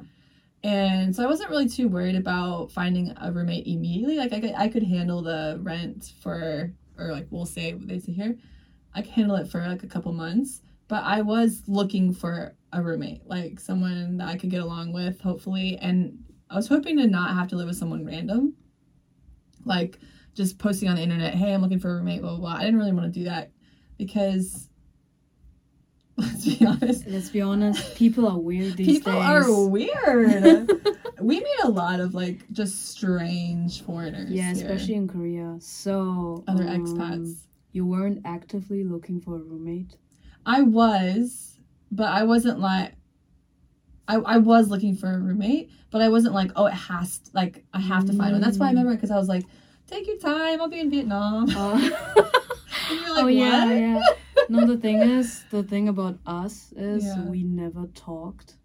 And 0.64 1.16
so 1.16 1.24
I 1.24 1.26
wasn't 1.26 1.50
really 1.50 1.68
too 1.68 1.90
worried 1.90 2.16
about 2.16 2.72
finding 2.72 3.12
a 3.20 3.32
roommate 3.32 3.66
immediately. 3.66 4.18
Like 4.18 4.34
I 4.34 4.40
could, 4.40 4.54
I 4.56 4.68
could 4.70 4.84
handle 4.84 5.24
the 5.24 5.60
rent 5.64 6.14
for, 6.22 6.72
or 7.00 7.12
like 7.12 7.26
we'll 7.32 7.48
say 7.48 7.74
what 7.74 7.88
they 7.88 7.98
say 8.00 8.12
here, 8.14 8.38
I 8.94 9.02
could 9.02 9.12
handle 9.14 9.36
it 9.38 9.48
for 9.48 9.66
like 9.68 9.82
a 9.82 9.88
couple 9.88 10.14
months. 10.14 10.62
But 10.88 11.04
I 11.04 11.22
was 11.22 11.64
looking 11.68 12.14
for 12.14 12.56
a 12.72 12.82
roommate, 12.82 13.26
like 13.28 13.60
someone 13.60 14.18
that 14.18 14.28
I 14.28 14.38
could 14.38 14.50
get 14.50 14.62
along 14.62 14.94
with, 14.94 15.22
hopefully. 15.22 15.78
And 15.82 16.18
I 16.50 16.56
was 16.56 16.68
hoping 16.68 16.98
to 16.98 17.08
not 17.08 17.34
have 17.36 17.48
to 17.50 17.56
live 17.56 17.68
with 17.68 17.78
someone 17.78 18.06
random. 18.06 18.54
Like 19.66 20.00
just 20.36 20.60
posting 20.60 20.90
on 20.90 20.96
the 20.96 21.02
internet, 21.02 21.36
hey, 21.36 21.54
I'm 21.54 21.62
looking 21.62 21.80
for 21.80 21.92
a 21.92 21.96
roommate, 21.96 22.22
blah, 22.22 22.32
blah, 22.32 22.40
blah. 22.40 22.56
I 22.56 22.62
didn't 22.62 22.78
really 22.78 22.92
want 22.92 23.12
to 23.14 23.20
do 23.20 23.26
that 23.26 23.52
because, 23.98 24.68
let's 26.18 26.46
be 26.46 26.66
honest, 26.66 27.08
Let's 27.08 27.30
be 27.30 27.42
honest. 27.42 27.96
People 27.96 28.28
are 28.28 28.40
weird 28.40 28.76
these 28.76 28.88
people 29.00 29.14
days. 29.14 29.24
are 29.24 29.68
weird. 29.68 30.72
we 31.22 31.40
meet 31.40 31.60
a 31.64 31.70
lot 31.70 32.00
of 32.00 32.14
like 32.14 32.50
just 32.52 32.90
strange 32.90 33.82
foreigners. 33.84 34.30
yeah, 34.32 34.54
here. 34.54 34.66
especially 34.66 34.96
in 34.96 35.08
Korea. 35.08 35.56
So 35.60 36.44
other 36.48 36.68
um, 36.68 36.86
expats. 36.86 37.36
You 37.72 37.86
weren't 37.88 38.22
actively 38.26 38.84
looking 38.84 39.20
for 39.22 39.36
a 39.36 39.40
roommate. 39.40 39.96
I 40.46 40.62
was, 40.62 41.58
but 41.92 42.08
I 42.08 42.24
wasn't 42.24 42.60
like. 42.60 42.94
I, 44.06 44.16
I 44.16 44.38
was 44.38 44.68
looking 44.70 44.96
for 44.98 45.08
a 45.10 45.18
roommate, 45.18 45.72
but 45.90 46.02
I 46.02 46.10
wasn't 46.10 46.34
like, 46.34 46.52
oh, 46.58 46.66
it 46.66 46.74
has 46.74 47.20
to, 47.20 47.32
like 47.34 47.64
I 47.74 47.80
have 47.80 48.06
to 48.08 48.14
find 48.14 48.34
one. 48.34 48.42
That's 48.42 48.58
why 48.58 48.66
I 48.68 48.70
Mm. 48.72 48.78
remember 48.78 48.96
because 48.96 49.12
I 49.12 49.16
was 49.18 49.30
like, 49.30 49.46
take 49.88 50.06
your 50.08 50.18
time. 50.18 50.60
I'll 50.62 50.68
be 50.68 50.80
in 50.82 50.90
Vietnam. 50.90 51.48
Uh, 51.56 53.10
like, 53.16 53.24
oh 53.24 53.28
yeah, 53.28 53.66
what? 53.66 53.78
yeah. 53.78 54.02
No, 54.50 54.66
the 54.66 54.78
thing 54.78 55.02
is, 55.02 55.46
the 55.52 55.64
thing 55.64 55.88
about 55.88 56.20
us 56.26 56.74
is 56.76 57.06
Yeah. 57.16 57.26
we 57.30 57.44
never 57.44 57.88
talked 57.88 58.58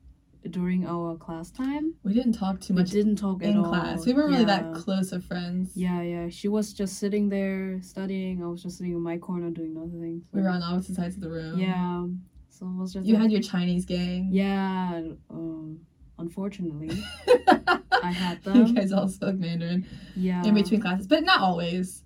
during 0.51 0.87
our 0.87 1.17
class 1.17 1.51
time. 1.51 1.95
We 2.05 2.15
didn't 2.15 2.33
talk 2.35 2.61
too 2.61 2.75
much. 2.75 2.93
We 2.93 3.03
didn't 3.03 3.17
talk 3.17 3.43
in 3.43 3.57
all. 3.59 3.65
class. 3.69 4.07
We 4.07 4.13
weren't 4.15 4.31
really 4.31 4.45
that 4.45 4.75
close 4.75 5.13
of 5.13 5.25
friends. 5.25 5.73
Yeah, 5.75 6.01
yeah. 6.03 6.29
She 6.29 6.49
was 6.49 6.73
just 6.73 6.99
sitting 6.99 7.29
there 7.29 7.81
studying. 7.83 8.43
I 8.43 8.47
was 8.47 8.63
just 8.63 8.79
sitting 8.79 8.93
in 8.93 9.01
my 9.01 9.19
corner 9.19 9.51
doing 9.51 9.75
nothing. 9.75 10.23
We 10.33 10.43
were 10.43 10.49
on 10.49 10.63
opposite 10.63 10.97
sides 10.97 11.17
of 11.17 11.21
the 11.23 11.31
room. 11.31 11.59
Yeah. 11.59 12.07
So 12.51 12.67
it 12.67 12.75
was 12.77 12.93
just. 12.93 13.07
You 13.07 13.15
like- 13.15 13.23
had 13.23 13.33
your 13.33 13.43
Chinese 13.43 13.85
gang. 13.85 14.29
Yeah. 14.33 15.03
Um, 15.31 15.81
unfortunately, 16.19 16.91
I 17.93 18.11
had 18.13 18.41
you 18.47 18.73
guys 18.75 18.93
all 18.93 19.09
spoke 19.09 19.37
Mandarin 19.37 19.87
Yeah. 20.17 20.45
in 20.45 20.55
between 20.55 20.81
classes, 20.81 21.07
but 21.07 21.25
not 21.25 21.41
always. 21.41 22.05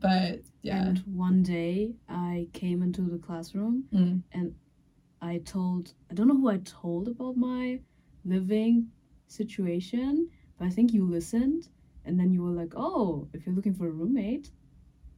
But 0.00 0.40
yeah. 0.62 0.86
And 0.88 0.98
one 1.06 1.42
day 1.42 1.94
I 2.08 2.48
came 2.52 2.82
into 2.82 3.02
the 3.02 3.18
classroom 3.18 3.84
Mm. 3.92 4.22
and 4.32 4.54
I 5.22 5.38
told, 5.44 5.94
I 6.10 6.14
don't 6.14 6.26
know 6.28 6.34
who 6.36 6.48
I 6.50 6.58
told 6.64 7.06
about 7.08 7.36
my 7.36 7.78
living 8.24 8.88
situation, 9.28 10.28
but 10.58 10.66
I 10.66 10.70
think 10.70 10.92
you 10.92 11.04
listened. 11.08 11.68
And 12.04 12.18
then 12.18 12.32
you 12.32 12.42
were 12.42 12.50
like, 12.50 12.72
oh, 12.76 13.28
if 13.32 13.46
you're 13.46 13.54
looking 13.54 13.74
for 13.74 13.86
a 13.86 13.90
roommate, 13.90 14.50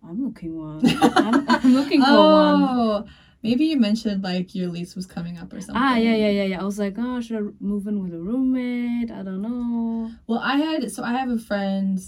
I'm 0.07 0.23
looking 0.23 0.59
one. 0.59 0.83
I'm, 1.17 1.49
I'm 1.49 1.75
looking 1.75 2.03
for 2.03 2.13
one. 2.13 2.63
oh, 2.63 3.05
maybe 3.43 3.65
you 3.65 3.79
mentioned 3.81 4.23
like 4.23 4.55
your 4.55 4.69
lease 4.69 4.95
was 4.95 5.07
coming 5.07 5.39
up 5.39 5.51
or 5.53 5.61
something. 5.63 5.83
Ah, 5.83 5.97
yeah, 5.97 6.15
yeah, 6.15 6.29
yeah, 6.29 6.45
yeah. 6.45 6.61
I 6.61 6.65
was 6.65 6.79
like, 6.79 6.97
oh, 6.99 7.23
should 7.23 7.39
I 7.39 7.49
move 7.61 7.87
in 7.87 8.03
with 8.03 8.13
a 8.13 8.19
roommate? 8.19 9.11
I 9.11 9.23
don't 9.23 9.41
know. 9.41 10.11
Well, 10.27 10.41
I 10.41 10.59
had 10.59 10.93
so 10.93 11.03
I 11.03 11.13
have 11.13 11.31
a 11.31 11.39
friend 11.39 11.99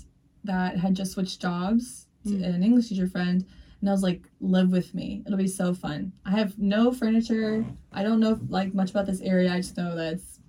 that 0.45 0.77
had 0.79 0.95
just 0.95 1.13
switched 1.13 1.41
jobs, 1.41 2.03
Mm. 2.27 2.45
an 2.45 2.63
English 2.65 2.89
teacher 2.89 3.07
friend, 3.07 3.47
and 3.81 3.89
I 3.89 3.93
was 3.93 4.03
like, 4.03 4.23
"Live 4.41 4.71
with 4.73 4.95
me. 4.95 5.23
It'll 5.27 5.39
be 5.39 5.49
so 5.49 5.75
fun." 5.75 6.13
I 6.25 6.31
have 6.33 6.59
no 6.59 6.93
furniture. 6.93 7.65
I 7.93 8.03
don't 8.03 8.21
know 8.21 8.39
like 8.49 8.75
much 8.75 8.91
about 8.91 9.07
this 9.07 9.21
area. 9.21 9.53
I 9.53 9.59
just 9.59 9.77
know 9.77 9.95
that 9.97 10.15
it's 10.15 10.41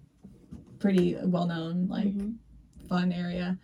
pretty 0.80 1.16
well 1.24 1.46
known, 1.48 1.88
like 1.88 2.08
Mhm. 2.16 2.36
fun 2.88 3.12
area. 3.12 3.58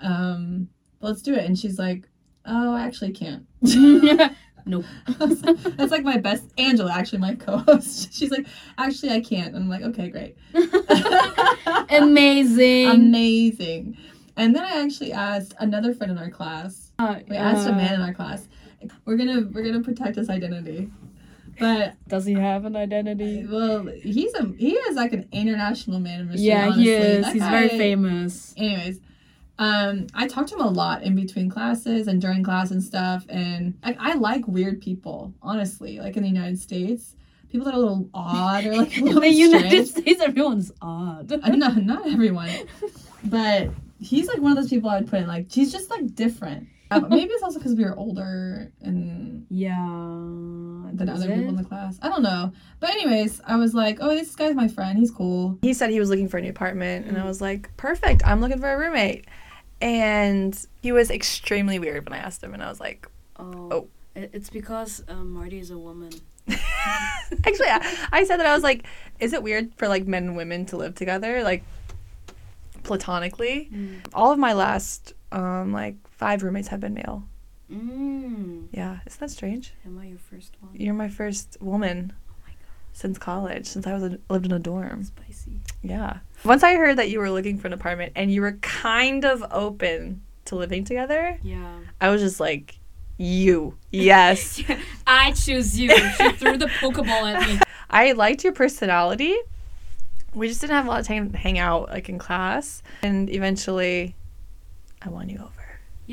Um, 0.00 0.68
let's 1.00 1.22
do 1.22 1.34
it. 1.34 1.44
And 1.44 1.58
she's 1.58 1.78
like, 1.78 2.08
"Oh, 2.46 2.72
I 2.74 2.82
actually 2.82 3.12
can't." 3.12 3.46
nope. 4.66 4.84
That's 5.18 5.90
like 5.90 6.04
my 6.04 6.18
best 6.18 6.44
Angela, 6.58 6.92
actually 6.92 7.18
my 7.18 7.34
co-host. 7.34 8.12
She's 8.18 8.30
like, 8.30 8.46
actually 8.78 9.10
I 9.12 9.20
can't. 9.20 9.54
And 9.54 9.64
I'm 9.64 9.68
like, 9.70 9.82
okay, 9.82 10.08
great. 10.10 10.36
Amazing. 11.90 12.88
Amazing. 12.88 13.96
And 14.36 14.54
then 14.54 14.62
I 14.64 14.82
actually 14.82 15.12
asked 15.12 15.54
another 15.58 15.92
friend 15.94 16.12
in 16.12 16.18
our 16.18 16.30
class. 16.30 16.92
We 17.28 17.36
asked 17.36 17.66
a 17.66 17.72
Uh, 17.72 17.76
man 17.76 17.94
in 17.94 18.00
our 18.02 18.14
class. 18.14 18.48
We're 19.04 19.16
gonna 19.16 19.42
we're 19.52 19.64
gonna 19.64 19.82
protect 19.82 20.16
his 20.16 20.30
identity. 20.30 20.90
But 21.58 21.96
Does 22.08 22.24
he 22.24 22.32
have 22.34 22.64
an 22.64 22.74
identity? 22.74 23.46
well, 23.46 23.86
he's 23.86 24.32
a 24.34 24.46
he 24.58 24.72
is 24.72 24.96
like 24.96 25.12
an 25.12 25.28
international 25.32 26.00
man 26.00 26.22
of 26.22 26.26
mystery. 26.28 26.46
Yeah, 26.46 26.64
honestly. 26.66 26.82
he 26.84 26.90
is. 26.90 27.24
That 27.24 27.32
He's 27.34 27.42
very 27.42 27.68
famous. 27.70 28.54
anyways 28.56 29.00
um 29.58 30.06
i 30.14 30.26
talked 30.26 30.48
to 30.48 30.54
him 30.54 30.62
a 30.62 30.70
lot 30.70 31.02
in 31.02 31.14
between 31.14 31.50
classes 31.50 32.08
and 32.08 32.18
during 32.18 32.42
class 32.42 32.70
and 32.70 32.82
stuff 32.82 33.26
and 33.28 33.74
I, 33.82 33.94
I 34.00 34.14
like 34.14 34.48
weird 34.48 34.80
people 34.80 35.34
honestly 35.42 35.98
like 36.00 36.16
in 36.16 36.22
the 36.22 36.30
united 36.30 36.58
states 36.58 37.14
people 37.52 37.66
that 37.66 37.74
are 37.74 37.76
a 37.76 37.80
little 37.80 38.08
odd 38.14 38.64
or 38.64 38.74
like 38.74 38.96
a 38.96 39.00
In 39.00 39.04
little 39.04 39.20
the 39.20 39.28
United. 39.28 39.86
States, 39.86 40.22
everyone's 40.22 40.72
odd. 40.80 41.30
Uh, 41.30 41.48
no 41.50 41.68
not 41.74 42.06
everyone 42.06 42.48
but 43.24 43.68
he's 44.00 44.28
like 44.28 44.38
one 44.38 44.52
of 44.52 44.56
those 44.56 44.70
people 44.70 44.88
i 44.88 44.98
would 44.98 45.10
put 45.10 45.20
in 45.20 45.26
like 45.26 45.52
he's 45.52 45.70
just 45.70 45.90
like 45.90 46.14
different 46.14 46.66
Uh, 46.90 47.00
maybe 47.08 47.32
it's 47.32 47.42
also 47.42 47.58
because 47.58 47.74
we 47.74 47.84
were 47.84 47.96
older 47.96 48.70
and 48.82 49.46
Yeah. 49.48 49.76
than 50.92 51.08
is 51.08 51.22
other 51.22 51.32
people 51.32 51.50
in 51.50 51.56
the 51.56 51.64
class. 51.64 51.98
I 52.02 52.08
don't 52.08 52.22
know. 52.22 52.52
But 52.80 52.90
anyways, 52.90 53.40
I 53.46 53.56
was 53.56 53.74
like, 53.74 53.98
oh, 54.00 54.08
this 54.10 54.34
guy's 54.34 54.54
my 54.56 54.66
friend. 54.68 54.98
He's 54.98 55.10
cool. 55.10 55.58
He 55.62 55.72
said 55.72 55.90
he 55.90 56.00
was 56.00 56.10
looking 56.10 56.28
for 56.28 56.38
a 56.38 56.42
new 56.42 56.50
apartment, 56.50 57.06
and 57.06 57.16
I 57.16 57.20
Mm. 57.20 57.26
was 57.26 57.40
like, 57.40 57.74
perfect. 57.76 58.22
I'm 58.26 58.40
looking 58.40 58.58
for 58.58 58.72
a 58.72 58.76
roommate. 58.76 59.26
And 59.80 60.58
he 60.82 60.92
was 60.92 61.10
extremely 61.10 61.78
weird 61.78 62.08
when 62.08 62.18
I 62.18 62.22
asked 62.22 62.42
him, 62.42 62.54
and 62.54 62.62
I 62.62 62.68
was 62.68 62.80
like, 62.80 63.06
Oh. 63.38 63.68
Oh. 63.70 63.88
It's 64.16 64.50
because 64.50 65.02
um, 65.08 65.30
Marty 65.30 65.60
is 65.60 65.70
a 65.70 65.78
woman. 65.78 66.10
actually, 66.48 67.68
I, 67.68 67.96
I 68.12 68.24
said 68.24 68.38
that 68.38 68.46
I 68.46 68.52
was 68.52 68.64
like, 68.64 68.84
is 69.20 69.32
it 69.32 69.42
weird 69.42 69.72
for 69.76 69.86
like 69.86 70.06
men 70.08 70.24
and 70.24 70.36
women 70.36 70.66
to 70.66 70.76
live 70.76 70.96
together, 70.96 71.42
like 71.44 71.62
platonically? 72.82 73.70
All 74.12 74.32
of 74.32 74.38
my 74.38 74.52
last 74.52 75.14
um 75.32 75.72
like 75.72 75.94
five 76.20 76.42
roommates 76.42 76.68
have 76.68 76.80
been 76.80 76.92
male. 76.92 77.24
Mm. 77.72 78.66
Yeah, 78.72 78.98
isn't 79.06 79.20
that 79.20 79.30
strange? 79.30 79.72
Am 79.86 79.98
I 79.98 80.04
your 80.06 80.18
first 80.18 80.54
one? 80.60 80.72
You're 80.74 80.92
my 80.94 81.08
first 81.08 81.56
woman 81.60 82.12
Oh 82.28 82.34
my 82.46 82.52
since 82.92 83.16
college, 83.18 83.64
since 83.66 83.86
I 83.86 83.94
was 83.94 84.02
a, 84.02 84.18
lived 84.28 84.44
in 84.44 84.52
a 84.52 84.58
dorm. 84.58 85.02
spicy. 85.04 85.60
Yeah. 85.82 86.18
Once 86.44 86.62
I 86.62 86.74
heard 86.74 86.98
that 86.98 87.08
you 87.08 87.20
were 87.20 87.30
looking 87.30 87.56
for 87.58 87.68
an 87.68 87.72
apartment 87.72 88.12
and 88.16 88.30
you 88.30 88.42
were 88.42 88.52
kind 88.60 89.24
of 89.24 89.42
open 89.50 90.20
to 90.44 90.56
living 90.56 90.84
together, 90.84 91.38
Yeah. 91.42 91.78
I 92.02 92.10
was 92.10 92.20
just 92.20 92.38
like, 92.38 92.78
you. 93.16 93.76
Yes. 93.90 94.62
I 95.06 95.32
choose 95.32 95.78
you. 95.80 95.88
She 95.96 96.32
threw 96.32 96.56
the 96.58 96.66
Pokeball 96.66 97.34
at 97.34 97.48
me. 97.48 97.60
I 97.90 98.12
liked 98.12 98.44
your 98.44 98.52
personality. 98.52 99.34
We 100.34 100.48
just 100.48 100.60
didn't 100.60 100.74
have 100.74 100.86
a 100.86 100.88
lot 100.90 101.00
of 101.00 101.06
time 101.06 101.30
to 101.32 101.38
hang 101.38 101.58
out 101.58 101.88
like 101.88 102.08
in 102.10 102.18
class. 102.18 102.82
And 103.02 103.30
eventually 103.30 104.14
I 105.02 105.08
won 105.08 105.28
you 105.30 105.38
over. 105.38 105.59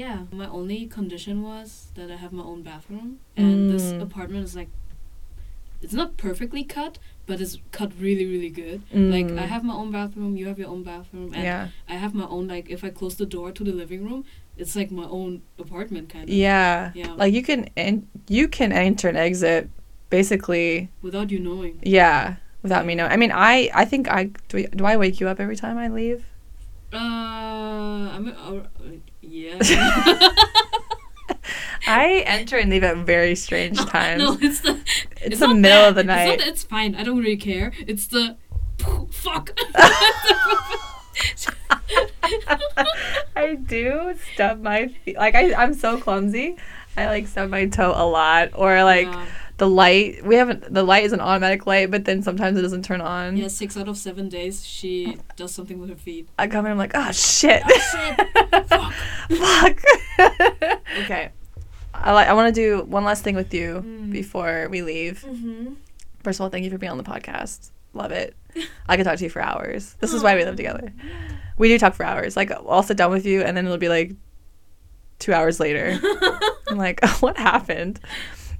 Yeah, 0.04 0.18
my 0.42 0.48
only 0.60 0.80
condition 0.86 1.36
was 1.42 1.70
that 1.96 2.08
I 2.12 2.18
have 2.24 2.32
my 2.40 2.44
own 2.52 2.62
bathroom, 2.72 3.08
and 3.36 3.58
this 3.74 3.86
Mm. 3.92 4.02
apartment 4.08 4.44
is 4.50 4.56
like, 4.62 4.70
it's 5.84 5.94
not 6.02 6.10
perfectly 6.18 6.64
cut, 6.64 6.94
but 7.28 7.36
it's 7.44 7.56
cut 7.78 7.92
really, 8.06 8.26
really 8.34 8.52
good. 8.64 8.80
Like 9.16 9.30
I 9.44 9.46
Mm. 9.46 9.52
have 9.54 9.64
my 9.72 9.74
own 9.82 9.90
bathroom, 9.92 10.32
you 10.40 10.46
have 10.52 10.60
your 10.64 10.70
own 10.76 10.84
bathroom, 10.84 11.30
and 11.34 11.44
yeah. 11.52 11.64
I 11.94 11.96
have 12.04 12.14
my 12.22 12.28
own. 12.36 12.44
Like 12.56 12.66
if 12.76 12.82
I 12.88 12.90
close 13.00 13.16
the 13.24 13.26
door 13.36 13.48
to 13.58 13.64
the 13.70 13.76
living 13.84 14.02
room, 14.08 14.22
it's 14.62 14.76
like 14.80 14.92
my 15.02 15.08
own 15.20 15.32
apartment 15.66 16.06
kind 16.14 16.26
of. 16.30 16.36
Yeah. 16.48 16.92
Yeah. 17.02 17.12
Like 17.22 17.34
you 17.38 17.44
can 17.50 17.62
en- 17.76 18.08
you 18.40 18.46
can 18.58 18.72
enter 18.72 19.08
and 19.12 19.18
exit 19.30 19.62
basically 20.18 20.90
Without 21.08 21.28
you 21.34 21.40
knowing. 21.48 21.76
yeah 21.98 22.36
without 22.64 22.84
me 22.88 22.94
knowing. 22.98 23.12
I 23.16 23.18
mean 23.24 23.32
I 23.52 23.70
I 23.82 23.84
think 23.92 24.04
I 24.20 24.22
do, 24.50 24.56
do 24.80 24.84
I 24.86 24.96
wake 25.04 25.16
you 25.22 25.28
up 25.32 25.40
every 25.46 25.58
time 25.64 25.76
I 25.86 25.88
leave? 26.02 26.22
Uh, 26.94 26.98
I'm. 28.16 28.26
Uh, 28.30 28.62
yeah. 29.28 29.58
I 31.88 32.24
enter 32.26 32.58
and 32.58 32.70
leave 32.70 32.84
at 32.84 32.98
very 33.06 33.36
strange 33.36 33.78
times. 33.86 34.22
no, 34.24 34.38
it's 34.42 34.60
the. 34.62 34.80
it's, 35.22 35.40
the 35.40 35.48
middle 35.48 35.62
that. 35.84 35.90
of 35.90 35.96
the 35.96 36.02
It's, 36.02 36.08
not 36.08 36.16
night. 36.16 36.42
it's 36.42 36.64
fine. 36.64 36.96
I 36.96 37.04
don't 37.04 37.18
really 37.18 37.38
care. 37.38 37.72
It's 37.88 38.08
the. 38.08 38.36
Fuck. 39.12 39.58
I 43.36 43.56
do 43.56 44.14
stub 44.34 44.62
my 44.62 44.88
feet. 44.88 45.18
Like 45.18 45.36
I, 45.36 45.54
I'm 45.54 45.74
so 45.74 46.00
clumsy. 46.00 46.58
I 46.96 47.06
like 47.08 47.28
stub 47.28 47.50
my 47.50 47.66
toe 47.68 47.94
a 47.96 48.06
lot, 48.06 48.50
or 48.54 48.84
like 48.84 49.08
Yeah. 49.08 49.26
The 49.58 49.68
light. 49.68 50.24
We 50.26 50.36
haven't. 50.36 50.74
The 50.74 50.84
light 50.84 51.04
is 51.04 51.14
an 51.14 51.20
automatic 51.20 51.66
light, 51.66 51.90
but 51.92 52.06
then 52.06 52.22
sometimes 52.22 52.58
it 52.58 52.62
doesn't 52.62 52.84
turn 52.86 53.02
on. 53.02 53.38
Yeah, 53.38 53.48
six 53.48 53.76
out 53.78 53.88
of 53.88 53.98
seven 53.98 54.30
days 54.30 54.66
she 54.66 55.18
does 55.36 55.52
something 55.54 55.80
with 55.80 55.90
her 55.90 55.96
feet. 55.96 56.30
I 56.38 56.48
come 56.48 56.66
in. 56.66 56.72
I'm 56.72 56.78
like, 56.78 56.92
oh 56.96 57.12
shit. 57.12 57.64
Fuck. 58.68 58.94
Fuck. 59.30 59.82
okay. 61.04 61.30
I 61.94 62.14
like. 62.14 62.28
I 62.28 62.34
want 62.34 62.54
to 62.54 62.62
do 62.62 62.84
one 62.84 63.04
last 63.04 63.24
thing 63.24 63.36
with 63.36 63.54
you 63.54 63.82
Mm. 63.86 64.12
before 64.12 64.68
we 64.70 64.82
leave. 64.84 65.24
Mm-hmm. 65.28 65.74
First 66.24 66.40
of 66.40 66.44
all, 66.44 66.50
thank 66.50 66.64
you 66.66 66.70
for 66.72 66.78
being 66.78 66.92
on 66.92 66.98
the 66.98 67.04
podcast. 67.04 67.72
Love 67.94 68.12
it. 68.12 68.36
I 68.90 68.98
could 68.98 69.04
talk 69.06 69.18
to 69.18 69.24
you 69.24 69.30
for 69.30 69.42
hours. 69.42 69.96
This 70.00 70.14
is 70.14 70.22
why 70.22 70.36
we 70.36 70.44
live 70.46 70.56
together. 70.56 70.94
We 71.58 71.68
do 71.70 71.80
talk 71.80 71.96
for 71.96 72.06
hours. 72.06 72.36
Like 72.38 72.52
I'll 72.52 72.84
sit 72.84 72.98
down 72.98 73.10
with 73.12 73.26
you, 73.26 73.42
and 73.42 73.58
then 73.58 73.66
it'll 73.66 73.78
be 73.78 73.90
like 73.90 74.12
two 75.20 75.34
hours 75.34 75.60
later. 75.60 76.00
I'm 76.70 76.78
like, 76.78 77.04
what 77.22 77.38
happened? 77.38 78.00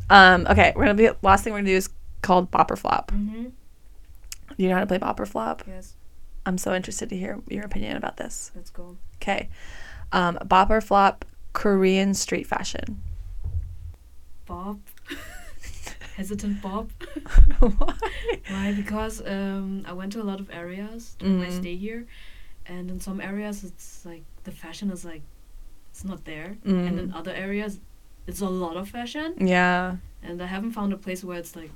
Um, 0.10 0.48
okay, 0.50 0.74
we're 0.76 0.84
gonna 0.86 0.94
be 0.96 1.10
last 1.22 1.44
thing 1.44 1.54
we're 1.54 1.60
gonna 1.60 1.70
do 1.70 1.76
is 1.76 1.90
called 2.22 2.50
Bop 2.52 2.72
or 2.72 2.76
Flop. 2.76 3.12
mm-hmm. 3.12 3.44
Do 3.44 4.64
you 4.64 4.70
know 4.70 4.76
how 4.76 4.82
to 4.82 4.88
play 4.88 4.98
Bop 4.98 5.20
or 5.20 5.26
Flop? 5.26 5.64
Yes, 5.68 5.94
I'm 6.46 6.58
so 6.58 6.74
interested 6.74 7.10
to 7.10 7.18
hear 7.18 7.40
your 7.50 7.66
opinion 7.66 7.98
about 7.98 8.18
this. 8.18 8.52
let's 8.56 8.70
go. 8.70 8.98
Okay, 9.22 9.50
um, 10.12 10.38
Bop 10.46 10.70
or 10.70 10.82
Flop, 10.82 11.26
Korean 11.54 12.14
street 12.14 12.48
fashion. 12.48 13.02
Bop. 14.46 14.78
Hesitant 16.16 16.62
Bop. 16.62 16.90
Why? 17.60 17.94
Why? 18.50 18.74
Because 18.74 19.22
um, 19.28 19.84
I 19.86 19.94
went 19.94 20.14
to 20.14 20.22
a 20.22 20.24
lot 20.24 20.40
of 20.40 20.50
areas 20.52 21.16
during 21.20 21.40
my 21.40 21.46
Mm. 21.48 21.60
stay 21.60 21.76
here, 21.76 22.06
and 22.66 22.90
in 22.90 23.00
some 23.00 23.22
areas 23.22 23.64
it's 23.64 24.04
like 24.06 24.24
the 24.44 24.52
fashion 24.52 24.90
is 24.90 25.06
like 25.06 25.22
it's 25.92 26.04
not 26.04 26.26
there, 26.26 26.58
Mm. 26.66 26.88
and 26.88 27.00
in 27.00 27.14
other 27.14 27.32
areas 27.34 27.80
it's 28.28 28.42
a 28.42 28.50
lot 28.50 28.76
of 28.78 28.90
fashion, 28.90 29.34
Yeah. 29.40 29.96
and 30.22 30.42
I 30.42 30.46
haven't 30.48 30.72
found 30.74 30.92
a 30.94 30.98
place 30.98 31.24
where 31.24 31.38
it's 31.40 31.56
like, 31.56 31.72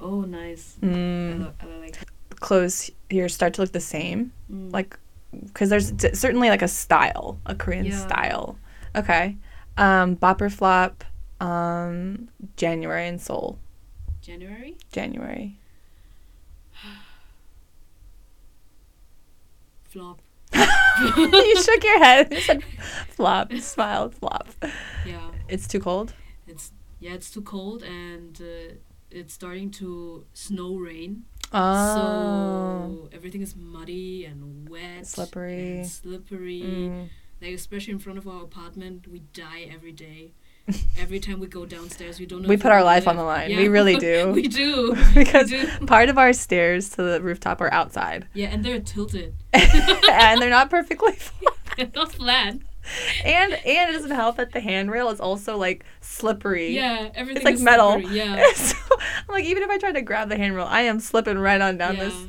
oh 0.00 0.22
nice. 0.22 0.76
I, 0.82 0.86
Mm. 0.86 1.40
lo- 1.40 1.52
I 1.60 1.64
like. 1.78 1.96
Clothes 2.40 2.90
here 3.08 3.28
start 3.28 3.54
to 3.54 3.60
look 3.62 3.72
the 3.72 3.80
same. 3.80 4.32
Mm. 4.50 4.72
like 4.72 4.98
because 5.46 5.68
there's 5.70 5.92
d- 5.92 6.12
certainly 6.14 6.48
like 6.48 6.60
a 6.62 6.66
style 6.66 7.38
a 7.46 7.54
korean 7.54 7.84
Yeah. 7.86 8.04
style 8.04 8.58
okay 8.96 9.36
um 9.78 10.16
bop 10.16 10.42
or 10.42 10.50
flop 10.50 11.04
um 11.40 12.28
january 12.56 13.06
in 13.06 13.20
seoul 13.20 13.56
January. 14.22 14.74
january 14.90 15.56
Flop. 19.84 20.18
you 21.16 21.62
shook 21.62 21.82
your 21.84 21.98
head 21.98 22.32
you 22.32 22.40
said 22.40 22.62
flop 23.08 23.52
smiled 23.54 24.14
flop 24.14 24.48
Yeah. 25.06 25.30
it's 25.48 25.66
too 25.66 25.80
cold 25.80 26.12
It's 26.46 26.72
yeah, 26.98 27.14
it's 27.14 27.30
too 27.30 27.42
cold 27.42 27.82
and 27.82 28.38
uh, 28.40 28.74
it's 29.10 29.32
starting 29.32 29.70
to 29.80 30.24
snow 30.34 30.76
rain. 30.76 31.24
oh 31.52 31.94
So 31.96 33.08
everything 33.16 33.40
is 33.42 33.54
muddy 33.56 34.24
and 34.26 34.68
wet, 34.68 35.06
Slippery. 35.06 35.78
and 35.78 35.86
slippery. 35.86 36.62
Mm. 36.62 37.08
Like 37.40 37.54
especially 37.54 37.94
in 37.94 37.98
front 37.98 38.18
of 38.18 38.28
our 38.28 38.42
apartment, 38.44 39.08
we 39.08 39.20
die 39.32 39.62
every 39.72 39.92
day. 39.92 40.32
Every 40.98 41.18
time 41.20 41.40
we 41.40 41.46
go 41.46 41.66
downstairs, 41.66 42.20
we 42.20 42.26
don't 42.26 42.42
know. 42.42 42.48
we 42.48 42.56
put 42.56 42.70
our 42.72 42.84
life 42.84 43.08
on 43.08 43.16
the 43.16 43.22
line 43.24 43.50
Yeah. 43.50 43.58
we 43.58 43.68
really 43.68 43.96
do 44.10 44.32
we 44.32 44.48
do 44.48 44.94
because 45.14 45.50
we 45.50 45.62
do. 45.62 45.86
part 45.86 46.08
of 46.08 46.18
our 46.18 46.32
stairs 46.32 46.88
to 46.90 47.02
the 47.02 47.20
rooftop 47.20 47.60
are 47.60 47.72
outside 47.72 48.26
Yeah, 48.34 48.48
and 48.48 48.64
they're 48.64 48.80
tilted. 48.80 49.34
and 49.52 50.40
they're 50.40 50.50
not 50.50 50.70
perfectly 50.70 51.12
flat. 51.12 51.54
they're 51.76 51.90
not 51.94 52.12
flat. 52.12 52.54
and 53.24 53.52
and 53.52 53.54
it 53.64 53.92
doesn't 53.92 54.10
help 54.12 54.36
that 54.36 54.52
the 54.52 54.60
handrail 54.60 55.10
is 55.10 55.20
also 55.20 55.56
like 55.56 55.84
slippery 56.00 56.74
Yeah, 56.74 57.10
everything. 57.14 57.36
It's 57.38 57.44
like 57.44 57.54
is 57.54 57.62
metal. 57.62 57.92
slippery, 57.92 58.16
Yeah. 58.16 58.52
so, 58.54 58.76
I'm 59.28 59.34
like, 59.34 59.44
even 59.44 59.62
if 59.62 59.70
I 59.70 59.78
try 59.78 59.92
to 59.92 60.02
grab 60.02 60.28
the 60.28 60.36
handrail, 60.36 60.66
I 60.66 60.82
am 60.82 60.98
slipping 61.00 61.38
right 61.38 61.60
on 61.60 61.76
down 61.78 61.96
yeah. 61.96 62.04
this. 62.04 62.26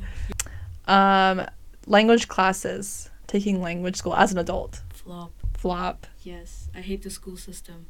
Um, 0.87 1.47
language 1.87 2.27
classes, 2.27 3.09
taking 3.27 3.61
language 3.61 3.95
school 3.97 4.15
as 4.15 4.31
an 4.31 4.37
adult. 4.39 4.81
Flop. 4.93 5.31
Flop. 5.57 6.07
Yes, 6.23 6.69
I 6.75 6.81
hate 6.81 7.01
the 7.03 7.09
school 7.09 7.37
system. 7.37 7.87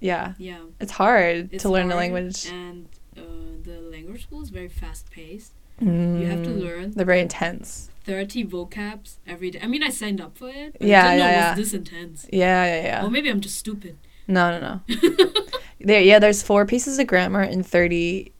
Yeah, 0.00 0.34
Yeah. 0.38 0.58
it's 0.80 0.92
hard 0.92 1.50
It's 1.52 1.62
to 1.62 1.68
learn 1.70 1.90
a 1.90 1.96
language. 1.96 2.46
and 2.50 2.86
uh, 3.16 3.22
the 3.62 3.80
language 3.80 4.22
school 4.24 4.42
is 4.42 4.50
very 4.50 4.68
fast 4.68 5.10
paced. 5.10 5.52
Mm. 5.80 6.20
You 6.20 6.26
have 6.26 6.42
to 6.42 6.50
learn 6.50 6.92
They're 6.92 7.04
very 7.06 7.20
intense. 7.20 7.90
30 8.04 8.44
vocabs 8.46 9.16
every 9.26 9.50
day. 9.50 9.60
I 9.62 9.66
mean, 9.66 9.82
I 9.82 9.90
signed 9.90 10.20
up 10.20 10.38
for 10.38 10.48
it. 10.48 10.76
Yeah, 10.80 11.04
I 11.06 11.16
didn't 11.16 11.18
know 11.18 11.24
yeah, 11.24 11.30
it 11.30 11.32
yeah. 11.32 11.50
was 11.56 11.58
this 11.58 11.74
intense. 11.74 12.26
Yeah, 12.32 12.64
yeah, 12.66 12.82
yeah. 12.82 13.04
Or 13.04 13.10
maybe 13.10 13.28
I'm 13.28 13.40
just 13.40 13.58
stupid. 13.58 13.98
No, 14.28 14.50
no, 14.58 14.60
no. 14.88 14.96
There, 15.80 16.00
yeah. 16.00 16.18
There's 16.18 16.42
four 16.42 16.64
pieces 16.66 16.98
of 16.98 17.06
grammar 17.06 17.42
and 17.42 17.64
thirty 17.66 18.32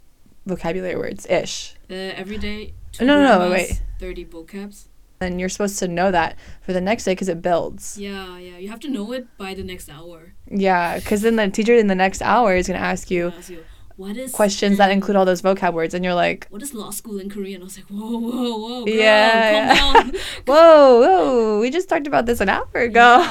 vocabulary 0.46 0.96
words 0.96 1.26
ish. 1.26 1.74
uh, 1.90 1.94
every 1.94 2.38
day. 2.38 2.72
two 2.92 3.04
No, 3.04 3.22
no, 3.22 3.38
no, 3.46 3.50
wait. 3.50 3.82
30 4.00 4.24
vocabs. 4.26 4.86
And 5.20 5.40
you're 5.40 5.48
supposed 5.48 5.78
to 5.78 5.88
know 5.88 6.10
that 6.10 6.36
for 6.60 6.72
the 6.74 6.80
next 6.80 7.04
day 7.04 7.12
because 7.12 7.28
it 7.28 7.40
builds. 7.40 7.96
Yeah, 7.98 8.36
yeah. 8.38 8.58
You 8.58 8.68
have 8.68 8.80
to 8.80 8.88
know 8.90 9.12
it 9.12 9.26
by 9.38 9.54
the 9.54 9.62
next 9.64 9.88
hour. 9.88 10.34
Yeah, 10.50 10.98
because 10.98 11.22
then 11.22 11.36
the 11.36 11.48
teacher 11.48 11.74
in 11.74 11.86
the 11.86 11.94
next 11.94 12.20
hour 12.20 12.54
is 12.54 12.66
gonna 12.66 12.78
ask 12.80 13.10
you 13.10 13.28
Ask 13.28 13.48
you, 13.50 13.64
what 13.96 14.14
is 14.18 14.30
questions 14.32 14.76
that 14.76 14.90
include 14.90 15.16
all 15.16 15.24
those 15.24 15.40
vocab 15.40 15.72
words, 15.72 15.94
and 15.94 16.04
you're 16.04 16.12
like, 16.14 16.46
What 16.50 16.60
is 16.62 16.74
law 16.74 16.90
school 16.90 17.18
in 17.18 17.30
Korean? 17.30 17.62
I 17.62 17.64
was 17.64 17.78
like, 17.78 17.86
whoa, 17.86 18.18
whoa, 18.18 18.58
whoa, 18.58 18.84
girl, 18.84 18.94
Yeah, 18.94 19.74
calm 19.78 19.96
yeah. 19.96 20.02
down. 20.02 20.12
Whoa, 20.46 21.00
whoa, 21.00 21.60
we 21.60 21.70
just 21.70 21.88
talked 21.88 22.06
about 22.06 22.26
this 22.26 22.40
an 22.42 22.50
hour 22.50 22.68
ago. 22.74 23.22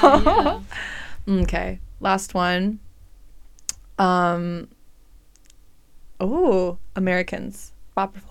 Yeah, 1.27 1.33
okay, 1.43 1.79
last 1.99 2.33
one. 2.33 2.79
Um. 3.99 4.69
Oh, 6.19 6.77
Americans. 6.95 7.71
Bop 7.93 8.15
or 8.15 8.19
flop. 8.19 8.24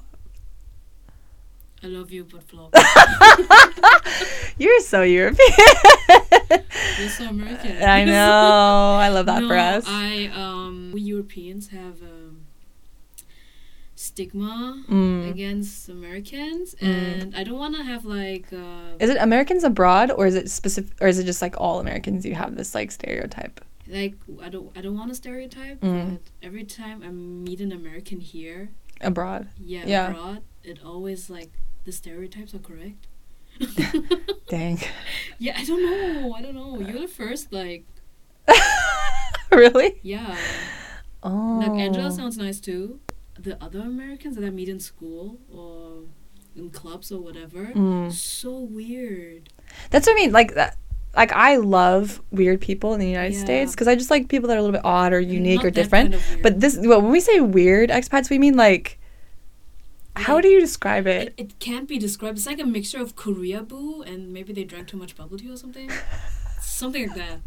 I 1.84 1.88
love 1.88 2.10
you, 2.10 2.24
but 2.24 2.42
flop. 2.44 2.74
You're 4.58 4.80
so 4.80 5.02
European. 5.02 5.48
You're 6.98 7.08
so 7.08 7.28
American. 7.28 7.82
I 7.82 8.04
know. 8.04 8.96
I 9.06 9.08
love 9.10 9.26
that 9.26 9.42
no, 9.42 9.48
for 9.48 9.56
us. 9.56 9.84
I 9.86 10.30
um 10.34 10.92
we 10.94 11.00
Europeans 11.02 11.68
have 11.68 12.00
um 12.02 12.46
stigma 13.96 14.82
Mm. 14.88 15.30
against 15.30 15.88
Americans 15.88 16.74
Mm. 16.80 16.86
and 17.22 17.36
I 17.36 17.42
don't 17.44 17.58
want 17.58 17.76
to 17.76 17.82
have 17.82 18.04
like 18.04 18.46
uh 18.52 18.96
Is 18.98 19.10
it 19.10 19.16
Americans 19.20 19.62
abroad, 19.64 20.10
or 20.10 20.26
is 20.26 20.34
it 20.34 20.50
specific, 20.50 20.92
or 21.00 21.08
is 21.08 21.18
it 21.18 21.24
just 21.24 21.42
like 21.42 21.54
all 21.60 21.80
Americans? 21.80 22.24
You 22.24 22.34
have 22.34 22.56
this 22.56 22.74
like 22.74 22.90
stereotype. 22.92 23.60
like 23.88 24.14
I 24.42 24.48
don't 24.48 24.70
I 24.76 24.80
don't 24.80 24.96
want 24.96 25.10
to 25.10 25.14
stereotype 25.14 25.80
Mm. 25.80 26.10
but 26.12 26.22
every 26.48 26.64
time 26.64 27.02
I 27.02 27.10
meet 27.10 27.60
an 27.60 27.72
American 27.72 28.20
here 28.20 28.70
Abroad. 29.00 29.48
yeah, 29.60 29.84
Yeah. 29.86 30.08
abroad 30.10 30.40
it 30.62 30.78
always 30.84 31.28
like 31.28 31.52
the 31.84 31.92
stereotypes 31.92 32.54
are 32.54 32.58
correct 32.58 33.06
Dang. 34.48 34.80
yeah 35.38 35.54
I 35.56 35.64
don't 35.64 35.82
know 35.82 36.34
I 36.34 36.42
don't 36.42 36.54
know 36.54 36.80
you're 36.80 37.00
the 37.00 37.08
first 37.08 37.52
like 37.52 37.84
really? 39.52 39.98
yeah 40.02 40.36
Oh. 41.26 41.58
like 41.62 41.80
Angela 41.80 42.10
sounds 42.12 42.36
nice 42.36 42.60
too 42.60 43.00
the 43.38 43.62
other 43.62 43.80
Americans 43.80 44.36
that 44.36 44.44
I 44.44 44.50
meet 44.50 44.68
in 44.68 44.78
school 44.78 45.38
or 45.52 46.02
in 46.54 46.70
clubs 46.70 47.10
or 47.10 47.20
whatever 47.20 47.66
Mm. 47.74 48.12
so 48.12 48.58
weird 48.58 49.48
That's 49.90 50.06
what 50.06 50.12
I 50.12 50.16
mean. 50.16 50.32
Like 50.32 50.54
that. 50.54 50.76
Like 51.16 51.32
I 51.32 51.56
love 51.56 52.20
weird 52.30 52.60
people 52.60 52.92
in 52.92 53.00
the 53.00 53.08
United 53.08 53.34
Yeah. 53.34 53.44
States 53.44 53.72
because 53.72 53.88
I 53.88 53.94
just 53.94 54.10
like 54.10 54.28
people 54.28 54.48
that 54.48 54.54
are 54.56 54.58
a 54.58 54.62
little 54.62 54.76
bit 54.78 54.84
odd 54.84 55.12
or 55.12 55.20
unique 55.20 55.58
Not 55.58 55.66
or 55.66 55.70
different. 55.70 56.12
kind 56.12 56.14
of. 56.36 56.42
But 56.42 56.60
this, 56.60 56.76
well, 56.80 57.00
when 57.00 57.10
we 57.12 57.20
say 57.20 57.40
weird 57.40 57.88
expats, 57.90 58.28
we 58.30 58.38
mean 58.38 58.56
like, 58.56 58.98
how 60.16 60.34
Like- 60.34 60.42
do 60.44 60.48
you 60.48 60.60
describe 60.60 61.06
it? 61.06 61.28
it, 61.28 61.34
it 61.36 61.58
can't 61.58 61.88
be 61.88 61.98
described. 61.98 62.38
It's 62.38 62.46
like 62.46 62.60
a 62.60 62.64
mixture 62.66 63.00
of 63.00 63.16
Koreaboo 63.16 64.06
and 64.06 64.32
maybe 64.32 64.52
they 64.52 64.64
drank 64.64 64.88
too 64.88 64.96
much 64.96 65.16
bubble 65.16 65.38
tea 65.38 65.50
or 65.50 65.56
something. 65.56 65.90
Something 66.60 67.08
like 67.08 67.16
that. 67.16 67.38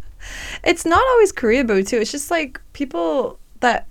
It's 0.63 0.85
not 0.85 1.03
always 1.11 1.31
Koreaboo 1.33 1.87
too. 1.87 1.97
It's 1.97 2.11
just 2.11 2.31
like 2.31 2.61
people 2.73 3.39
that 3.59 3.87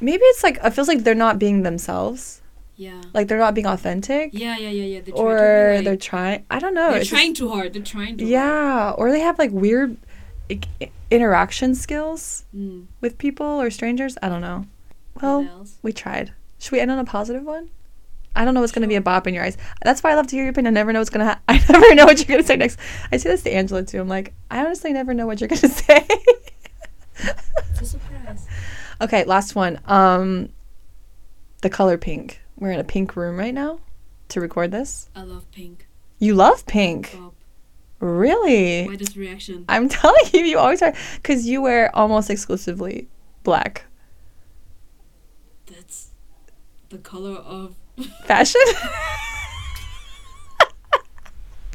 maybe 0.00 0.22
it's 0.24 0.42
like 0.42 0.58
it 0.62 0.70
feels 0.70 0.88
like 0.88 1.04
they're 1.04 1.14
not 1.14 1.38
being 1.38 1.62
themselves. 1.62 2.42
Yeah. 2.76 3.00
Like 3.14 3.28
they're 3.28 3.38
not 3.38 3.54
being 3.54 3.66
authentic. 3.66 4.30
Yeah, 4.32 4.58
yeah, 4.58 4.68
yeah, 4.70 4.84
yeah. 4.84 5.00
They 5.00 5.12
try 5.12 5.20
Or 5.20 5.78
be 5.78 5.84
they're 5.84 5.96
trying 5.96 6.44
I 6.50 6.58
don't 6.58 6.74
know. 6.74 6.90
they're 6.90 7.00
it's 7.00 7.08
just- 7.10 7.18
trying 7.20 7.34
too 7.34 7.48
hard. 7.48 7.72
They're 7.72 7.82
trying 7.82 8.16
too 8.18 8.24
hard. 8.24 8.30
Yeah, 8.30 8.90
or 8.98 9.10
they 9.12 9.20
have 9.20 9.38
like 9.38 9.52
weird 9.52 9.96
like, 10.50 10.66
i- 10.82 10.90
interaction 11.10 11.74
skills 11.74 12.44
Mm. 12.54 12.86
with 13.00 13.16
people 13.16 13.46
or 13.46 13.70
strangers. 13.70 14.18
I 14.22 14.28
don't 14.28 14.42
know. 14.42 14.66
Well, 15.22 15.66
we 15.82 15.92
tried. 15.92 16.32
Should 16.58 16.72
we 16.72 16.80
end 16.80 16.90
on 16.90 16.98
a 16.98 17.04
positive 17.04 17.44
one? 17.44 17.70
I 18.36 18.44
don't 18.44 18.54
know 18.54 18.60
what's 18.60 18.72
gonna 18.72 18.88
be 18.88 18.96
a 18.96 19.00
bop 19.00 19.26
in 19.26 19.34
your 19.34 19.44
eyes. 19.44 19.56
That's 19.82 20.02
why 20.02 20.10
I 20.12 20.14
love 20.14 20.26
to 20.28 20.36
hear 20.36 20.44
your 20.44 20.50
opinion. 20.50 20.74
I 20.74 20.80
never 20.80 20.92
know 20.92 21.00
what's 21.00 21.10
gonna. 21.10 21.24
Ha- 21.26 21.40
I 21.48 21.62
never 21.70 21.94
know 21.94 22.04
what 22.06 22.18
you're 22.18 22.36
gonna 22.36 22.46
say 22.46 22.56
next. 22.56 22.78
I 23.12 23.16
say 23.18 23.30
this 23.30 23.42
to 23.42 23.52
Angela 23.52 23.82
too. 23.82 24.00
I'm 24.00 24.08
like, 24.08 24.32
I 24.50 24.64
honestly 24.64 24.92
never 24.92 25.14
know 25.14 25.26
what 25.26 25.40
you're 25.40 25.48
gonna 25.48 25.60
say. 25.68 26.06
It's 27.70 27.80
a 27.80 27.84
surprise. 27.86 28.46
okay, 29.00 29.24
last 29.24 29.54
one. 29.54 29.80
Um, 29.86 30.48
the 31.62 31.70
color 31.70 31.96
pink. 31.96 32.40
We're 32.58 32.70
in 32.72 32.80
a 32.80 32.84
pink 32.84 33.16
room 33.16 33.36
right 33.38 33.54
now 33.54 33.80
to 34.30 34.40
record 34.40 34.70
this. 34.72 35.08
I 35.14 35.22
love 35.22 35.50
pink. 35.52 35.86
You 36.18 36.34
love 36.34 36.64
pink, 36.66 37.16
Bop. 37.18 37.34
really? 38.00 38.86
Why 38.86 38.96
this 38.96 39.16
reaction? 39.16 39.64
I'm 39.68 39.88
telling 40.00 40.24
you, 40.32 40.40
you 40.40 40.58
always 40.58 40.82
are, 40.82 40.94
because 41.16 41.46
you 41.46 41.60
wear 41.62 41.94
almost 41.94 42.30
exclusively 42.30 43.08
black 43.42 43.84
That's 45.66 46.10
the 46.90 46.98
color 46.98 47.34
of. 47.36 47.74
Fashion. 48.26 48.60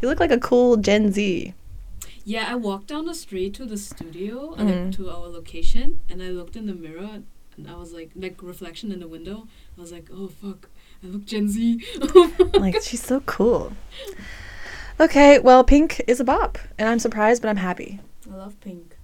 you 0.02 0.08
look 0.08 0.20
like 0.20 0.32
a 0.32 0.38
cool 0.40 0.78
Gen 0.78 1.12
Z. 1.12 1.54
Yeah, 2.26 2.46
I 2.50 2.56
walked 2.56 2.88
down 2.88 3.06
the 3.06 3.16
street 3.16 3.54
to 3.56 3.66
the 3.66 3.78
studio, 3.78 4.54
uh, 4.54 4.58
Mhm. 4.58 4.86
like, 4.86 4.96
to 4.98 5.10
our 5.10 5.28
location, 5.28 6.00
and 6.10 6.22
I 6.22 6.30
looked 6.30 6.56
in 6.56 6.68
the 6.68 6.74
mirror, 6.76 7.22
and 7.58 7.68
I 7.70 7.76
was 7.76 7.92
like, 7.92 8.12
like 8.16 8.42
reflection 8.44 8.92
in 8.92 9.00
the 9.00 9.08
window. 9.08 9.48
I 9.78 9.82
was 9.82 9.92
like, 9.92 10.10
oh 10.14 10.28
fuck, 10.28 10.70
I 11.04 11.08
look 11.08 11.26
Gen 11.26 11.50
Z. 11.50 11.82
Like 12.60 12.82
she's 12.82 13.02
so 13.04 13.22
cool. 13.22 13.74
Okay, 15.00 15.40
well, 15.40 15.64
pink 15.64 16.02
is 16.08 16.20
a 16.20 16.24
bop, 16.26 16.58
and 16.78 16.88
I'm 16.90 17.00
surprised, 17.00 17.42
but 17.42 17.48
I'm 17.50 17.58
happy. 17.58 18.00
I 18.32 18.36
love 18.36 18.60
pink. 18.60 18.96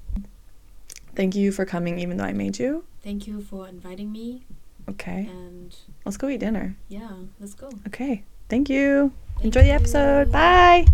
Thank 1.15 1.35
you 1.35 1.51
for 1.53 1.63
coming, 1.65 1.97
even 1.99 2.17
though 2.17 2.25
I 2.25 2.33
made 2.33 2.59
you. 2.59 2.83
Thank 3.01 3.25
you 3.27 3.41
for 3.41 3.67
inviting 3.67 4.11
me, 4.11 4.43
Okay, 4.89 5.27
and 5.31 5.75
let's 6.05 6.17
go 6.17 6.29
eat 6.29 6.39
dinner. 6.39 6.77
yeah, 6.89 7.09
let's 7.39 7.55
go. 7.55 7.69
Okay, 7.87 8.23
thank 8.49 8.69
you. 8.69 9.11
Thank 9.35 9.45
Enjoy 9.45 9.63
the 9.63 9.71
episode. 9.71 10.27
you. 10.27 10.33
Bye. 10.33 10.85